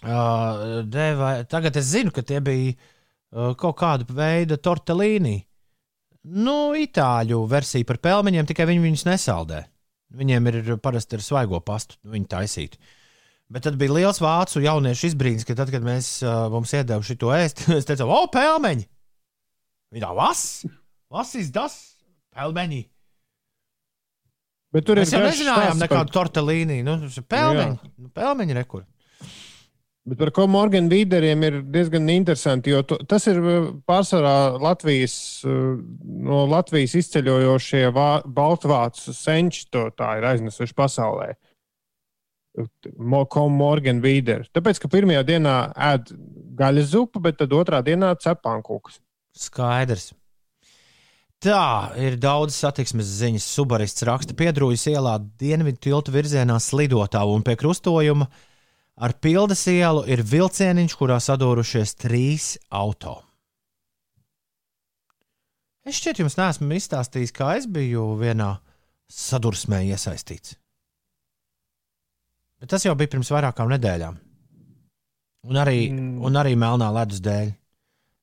[0.00, 5.42] Uh, deva tagad es zinu, ka tie bija uh, kaut kāda veida tortelīni.
[6.24, 9.60] Nu, itāļu versija par pelmeņiem, tikai viņi viņus nesaldē.
[10.16, 12.80] Viņiem ir parasti ar svaigo pastu, viņi taisīti.
[13.50, 17.32] Bet tad bija liels vācu jauniešu izbrīns, ka tad, kad mēs uh, mums iedevām šo
[17.36, 18.86] ēst, es teicu, o, pelmeņi!
[19.90, 20.42] Viņa tā, vas?
[21.10, 21.76] Vas ir tas?
[22.36, 22.84] Pelmeņi!
[24.70, 26.78] Bet tur Mēs jau nezinājām tortelīni.
[26.86, 28.84] Nu, ir pelmeņi, nu, pelmeņi rekur.
[30.10, 35.14] Bet par komorganu vīderiem ir diezgan interesanti, jo tu, tas ir uh, pārsvarā Latvijas,
[35.46, 35.76] uh,
[36.26, 41.30] no Latvijas izceļojošie vā- baltvācu senči, to tā ir aiznesuši pasaulē.
[43.30, 44.48] Komorganu vīderi.
[44.50, 45.54] Tāpēc, ka pirmajā dienā
[45.92, 46.10] ēd
[46.58, 48.98] gaļas zupu, bet tad otrā dienā cepānkūks.
[49.38, 50.10] Skaidrs.
[51.40, 53.46] Tā ir daudz satiksmes ziņas.
[53.54, 58.26] Subarists raksta, piedrūjas ielā dienvidu tiltu virzienā slidotā un pie krustojuma
[59.00, 63.18] ar pildas ielu ir vilcieniņš, kurā sadūrušies trīs auto.
[65.88, 68.52] Es šķiet, jums neesmu izstāstījis, kā es biju vienā
[69.10, 70.54] sadursmē iesaistīts.
[72.60, 74.18] Bet tas jau bija pirms vairākām nedēļām.
[75.48, 76.18] Un arī, mm.
[76.28, 77.54] un arī melnā ledus dēļ.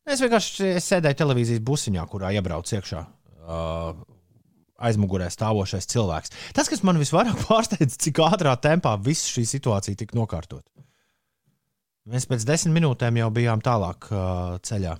[0.07, 3.97] Es vienkārši es sēdēju televīzijas busiņā, kurā iebraucu iekšā uh,
[4.77, 6.33] aizmugurē stāvošais cilvēks.
[6.55, 10.65] Tas, kas man visvairāk pārsteidz, cik ātrā tempā viss šī situācija tika nokārtot.
[12.07, 14.95] Mēs pēc desmit minūtēm jau bijām tālāk uh, ceļā.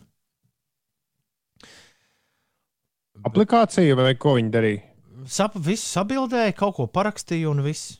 [3.27, 4.83] Aplikācija vai ko viņi darīja?
[5.27, 7.95] Sap, visu sabildēju, kaut ko parakstīju un viss.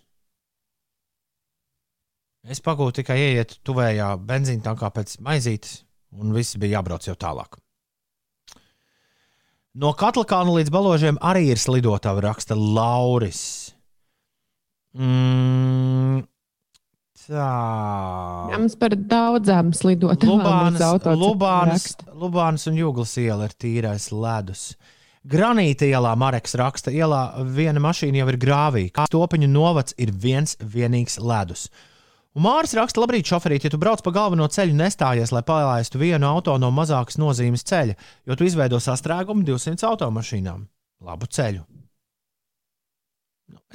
[2.48, 5.82] Es pagūtu tikai ieiet tuvējā benzīna tankā pēc maizītes,
[6.16, 7.58] un viss bija jābrauc jau tālāk.
[9.78, 13.76] No Katlakāna līdz Baložiem arī ir slidotava, raksta Lauris.
[14.98, 16.24] Mm,
[17.28, 17.50] tā.
[18.50, 20.82] Jā, mums par daudzām slidotām Lubānas,
[21.14, 24.72] Lubānas, Lubānas un Jūglas iela ir tīrais ledus.
[25.28, 28.88] Granīta ielā Mareks raksta, ielā viena mašīna jau ir grāvī.
[28.96, 31.68] Kā stopiņu novads ir viens vienīgs ledus.
[31.70, 31.97] Un
[32.38, 36.54] Māris raksta, labrīt, šoferīt, ja tu brauc pa galveno ceļu, nestājies, lai palaistu vienu auto
[36.62, 37.98] no mazākas nozīmes ceļa,
[38.30, 40.68] jo tu izveido sastrēgumu 200 automašīnām.
[41.08, 41.66] Labu ceļu!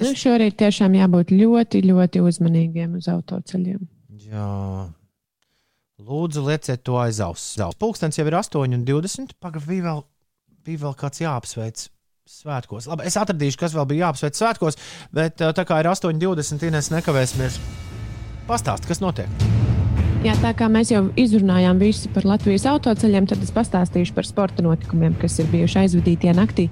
[0.01, 3.81] Nu, šorīt tiešām jābūt ļoti, ļoti uzmanīgiem uz autoceļiem.
[4.25, 4.49] Jā.
[6.03, 7.55] Lūdzu, lieciet to aiz auss.
[7.79, 9.35] Pūkstens jau ir 8,20.
[9.43, 10.03] Pagaidām, bija vēl,
[10.65, 11.87] bija vēl kāds jāapsveic.
[12.29, 12.87] svētkos.
[12.87, 14.79] Labi, es atradīšu, kas vēl bija jāapsveic svētkos,
[15.11, 17.59] bet tā kā ir 8,20, Ines nekavēsimies.
[18.47, 19.29] Pastāst, kas notiek?
[20.23, 24.63] Jā, tā kā mēs jau izrunājām visu par Latvijas autoceļiem, tad es pastāstīšu par sporta
[24.63, 26.69] notikumiem, kas ir bijuši aizvadītajā naktī.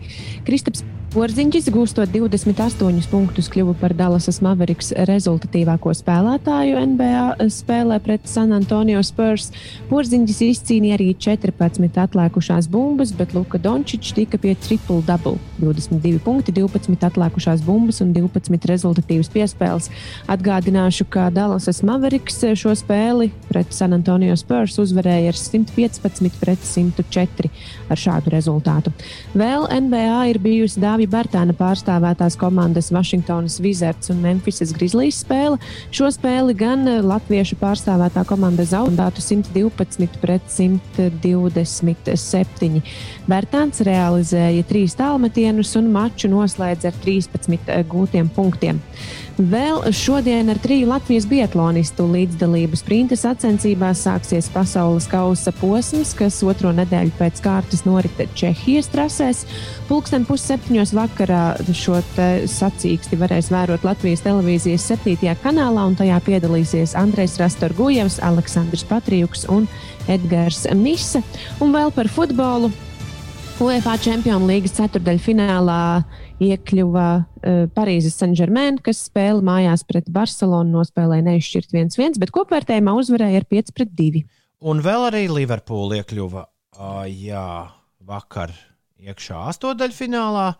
[0.47, 8.53] Kristaps Porziņģis, gūstot 28 punktus, kļuva par Dallasas Mavericks rezultatīvāko spēlētāju NBA spēlē pret San
[8.55, 9.49] Antonio Spurs.
[9.89, 16.53] Porziņģis izcīnīja arī 14 atlikušās bumbas, bet Luka Dončičs tika pie triple double- 22 punkti,
[16.55, 19.89] 12 atlikušās bumbas un 12 rezultatīvas piespēles.
[20.31, 27.51] Atgādināšu, ka Dallasas Mavericks šo spēli pret San Antonio Spurs uzvarēja ar 115 pret 104
[27.89, 28.93] ar šādu rezultātu.
[29.35, 35.57] Vēl NBA ir bijusi Dāvija Bērtāna pārstāvētās komandas Washingtonas Wizards un Memphisas Grizzlies spēle.
[35.89, 42.85] Šo spēli gan eh, latviešu pārstāvētā komanda zaudētu 112 pret 127.
[43.25, 48.77] Bērtāns realizēja trīs tālmetienus un maču noslēdz ar 13 gūtiem punktiem.
[49.41, 56.69] Vēl šodien ar triju Latvijas biatlonistu līdzdalību sprinta sacensībās sāksies pasaules kausa posms, kas otro
[56.75, 59.41] nedēļu pēc kārtas norita Čehijas trasēs.
[59.87, 61.41] Pulksten pusseptiņos vakarā
[61.73, 61.97] šo
[62.51, 65.33] sacīksti varēs vērot Latvijas televīzijas 7.
[65.41, 69.65] kanālā, un tajā piedalīsies Andrejs Rastorgujevs, Aleksandrs Patrijuks un
[70.11, 71.23] Edgars Misa.
[71.63, 72.69] Un vēl par futbolu.
[73.61, 75.81] UEFA Čempionu līgas ceturdaļfinālā
[76.41, 83.43] iekļuva uh, Parīzes Saint-Germain, kas spēle mājās pret Barcelonu nospēlēja neizšķirt 1-1, bet kopvērtējumā uzvarēja
[83.43, 84.25] ar 5-2.
[84.71, 87.45] Un vēl arī Liverpoola iekļuva uh, jā,
[88.05, 88.53] vakar
[89.01, 90.51] iekšā astotdaļfinālā.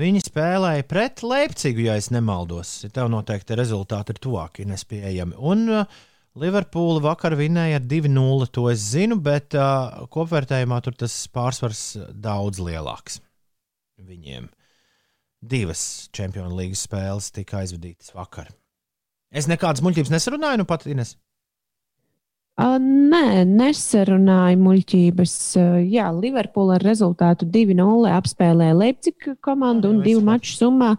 [0.00, 2.84] Viņi spēlēja pret Leipzigu, ja nemaldos.
[2.94, 5.34] Tev noteikti rezultāti ir tuvāki, nespējami.
[5.38, 5.98] Un uh,
[6.38, 11.82] Liverpoola vakar vinēja ar 2-0, to es zinu, bet uh, kopvērtējumā tur tas pārsvars
[12.14, 13.18] daudz lielāks.
[14.00, 14.46] Viņiem
[15.40, 18.50] divas Champions League spēles tika aizvadītas vakar.
[19.30, 21.16] Es nekādas muļķības nesarunāju, nu pat Ines.
[22.60, 25.34] Uh, nē, nesarunāju muļķības.
[25.56, 30.90] Uh, jā, Liverpoola ar rezultātu 2-0 apspēlēja Leipziga komandu un divu maču summā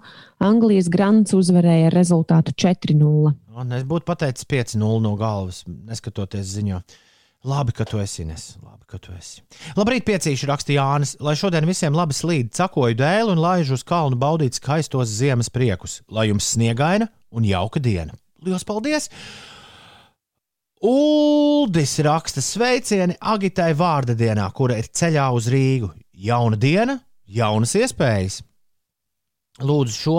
[0.42, 3.36] Anglijas Grants uzvarēja ar rezultātu 4-0.
[3.62, 6.82] Un es būtu pateicis 5-0 no galvas, neskatoties ziņā.
[7.42, 8.56] Labi, ka tu esi Ines.
[8.62, 9.42] Labi, ka tu esi.
[9.74, 14.20] Labrīt, piecīši rakstīja Jānis, lai šodien visiem labi slīd, cakoju dēlu un laižu uz kalnu
[14.22, 18.14] baudīt skaistos ziemas priekus, lai jums sniegaina un jauka diena.
[18.46, 19.10] Lielas paldies!
[20.86, 25.92] Uldis raksta sveicieni Agitai vārda dienā, kura ir ceļā uz Rīgu.
[26.14, 28.42] Jauna diena, jaunas iespējas.
[29.62, 30.18] Lūdzu, šo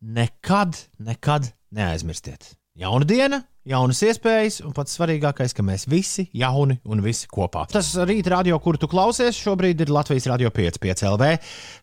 [0.00, 2.54] nekad, nekad neaizmirstiet.
[2.80, 3.36] Jauna diena,
[3.68, 7.66] jaunas iespējas, un pats svarīgākais, ka mēs visi jauni un visi kopā.
[7.68, 11.28] Tas rīt radio, kuru tu klausies, šobrīd ir Latvijas radio 5,5 LV.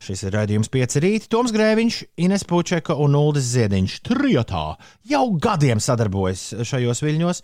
[0.01, 1.27] Šis ir raidījums 5 rīt.
[1.29, 4.63] Toms Grēviņš, Ines Pučeka un Uldis Ziediņš trijotā
[5.05, 7.43] jau gadiem sadarbojas šajos viļņos.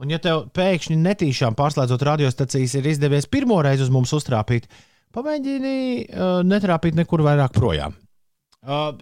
[0.00, 4.70] Un, ja tev pēkšņi netīšām pārslēdzot radiostacijas, ir izdevies pirmo reizi uz mums uztrāpīt,
[5.12, 7.92] pamēģini uh, netrāpīt nekur vairāk projām.
[8.64, 8.96] Uh,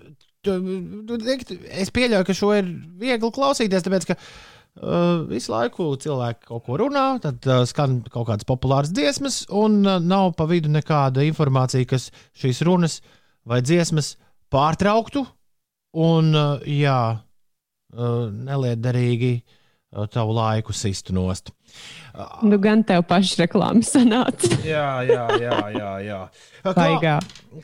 [0.50, 2.68] es pieļauju, ka šo ir
[3.00, 8.28] viegli klausīties, tāpēc ka uh, visu laiku cilvēki kaut ko runā, tad uh, skan kaut
[8.30, 12.10] kādas populāras dziesmas, un uh, nav pa vidu nekāda informācija, kas
[12.40, 13.00] šīs runas
[13.48, 14.14] vai dziesmas
[14.52, 15.26] pārtrauktu.
[15.94, 19.60] Un, uh, jā, uh, neliederīgi uh,
[20.12, 21.52] tavu laiku sistu nost.
[22.46, 24.50] Nu, gan tev pašai reklāmas sanāca.
[24.74, 25.56] jā, jā, jā.
[25.74, 26.20] jā, jā.
[26.78, 27.16] Baigā.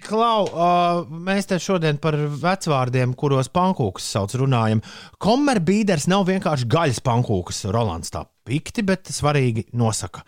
[0.06, 4.82] Klau, uh, mēs te šodien par vecvārdiem, kuros pankūks sauc, runājam.
[5.22, 10.24] Komerbīders nav vienkārši gaļas pankūks, Rolands tā pikti, bet svarīgi nosaka.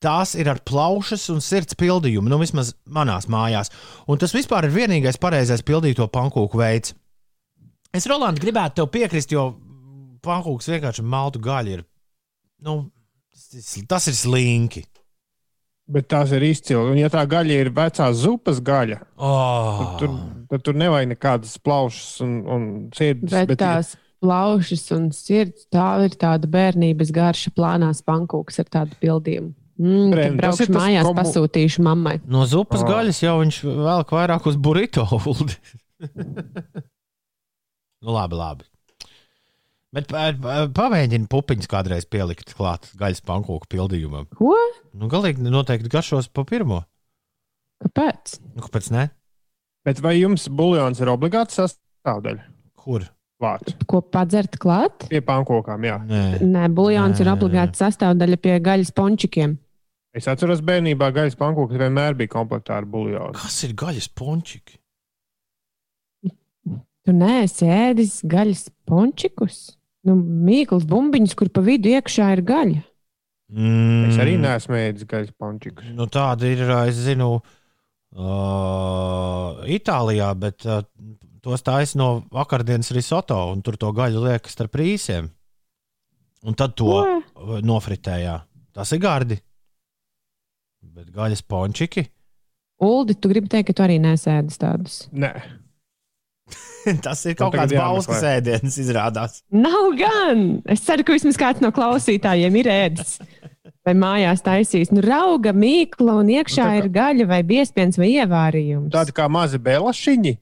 [0.00, 3.68] Tās ir ar plaušas un sirds pildījumu, nu vismaz manās mājās.
[4.08, 6.94] Un tas vispār ir vienīgais pareizais pildīto pankūku veids.
[7.92, 9.50] Es, Roland, gribētu tev piekrist, jo
[10.24, 11.84] pankūks vienkārši maltu gaļa ir.
[12.64, 12.82] Nu,
[13.88, 14.84] tas ir slinki.
[15.90, 16.92] Bet tās ir izcili.
[16.92, 19.80] Un, ja tā gaļa ir vecā zupas gaļa, oh.
[19.80, 20.12] tad, tur,
[20.52, 23.32] tad tur nevajag nekādas plaušas un, un sirds.
[23.32, 29.00] Bet, bet tās plaušas un sirds, tā ir tāda bērnības garša plānās pankūks ar tādu
[29.02, 29.50] pildījumu.
[29.80, 32.18] Mm, Brem, braukšu ir tas mājās, komu- pasūtīšu mammai.
[32.28, 32.88] No zupas oh.
[32.92, 35.08] gaļas jau viņš velk vairāk uz burrito.
[38.00, 38.64] Nu, labi, labi.
[39.92, 44.28] Bet pa- pa- pamēģini pupiņus kādreiz pielikt klāt gaļas pankūku pildījumam.
[44.38, 44.54] Ko?
[44.94, 46.84] Nu, galīgi noteikti garšos pa pirmo.
[47.82, 48.36] Kāpēc?
[48.54, 49.08] Nu, kāpēc ne?
[49.84, 52.44] Bet vai jums buļļons ir obligāti sastāvdaļa?
[52.78, 53.08] Kur?
[53.40, 55.08] Klāt Ko padzert klāt?
[55.08, 55.96] pie pankokām, jā.
[56.04, 56.22] Nē.
[56.44, 59.56] Nē, buļļons ir obligāti sastāvdaļa pie gaļas pončikiem.
[60.14, 63.32] Es atceros, bērnībā gaļas pankoks vienmēr bija komplektā ar buļļonu.
[63.40, 64.76] Kas ir gaļas pončiki?
[67.06, 69.60] Tu neesi ēdis gaļas pončikus?
[70.08, 72.80] Nu, mīklas bumbiņas, kur pa vidu iekšā ir gaļa.
[73.50, 75.88] Mm, Es arī neesmu ēdis gaļas pančikus.
[75.96, 77.32] Nu, tāda ir, es zinu,
[78.14, 80.80] uh, Itālijā, bet uh,
[81.44, 85.28] tos taisa no vakardienas risoto, un tur to gaļu liek starp rīsiem.
[86.46, 87.58] Un tad to Ko?
[87.60, 88.38] nofritējā.
[88.72, 89.36] Tas ir gardi.
[90.80, 92.06] Bet gaļas pončiki.
[92.80, 95.02] Uldi, tu gribi teikt, ka tu arī nesēdi tādus?
[95.12, 95.34] Nē,
[97.04, 99.40] Tas ir Man kaut kāds bauskas ēdiens, izrādās.
[99.52, 100.44] Nav gan.
[100.70, 103.16] Es ceru, ka vismaz kāds no klausītājiem ir ēdis.
[103.86, 104.90] Vai mājās taisīs.
[104.92, 108.90] Nu, rauga, mīkla un iekšā Nu, kā- ir gaļa vai biespiens vai ievārījums.
[108.92, 110.34] tādi kā mazi belašiņi.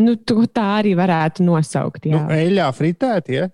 [0.00, 2.06] Nu, to tā arī varētu nosaukt.
[2.06, 2.20] Jā.
[2.24, 3.34] Nu, eļļā fritēti.
[3.40, 3.48] Ja?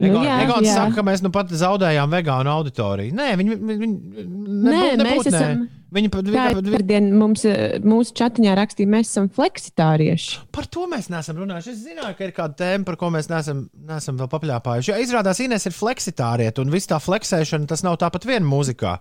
[0.00, 0.74] Nu, Egon- jā, Egons jā.
[0.74, 3.12] saka, ka mēs nu pat zaudējām vegānu auditoriju.
[3.14, 5.60] Nē, viņi, viņi, viņi Nē, nebūtu, mēs nebūtu, esam.
[5.60, 5.68] nē.
[5.94, 10.40] Viņi pat, Tā viņi, ir dien, mums, eh, mūsu chatiņā rakstīja, mēs esam fleksitārieši.
[10.54, 11.70] Par to mēs neesam runājuši.
[11.70, 14.90] Es zināju, ka ir kāda tēma, par ko mēs neesam, neesam vēl papļāpājuši.
[14.90, 18.98] Jo izrādās, Inês ir fleksitārieta, un viss tā fleksēšana tas nav tāpat vien mūzikā,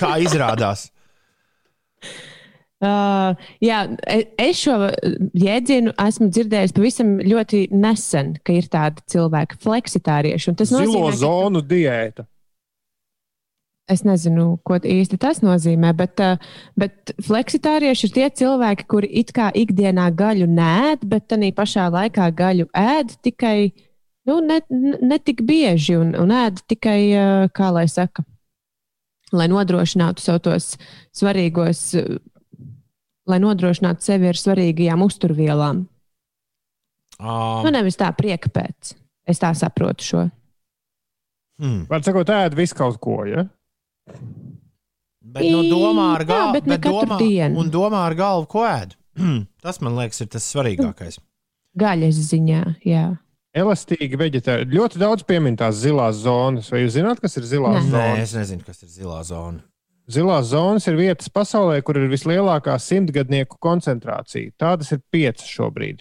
[0.00, 0.88] kā izrādās.
[2.82, 4.74] Uh, jā, e- es šo
[5.38, 10.48] jēdzienu esmu dzirdējis pavisam ļoti nesen, ka ir tādi cilvēki, fleksitārieši.
[10.50, 12.26] un Tas Zilo nozīmē, ka zonu diēta.
[13.90, 16.42] Es nezinu, ko īsti tas nozīmē, bet, uh,
[16.78, 22.28] bet fleksitārieši ir tie cilvēki, kuri it kā ikdienā gaļu nēd, bet tā pašā laikā
[22.38, 23.72] gaļu ēd tikai
[24.28, 28.24] nu, ne, ne, tik bieži un, un ēd tikai, uh, kā lai saka,
[29.32, 30.74] lai nodrošinātu sev tos
[31.16, 31.86] svarīgos,
[33.28, 35.86] lai nodrošinātu sevi ar svarīgajām uzturvielām.
[37.22, 38.96] Um, Nu, nevis tā prieka pēc.
[39.28, 40.22] Es tā saprotu šo.
[41.62, 41.84] hmm.
[41.90, 43.20] Var sakot, ēd visu kaut ko.
[43.28, 43.46] Ja?
[45.32, 47.60] Bet nu, domā ar Jā, galvu, bet katru domā, dienu.
[47.62, 48.96] un domā ar galvu, ko ēd.
[49.64, 51.18] Tas man liekas, ir tas svarīgākais.
[51.78, 53.04] Gaļas ziņā, jā.
[53.56, 54.66] Elastīgi veģetāri.
[54.72, 56.70] Ļoti daudz piemin tās zilās zonas.
[56.72, 57.92] Vai jūs zināt, kas ir zilās Nē.
[57.92, 58.22] Nē, zonas?
[58.24, 59.60] es nezinu, kas ir zilā zona.
[60.12, 64.50] Zilās zonas ir vietas pasaulē, kur ir vislielākā simtgadnieku koncentrācija.
[64.60, 66.00] Tādas ir piecas šobrīd.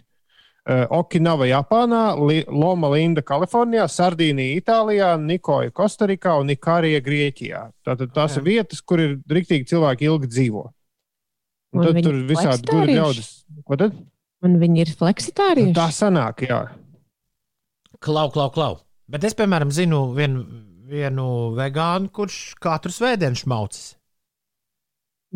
[0.61, 7.63] Uh, Okinava, Japānā, Li Loma Linda, Kalifornijā, Sardīnija, Itālijā, Nikoja, Kostarikā un Nikārija, Grieķijā.
[7.81, 8.43] Tātad tās Jā.
[8.43, 10.67] ir vietas, kur ir riktīgi cilvēki ilgi dzīvo.
[11.73, 13.31] Un Un tad tur ir visādi gudri ļaudis.
[13.65, 13.97] Ko tad?
[14.45, 15.73] Un viņi ir fleksitārieši.
[15.77, 16.61] Tā sanāk, jā.
[18.01, 18.77] Klau, klau, klau.
[19.09, 20.45] Bet es, piemēram, zinu vienu,
[20.91, 21.27] vienu
[21.57, 23.95] vegānu, kurš katru svētdienu šmaucis.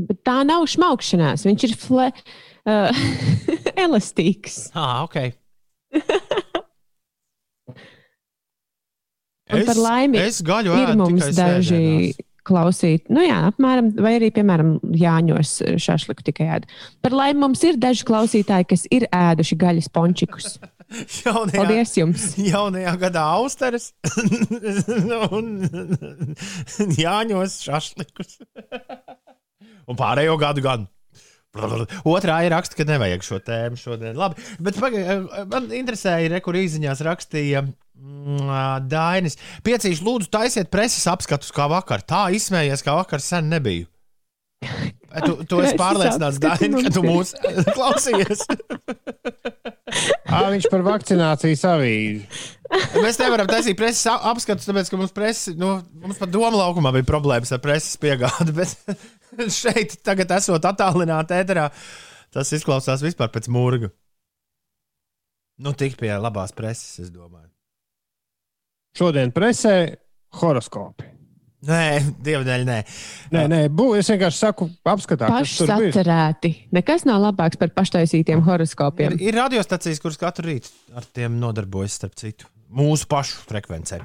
[0.05, 1.45] Bet tā nav šmaukšanās.
[1.47, 2.11] Viņš ir fle,
[2.69, 3.05] uh,
[3.79, 4.69] elastīgs.
[4.75, 5.31] Ah, ok.
[9.55, 12.21] Un par laimi es gaļu Ir ēdu mums tikai daži svētdienās.
[12.49, 15.51] klausīt, nu jā, apmēram, vai arī, piemēram, Jāņos
[15.85, 16.65] šašliku tikai ēd.
[17.05, 20.57] Par laimi mums ir daži klausītāji, kas ir ēduši gaļas pončikus.
[21.21, 22.25] Jaunajā, Paldies jums!
[22.41, 23.91] jaunajā gadā austeres
[25.37, 25.47] un
[26.97, 28.35] Jāņos šašlikus.
[29.85, 30.85] Un pārējo gadu gan.
[32.05, 34.15] Otrā ir raksta, ka nevajag šo tēmu šodien.
[34.19, 35.03] Labi, bet pagai,
[35.51, 39.39] man interesēja, re, kur īsiņās rakstīja mm, Dainis.
[39.65, 42.03] Piecīši, lūdzu, taisiet preses apskatus kā vakar.
[42.05, 43.89] Tā izsmējies, kā vakar sen nebija.
[45.15, 47.29] Tu, tu esi pārliecināts, Dainis, ka tu mūs
[47.77, 48.41] klausījies.
[50.25, 52.25] À, viņš par vakcinācijas avīzi.
[52.97, 57.07] Mēs nevaram taisīt preses apskatus, tāpēc, ka mums, presi, nu, mums pat doma laukumā bija
[57.07, 58.55] problēmas ar preses piegādi.
[58.57, 58.73] Bet
[59.61, 61.69] šeit, tagad, esot attālināti ēterā,
[62.35, 63.91] tas izklausās vispār pēc mūrga.
[65.63, 67.47] Nu, tik pie labās preses, es domāju.
[68.95, 69.75] Šodien presē
[70.39, 71.11] horoskopi.
[71.65, 71.85] Nē,
[72.21, 72.75] dievdēļ, nē.
[73.33, 75.87] Nē, nē, bū, es vienkārši saku, apskatā, kas tur bija.
[75.89, 76.51] Pašsacerēti.
[76.75, 79.15] Nekas nav labāks par paštaisītiem Ir, horoskopiem.
[79.17, 84.03] ir radiostacijas, kuras katru rītu ar tiem nodarbojas, starp citu, mūsu pašu frekvencē.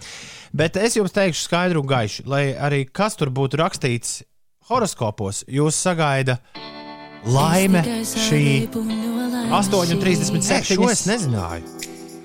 [0.56, 4.22] Bet es jums teikšu skaidru un gaišu, lai arī kas tur būtu rakstīts
[4.70, 6.38] horoskopos, jūs sagaida
[7.26, 10.76] laime šī 8,37.
[10.76, 11.66] Šo es nezināju.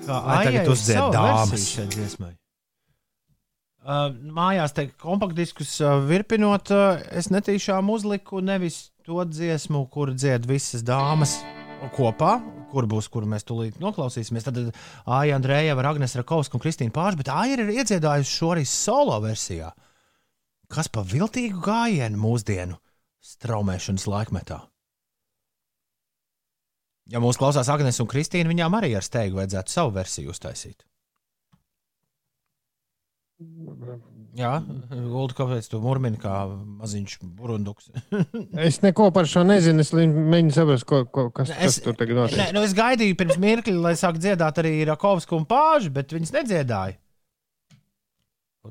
[0.06, 1.50] Kā Ai, tagad uzdzied dāmas.
[1.50, 2.32] versiju šai dziesmai.
[3.86, 10.46] Uh, mājās te kompaktdiskus uh, virpinot, uh, es netīšām uzliku nevis to dziesmu, kur dzied
[10.46, 11.36] visas dāmas
[11.94, 12.40] kopā,
[12.72, 14.46] kur būs, kuru mēs tūlīt noklausīsimies.
[14.46, 14.58] Tad
[15.18, 19.70] Aija Andrēja, Agnēs Rakovska un Kristīna Pārša, bet Aija ir iedziedājusi šo arī solo versijā.
[20.72, 22.80] Kas pa viltīgu gājienu mūsdienu
[23.22, 24.60] straumēšanas laikmetā?
[27.06, 30.82] Ja mūsu klausās Agnēs un Kristīna, viņām arī ar steigu vajadzētu savu versiju uztaisīt.
[34.36, 34.50] Jā,
[34.90, 37.90] Gulda, kāpēc tu murmini kā maziņš burunduks?
[38.66, 39.84] Es neko par šo nezinu.
[39.84, 42.54] Es mēģinu saprast, ko, ko, kas, Nē, kas tur tagad notiek.
[42.56, 46.96] Nu es gaidīju pirms mirkļa, lai sāktu dziedāt arī Rakovska un Pāžu, bet viņas nedziedāja.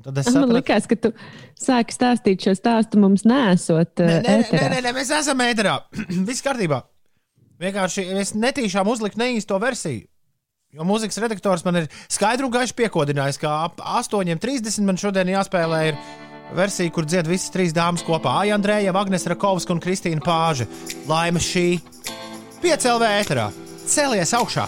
[0.04, 1.12] Tad es Man sapratu, liekas, ka tu
[1.60, 3.94] sāki stāstīt šo stāstu mums nesot.
[4.02, 4.68] Nē, nē, nē, ēterā.
[4.74, 5.78] nē, nē, mēs esam ēterā.
[6.28, 6.82] Viss kārtībā.
[7.62, 10.04] Vienkārši es netīšām uzliku neīsto versiju.
[10.76, 15.80] Jo mūzikas redaktors man ir skaidru un gaišu piekodinājis, ka ap 8.30 man šodien jāspēlē
[15.92, 16.00] ir
[16.56, 18.42] versija, kur dzied visas trīs dāmas kopā.
[18.42, 20.68] Aija Andrēja, Agnēs Rakovska un Kristīna Pāža.
[21.08, 21.68] Laima šī
[22.60, 23.50] 5 LV ēterā.
[23.86, 24.66] Celies augšā!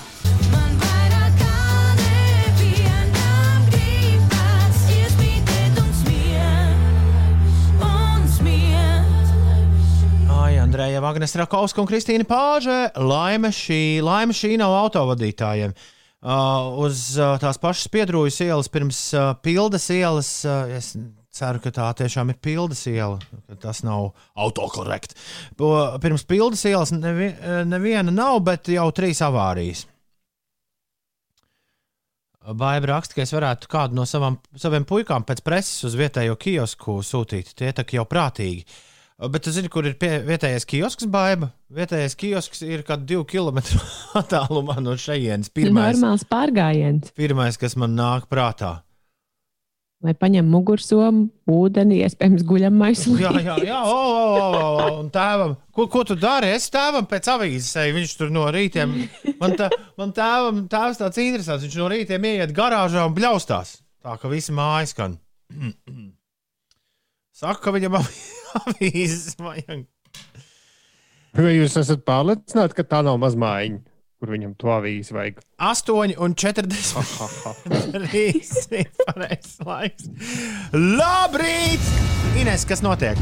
[10.69, 12.91] Andrēja, Agnēs Rakovska un Kristīna Pāža.
[13.01, 15.73] Laima šī, laima šī nav autovadītājiem.
[15.73, 20.29] Uh, uz uh, tās pašas piedrūjas ielas, pirms uh, pildas ielas.
[20.45, 20.91] Uh, es
[21.33, 23.17] ceru, ka tā tiešām ir pildas iela.
[23.63, 25.17] Tas nav autokorrekt.
[25.57, 29.87] Pirms pildas ielas nevi, uh, neviena nav, bet jau trīs avārijas.
[32.45, 37.01] Baiba raksta, ka es varētu kādu no savām, saviem puikām pēc preses uz vietējo kiosku
[37.01, 37.57] sūtīt.
[37.57, 38.69] Tie tā jau prātīgi.
[39.19, 41.49] Bet tu zini, kur ir pie, vietējais kiosks, baiba?
[41.75, 43.81] Vietējais kiosks ir kaut kādā divu kilometru
[44.21, 45.51] attālumā no šejienes.
[45.51, 47.11] Pirmais, Normāls pārgājiens.
[47.19, 48.77] pirmais, kas man nāk prātā.
[49.99, 53.17] Vai paņem mugursomu, ūdeni, iespējams, guļam maisu.
[53.19, 56.53] Jā, jā, jā, o, o, o, o, un tēvam, ko, ko tu dari?
[56.55, 58.95] Es tēvam pēc avīzes eju, viņš tur no rītiem.
[59.43, 59.67] Man, tā,
[59.99, 63.81] man tēvam tēvs tāds interesants, viņš no rītiem ieiet garāžā un bļaustās.
[64.07, 65.19] Tā ka visi mājas skan.
[67.39, 69.87] Saka, ka viņam avī- avīzes vajag.
[71.39, 73.83] Vai jūs esat pārliecināti, ka tā nav mazmaiņa,
[74.19, 75.43] kur viņam to avīzi vajag?
[75.63, 78.01] 8 un 40.
[78.09, 80.11] Rīts ir pareizs laiks.
[80.75, 81.93] Labrīt!
[82.41, 83.21] Ines, kas notiek?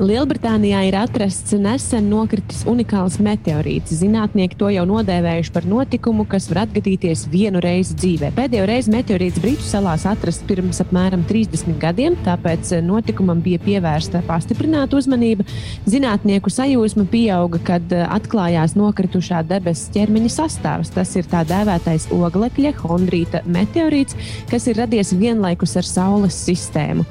[0.00, 3.92] Lielbritānijā ir atrasts nesen nokritis unikāls meteorīts.
[4.00, 8.30] Zinātnieki to jau nodēvējuši par notikumu, kas var atgadīties vienu reizi dzīvē.
[8.32, 14.96] Pēdējo reizi meteorīts Britu salās atrasts pirms apmēram 30 gadiem, tāpēc notikumam bija pievērsta pastiprināta
[14.96, 15.44] uzmanība.
[15.84, 20.94] Zinātnieku sajūsma pieauga, kad eh, atklājās nokritušā debesu ķermeņa sastāvs.
[20.96, 24.16] Tas ir tā dēvētais oglekļa chondrīta meteorīts,
[24.48, 27.04] kas ir radies vienlaikus ar Saules sistēmu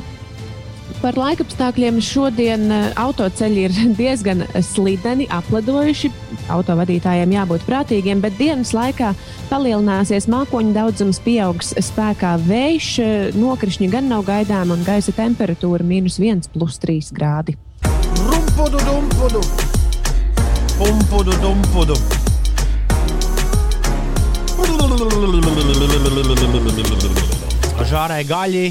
[1.02, 6.08] par laikapstākļiem šodien uh, autoceļi ir diezgan slideni, apledojuši.
[6.54, 9.08] Autovadītājiem jābūt prātīgiem, bet dienas laikā
[9.52, 12.88] palielināsies mākoņu daudzums, pieaugs spēkā vējš,
[13.36, 17.52] nokrišņi gan nav gaidām, un gaisa temperatūra- minus 1,3 grādi.
[17.84, 18.78] Rumpudu,
[20.78, 21.94] dumpudu, pumpudu, dumpudu.
[27.84, 28.64] Žārai gaļi,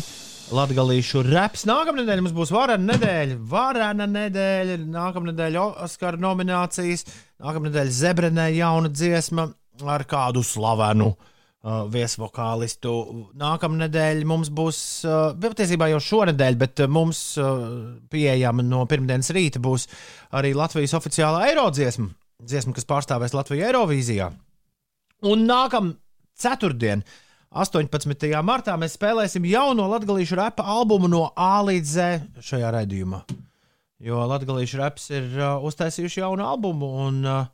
[0.53, 1.65] latgalīšu reps.
[1.69, 3.37] Nākamā nedēļa mums būs varena nedēļa.
[3.49, 7.05] Varena nedēļa, nākamā nedēļa Oskara nominācijas,
[7.43, 9.47] nākamā nedēļa Zebrenē jauna dziesma
[9.87, 11.13] ar kādu slavenu
[11.63, 12.93] uh, viesvokālistu.
[13.39, 17.63] Nākamā nedēļa mums būs, uh, patiesībā jau šonadēļ, bet uh, mums uh,
[18.11, 19.87] pieejama no pirmdienas rīta būs
[20.35, 22.11] arī Latvijas oficiālā eirodziesma.
[22.43, 24.31] Dziesma, kas pārstāvēs Latviju Eirovīzijā.
[25.31, 25.95] Un nākamā
[26.39, 27.05] ceturtdiena,
[27.53, 28.31] 18.
[28.43, 33.21] martā, mēs spēlēsim jauno latviešu repa albumu no A līdz Z šajā raidījumā.
[34.03, 37.45] Jo latviešu reps ir uh, uztaisījuši jaunu albumu, un, uh,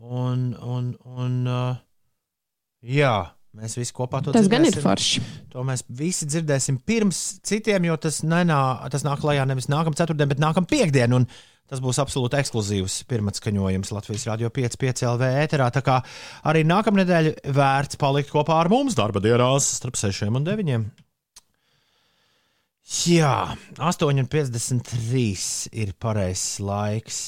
[0.00, 1.83] un, un, un uh,
[2.84, 3.14] jā,
[3.56, 4.84] mēs visi kopā to Tas gan ir dzirdēsim.
[4.84, 5.24] forši.
[5.54, 8.60] To mēs visi dzirdēsim pirms citiem, jo tas, nenā,
[8.92, 11.22] tas nāk klajā nevis nākamā ceturtdiena, bet nākamā piekdiena.
[11.22, 11.28] un
[11.64, 15.70] Tas būs absolūti ekskluzīvs pirmatskaņojums Latvijas Rādio 5,5 LV ēterā.
[15.72, 15.94] Tā kā
[16.44, 20.84] arī nākamā nedēļa vērts palikt kopā ar mums darba dienās starp 6 un 9.
[23.08, 23.32] Jā,
[23.80, 27.22] 8,53 ir pareizs laiks.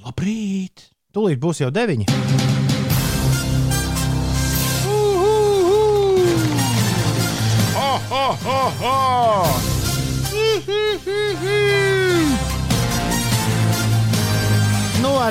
[0.00, 0.88] Labrīt!
[1.12, 2.71] Tūlīt būs jau 9.
[8.22, 8.96] Ha, ha, ha,
[9.42, 9.72] ha!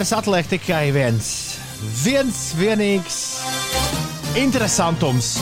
[0.02, 1.26] vairs atliek tikai viens,
[2.02, 3.18] viens vienīgs
[4.42, 5.36] interesantums.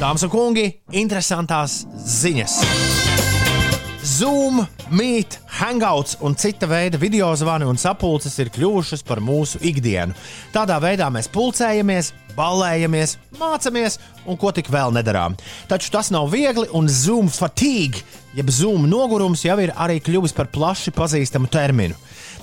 [0.00, 0.64] Dāmas un kungi,
[0.96, 2.54] interesantās ziņas.
[4.00, 10.10] Zoom, Meet, Hangouts un cita veida video zvani un sapulces ir kļuvušas par mūsu ikdienu.
[10.50, 15.36] Tādā veidā mēs pulcējamies, ballējamies, mācāmies un ko tik vēl nedarām.
[15.70, 18.02] Taču tas nav viegli, un Zoom fatigue,
[18.34, 21.94] jeb Zoom nogurums, jau ir arī kļuvis par plaši pazīstamu terminu.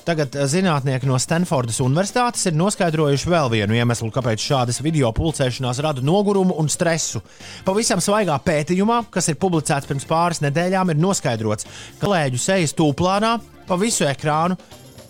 [0.10, 5.82] Tagad eh, zinātnieki no Stanfordas Universitātes ir noskaidrojuši vēl vienu iemeslu, kāpēc šādas video pulcēšanās
[5.86, 7.22] rada nogurumu un stresu.
[7.68, 11.70] Pavisam svaigā pētījumā, kas ir publicēts pirms pāris nedēļām, ir noskaidrots,
[12.02, 13.36] ka lēģu sejas tūplānā
[13.70, 14.58] pa visu ekrānu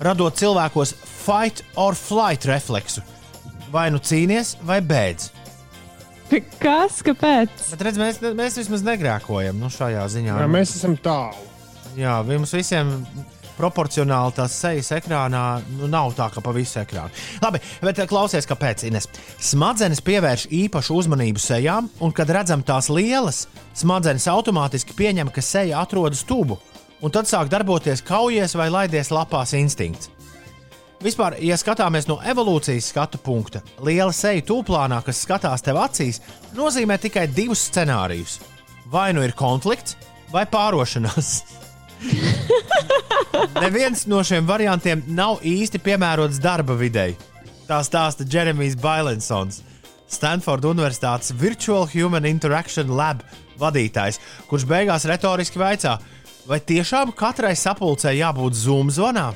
[0.04, 0.92] radot cilvēkos
[1.24, 3.06] fight or flight refleksu.
[3.72, 5.32] Vai nu cīnies, vai beidz.
[6.60, 7.00] Kas?
[7.08, 7.70] Kāpēc?
[7.72, 10.42] Bet redz, mēs, mēs vismaz negrēkojam nu, šajā ziņā.
[10.44, 11.48] Jā, mēs esam tālu.
[11.96, 12.98] Jā, mums visiem
[13.60, 15.44] proporcionāli tās sejas ekrānā
[15.76, 17.12] nu, nav tā, ka pa visu ekrānu.
[17.44, 19.10] Labi, bet eh, klausies, kāpēc Ines.
[19.52, 23.46] Smadzenes pievērš īpašu uzmanību sejām, un, kad redzam tās lielas,
[23.78, 26.60] smadzenes automātiski pieņem, ka seja atrodas tuvu,
[27.04, 30.12] un tad sāk darboties kaujies vai laidies lapās instinkts.
[31.00, 36.20] Vispār, ja skatāmies no evolūcijas skatu punkta, liela seja tūplānā, kas skatās tev acīs,
[36.58, 38.42] nozīmē tikai divus scenārijus.
[38.92, 39.96] Vai nu ir konflikts,
[40.34, 41.32] vai pārošanās.
[43.64, 47.16] Neviens no šiem variantiem nav īsti piemērots darba videi.
[47.70, 49.62] Tā stāsta Jeremijs Bailensons,
[50.10, 53.22] Stanford Universitātes Virtual Human Interaction Lab
[53.60, 54.18] vadītājs,
[54.50, 56.00] kurš beigās retoriski vaicā,
[56.50, 59.32] vai tiešām katrai sapulcē jābūt Zoom zvanā?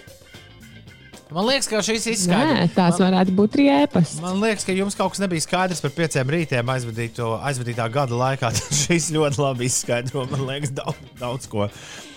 [1.34, 2.74] Man liekas, ka šis Nē, izskaidrs.
[2.76, 4.12] tās varētu būt riepas.
[4.22, 8.52] Man liekas, ka jums kaut kas nebija skaidrs par pieciem rītiem aizvadīto, aizvadītā gada laikā.
[8.54, 11.66] Tad šis ļoti labi izskaidro, man liekas, daudz, daudz ko.
[11.66, 12.13] Uh,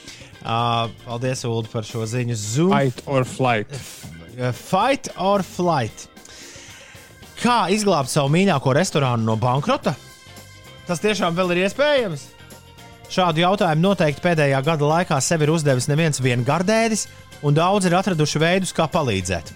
[0.46, 2.36] paldies, Ulu, par šo ziņu.
[2.38, 3.72] Zoom Fight or flight.
[4.36, 6.06] Uh, Fight or flight.
[7.42, 9.96] Kā izglābt savu mīļāko restorānu no bankrota?
[10.86, 12.28] Tas tiešām vēl ir iespējams.
[13.12, 17.06] Šādu jautājumu noteikti pēdējā gada laikā sev ir uzdevis neviens viengardēdis,
[17.46, 19.52] un daudzi ir atraduši veidus, kā palīdzēt.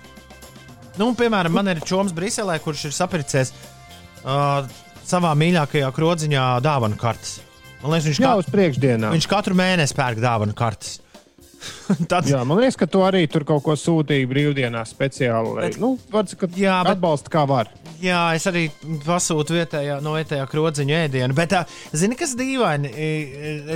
[1.01, 4.67] Nu, piemēram, man ir čoms Briselē, kurš ir sapircies uh,
[5.07, 7.39] savā mīļākajā krodziņā dāvanu kartes.
[7.82, 9.15] Man liekas, viņš, kā, uz priekšdienām.
[9.16, 10.98] viņš katru mēnesi pērk dāvanu kartes.
[12.09, 15.51] Tad, Jā, man liekas, ka tu arī tur kaut ko sūtīji brīvdienās speciāli.
[15.59, 17.69] Bet- nu, varbūt, ka Jā, bet- atbalsta kā var.
[18.01, 18.62] Jā, es arī
[19.05, 21.35] pasūtu vietējā, no vietējā krodziņa ēdienu.
[21.36, 21.52] Bet,
[21.93, 22.89] zini, kas dīvaini?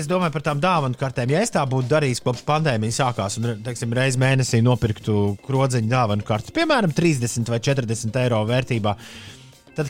[0.00, 1.34] Es domāju par tām dāvanu kartēm.
[1.36, 6.24] Ja es tā būtu darījis kopš pandēmijas sākās un teiksim, reizes mēnesī nopirktu krodziņu dāvanu
[6.24, 9.43] karti, piemēram, 30 vai 40 eiro vērtībā, tad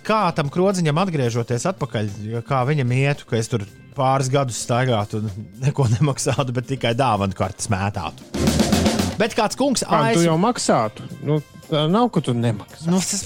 [0.04, 2.12] kā tam krodziņam atgriežoties atpakaļ,
[2.48, 7.36] kā viņam ietu, ka es tur pāris gadus staigātu un neko nemaksātu, bet tikai dāvanu
[7.38, 8.26] kartes mētātu.
[9.14, 11.04] Bet kāds kungs Kā tu ASV jau maksātu?
[11.22, 11.36] Nu,
[11.70, 12.88] nav, ka tu nemaksā.
[12.90, 13.22] Nu, tas,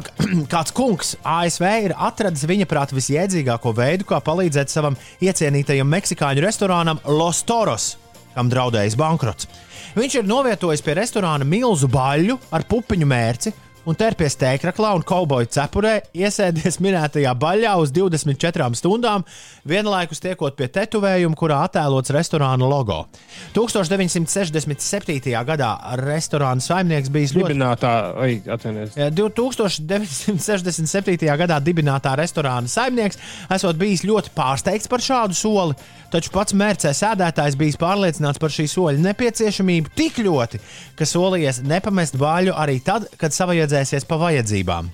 [0.54, 7.02] kāds kungs ASV ir atradis viņa prāt visjēdzīgāko veidu, kā palīdzēt savam iecienītajam meksikāņu restorānam
[7.10, 7.96] Los Toros,
[8.36, 9.50] kam draudējis bankrots.
[9.98, 13.52] Viņš ir novietojis pie restorāna milzu baļu ar pupiņu mērci.
[13.82, 19.24] Un terpies tēkraklā un kauboja cepurē, iesēdies minētajā baļā uz 24 stundām,
[19.66, 23.10] vienlaikus tiekot pie tetovējuma, kurā attēlots restorāna logo.
[23.56, 25.34] 1967.
[25.48, 28.94] gadā restorāna saimnieks ļoti Dibinātā, ai, atvainojies.
[29.00, 31.26] Ja, 1967.
[31.42, 33.18] gadā dibinātā restorāna saimnieks
[33.50, 35.74] esot bijis ļoti pārsteigts par šādu soli,
[36.14, 40.62] taču pats mērcē sēdētājs bijis pārliecināts par šī soļa nepieciešamību tik ļoti,
[40.94, 43.32] ka solījies nepamest bāļu arī tad, kad
[43.72, 44.90] savajadzēsies pa vajadzībām.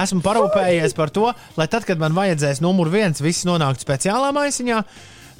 [0.00, 4.82] Esmu parūpējies par to, lai tad, kad man vajadzēs numur viens, viss nonāktu speciālā maisiņā.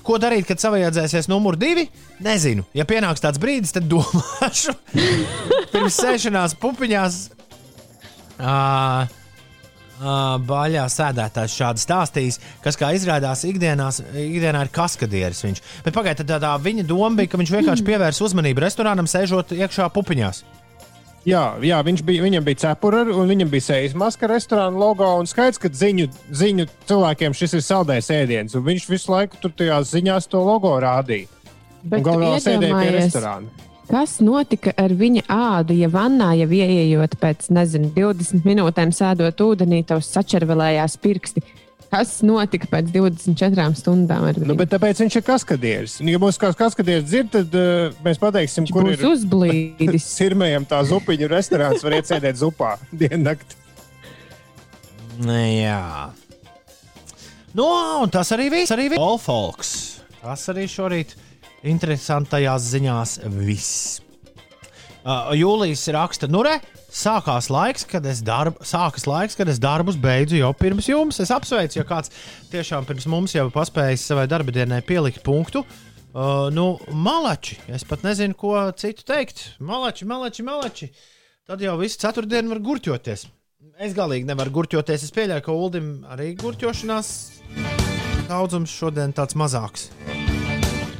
[0.02, 1.86] Ko darīt, kad savajadzēsies numur divi?
[2.24, 2.64] Nezinu.
[2.74, 4.74] Ja pienāks tāds brīdis, tad domāšu.
[5.72, 7.26] Pirms sēšanās pupiņās
[8.40, 9.04] Uh,
[10.00, 15.42] uh, baļā sēdētājs šādi stāstījis, kas, kā izrādās, ikdienās, ikdienā ir kaskadieris.
[15.44, 15.60] Viņš.
[15.84, 19.90] Bet pagaidiet, tā, tā viņa doma bija, ka viņš vienkārši pievērs uzmanību restorānam, sēžot iekšā
[19.92, 20.40] pupiņās.
[21.28, 25.08] Jā, jā bija, viņam bija cepura, un viņam bija sejas maska, restorāna logo.
[25.20, 28.56] Un skaidrs, ka ziņu, ziņu cilvēkiem šis ir saldējs ēdiens.
[28.56, 31.28] un Viņš visu laiku tur tajās ziņās to logo rādīja.
[31.84, 33.68] Galvā sēdēja pie restorāna.
[33.90, 39.82] Kas notika ar viņa ādu, ja vannā jau ieejot pēc, nezinu, 20 minūtēm sēdot ūdenī,
[39.88, 41.42] tev sačervelējās pirksti?
[41.90, 45.96] Kas notika pēc 24 stundām Nu, tāpēc viņš ir kaskadieris.
[46.02, 50.06] Un, ja mums kāds kaskadieris dzird, tad uh, mēs pateiksim, Viņš kur būs ir uzblīdis.
[50.20, 53.58] sirmējam tā zupiņu restorāns, var iet sēdēt zupā diennakti.
[55.26, 56.12] Jā.
[57.58, 57.66] Nu,
[58.04, 58.70] un tas arī viss.
[58.70, 59.02] Arī viss.
[59.02, 59.72] Olfolks.
[60.20, 61.16] Tas arī šorīt
[61.66, 63.98] interesantajās ziņās viss.
[65.00, 66.60] Uh, Jūlijas raksta, nu, re,
[66.90, 71.20] sākās laiks, kad es darbu, sākas laiks, kad es darbus beidzu jau pirms jums.
[71.22, 72.12] Es apsveicu, ja kāds
[72.52, 75.64] tiešām pirms mums jau paspējis savai darba dienai pielikt punktu.
[76.10, 79.52] Uh, nu, malači, es pat nezinu, ko citu teikt.
[79.62, 80.90] Malači, malači, malači.
[81.46, 83.28] Tad jau visu ceturtdienu var gurķoties.
[83.80, 85.06] Es galīgi nevaru gurķoties.
[85.06, 87.12] Es pieļauju, ka Ulim arī gurķošanās
[88.30, 89.88] daudzums šodien tāds mazāks.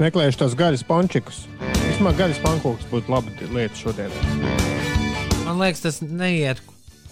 [0.01, 1.45] Meklējuši tos gaļas pančikus.
[1.85, 4.90] Vismaz gaļas pankūks būtu laba lieta šodien.
[5.51, 6.61] Man liekas, tas neiet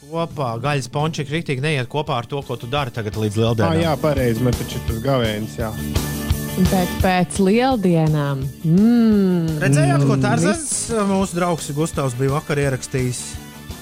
[0.08, 0.52] kopā.
[0.62, 3.80] Gaļas ponči kritīgi neiet kopā ar to, ko tu dari tagad līdz Ah, lieldienām.
[3.82, 4.44] jā, pareizi.
[4.46, 5.56] Man taču tas gavēnis.
[5.58, 5.72] Jā.
[6.70, 8.40] Bet pēc lieldienām.
[8.66, 10.70] Mm, Redzējāt, ko Tārzans,
[11.10, 13.20] mūsu draugs Gustavs, bija vakar ierakstījis?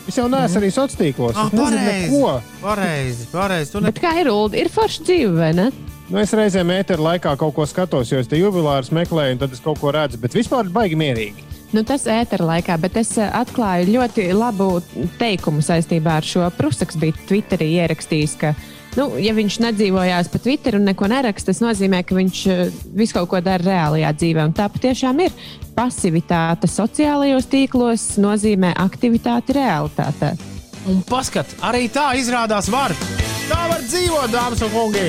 [0.06, 1.38] Es jau neesmu arī sociālos tīklos.
[1.40, 2.10] Ah, pareizi.
[2.12, 2.34] neko.
[2.62, 3.72] Pareizi, pareizi.
[3.72, 3.90] Tu ne...
[3.90, 4.52] Bet kā ir Ulu?
[4.60, 5.70] Ir forša dzīve, vai ne?
[6.08, 9.56] Nu, es reizēm ēteru laikā kaut ko skatos, jo es te jubilārus meklēju, un tad
[9.56, 10.20] es kaut ko redzu.
[10.22, 11.42] Bet vispār baigi mierīgi.
[11.76, 14.78] Nu, tas ētera laikā, bet es eh, atklāju ļoti labu
[15.20, 16.46] teikumu saistībā ar šo.
[16.56, 18.54] Prusaks bija Twitterī ierakstījis, ka,
[18.96, 22.62] nu, ja viņš nedzīvojās pa Twitter un neko neraksta, tas nozīmē, ka viņš eh,
[22.96, 24.46] visu kaut ko dara reālajā dzīvē.
[24.48, 25.36] Un tā patiešām ir.
[25.76, 30.32] Pasivitāte sociālajos tīklos nozīmē aktivitāti realitātē.
[30.88, 32.96] Un paskat, arī tā izrādās var.
[33.50, 35.08] Tā var dzīvot, dāmas un kungi.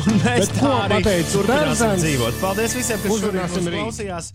[0.00, 2.04] Un mēs Bet tā arī pateica turpināsim Tarzans?
[2.08, 2.40] dzīvot.
[2.40, 3.82] Paldies visiem, kas šodien mūs rīt.
[3.84, 4.30] klausījās.